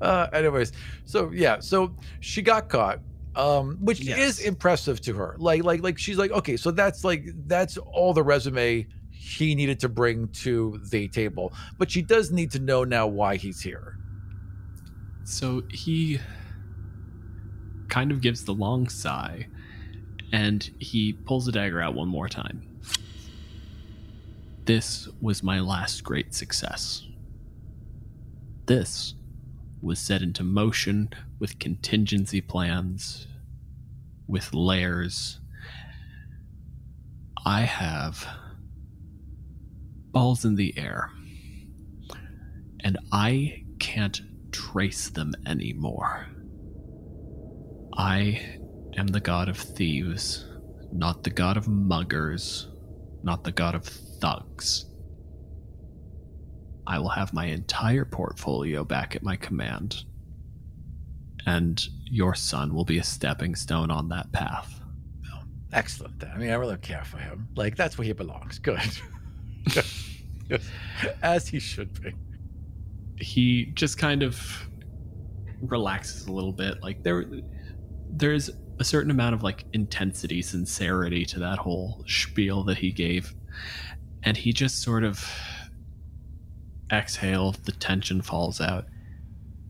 uh, 0.00 0.26
anyways, 0.32 0.72
so 1.04 1.30
yeah, 1.32 1.60
so 1.60 1.96
she 2.20 2.42
got 2.42 2.68
caught, 2.68 3.00
um, 3.34 3.78
which 3.80 4.00
Yes. 4.00 4.18
is 4.18 4.40
impressive 4.40 5.00
to 5.02 5.14
her. 5.14 5.36
Like, 5.38 5.64
like, 5.64 5.82
like 5.82 5.98
she's 5.98 6.18
like, 6.18 6.30
okay, 6.32 6.56
so 6.56 6.70
that's 6.70 7.04
like 7.04 7.24
that's 7.46 7.76
all 7.78 8.14
the 8.14 8.22
resume 8.22 8.86
he 9.10 9.54
needed 9.54 9.78
to 9.80 9.88
bring 9.88 10.28
to 10.28 10.80
the 10.90 11.08
table, 11.08 11.54
but 11.78 11.90
she 11.90 12.02
does 12.02 12.30
need 12.32 12.50
to 12.52 12.58
know 12.58 12.84
now 12.84 13.06
why 13.06 13.36
he's 13.36 13.60
here. 13.60 13.98
So 15.24 15.62
he 15.70 16.20
kind 17.92 18.10
of 18.10 18.22
gives 18.22 18.46
the 18.46 18.54
long 18.54 18.88
sigh 18.88 19.46
and 20.32 20.70
he 20.78 21.12
pulls 21.12 21.44
the 21.44 21.52
dagger 21.52 21.78
out 21.78 21.94
one 21.94 22.08
more 22.08 22.26
time. 22.26 22.66
This 24.64 25.10
was 25.20 25.42
my 25.42 25.60
last 25.60 26.02
great 26.02 26.34
success. 26.34 27.06
This 28.64 29.12
was 29.82 29.98
set 29.98 30.22
into 30.22 30.42
motion 30.42 31.10
with 31.38 31.58
contingency 31.58 32.40
plans, 32.40 33.26
with 34.26 34.54
layers. 34.54 35.40
I 37.44 37.62
have 37.62 38.26
balls 40.12 40.46
in 40.46 40.54
the 40.54 40.72
air, 40.78 41.10
and 42.80 42.96
I 43.12 43.64
can't 43.78 44.22
trace 44.50 45.10
them 45.10 45.34
anymore. 45.44 46.31
I 47.94 48.58
am 48.96 49.06
the 49.08 49.20
god 49.20 49.48
of 49.48 49.56
thieves, 49.56 50.46
not 50.92 51.22
the 51.22 51.30
god 51.30 51.56
of 51.56 51.68
muggers, 51.68 52.68
not 53.22 53.44
the 53.44 53.52
god 53.52 53.74
of 53.74 53.84
thugs. 53.84 54.86
I 56.86 56.98
will 56.98 57.10
have 57.10 57.32
my 57.32 57.46
entire 57.46 58.04
portfolio 58.04 58.82
back 58.84 59.14
at 59.14 59.22
my 59.22 59.36
command, 59.36 60.04
and 61.46 61.86
your 62.06 62.34
son 62.34 62.74
will 62.74 62.84
be 62.84 62.98
a 62.98 63.04
stepping 63.04 63.54
stone 63.54 63.90
on 63.90 64.08
that 64.08 64.32
path. 64.32 64.80
Oh, 65.32 65.42
excellent. 65.72 66.18
Then. 66.18 66.30
I 66.34 66.38
mean, 66.38 66.50
I 66.50 66.54
really 66.54 66.76
care 66.78 67.04
for 67.04 67.18
him. 67.18 67.48
Like 67.56 67.76
that's 67.76 67.98
where 67.98 68.06
he 68.06 68.12
belongs. 68.12 68.58
Good. 68.58 68.80
As 71.22 71.46
he 71.46 71.60
should 71.60 72.00
be. 72.02 72.12
he 73.18 73.66
just 73.74 73.98
kind 73.98 74.22
of 74.22 74.66
relaxes 75.62 76.26
a 76.26 76.32
little 76.32 76.52
bit 76.52 76.82
like 76.82 77.02
there 77.04 77.24
there's 78.12 78.50
a 78.78 78.84
certain 78.84 79.10
amount 79.10 79.34
of 79.34 79.42
like 79.42 79.64
intensity 79.72 80.42
sincerity 80.42 81.24
to 81.24 81.38
that 81.38 81.58
whole 81.58 82.04
spiel 82.06 82.62
that 82.64 82.78
he 82.78 82.92
gave. 82.92 83.34
And 84.22 84.36
he 84.36 84.52
just 84.52 84.82
sort 84.82 85.02
of 85.02 85.24
exhales 86.92 87.56
the 87.58 87.72
tension 87.72 88.20
falls 88.20 88.60
out. 88.60 88.86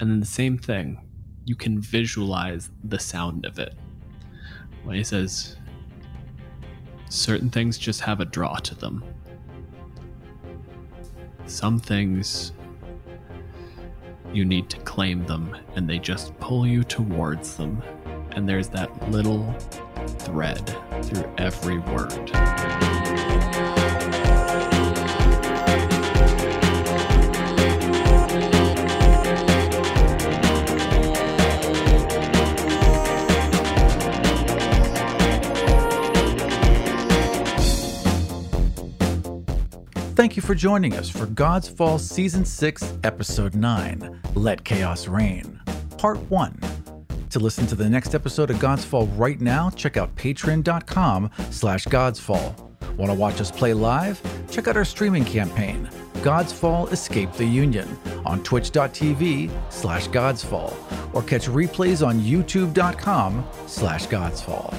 And 0.01 0.11
then 0.11 0.21
the 0.21 0.27
same 0.27 0.59
thing 0.59 1.01
you 1.45 1.55
can 1.55 1.81
visualize 1.81 2.71
the 2.85 2.99
sound 2.99 3.47
of 3.47 3.59
it. 3.59 3.75
When 4.85 4.97
he 4.97 5.05
says 5.05 5.57
certain 7.09 7.51
things 7.51 7.79
just 7.79 8.01
have 8.01 8.21
a 8.21 8.25
draw 8.25 8.57
to 8.57 8.75
them. 8.75 9.05
Some 11.47 11.79
things 11.79 12.53
you 14.33 14.45
need 14.45 14.71
to 14.71 14.79
claim 14.79 15.25
them 15.27 15.57
and 15.77 15.89
they 15.89 15.99
just 15.99 16.37
pull 16.41 16.67
you 16.67 16.83
towards 16.83 17.57
them 17.57 17.83
and 18.35 18.49
there's 18.49 18.69
that 18.69 19.11
little 19.11 19.53
thread 20.19 20.67
through 21.03 21.31
every 21.39 21.79
word 21.79 22.31
Thank 40.15 40.37
you 40.37 40.43
for 40.43 40.55
joining 40.55 40.95
us 40.95 41.09
for 41.09 41.27
Godsfall 41.27 41.99
Season 41.99 42.45
6, 42.45 42.99
Episode 43.03 43.57
9 43.57 44.21
Let 44.37 44.63
Chaos 44.63 45.09
Reign, 45.09 45.61
Part 45.99 46.19
1. 46.31 46.62
To 47.33 47.39
listen 47.39 47.67
to 47.69 47.75
the 47.75 47.89
next 47.89 48.15
episode 48.15 48.51
of 48.51 48.59
Godsfall 48.59 49.09
right 49.19 49.41
now, 49.41 49.71
check 49.71 49.97
out 49.97 50.15
patreon.com 50.17 51.31
slash 51.51 51.87
godsfall. 51.87 52.55
Want 52.99 53.11
to 53.11 53.15
watch 53.15 53.41
us 53.41 53.51
play 53.51 53.73
live? 53.73 54.21
Check 54.51 54.69
out 54.69 54.77
our 54.77 54.85
streaming 54.85 55.25
campaign, 55.25 55.89
Godsfall 56.17 56.93
Escape 56.93 57.33
the 57.33 57.47
Union, 57.47 57.89
on 58.27 58.43
twitch.tv 58.43 59.51
slash 59.73 60.09
godsfall, 60.09 60.75
or 61.15 61.23
catch 61.23 61.47
replays 61.47 62.07
on 62.07 62.21
youtube.com 62.21 63.49
slash 63.67 64.07
godsfall. 64.09 64.75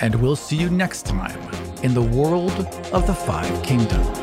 And 0.00 0.14
we'll 0.14 0.34
see 0.34 0.56
you 0.56 0.70
next 0.70 1.04
time 1.04 1.38
in 1.82 1.92
the 1.92 2.00
world 2.00 2.58
of 2.94 3.06
the 3.06 3.14
Five 3.14 3.62
Kingdoms. 3.62 4.21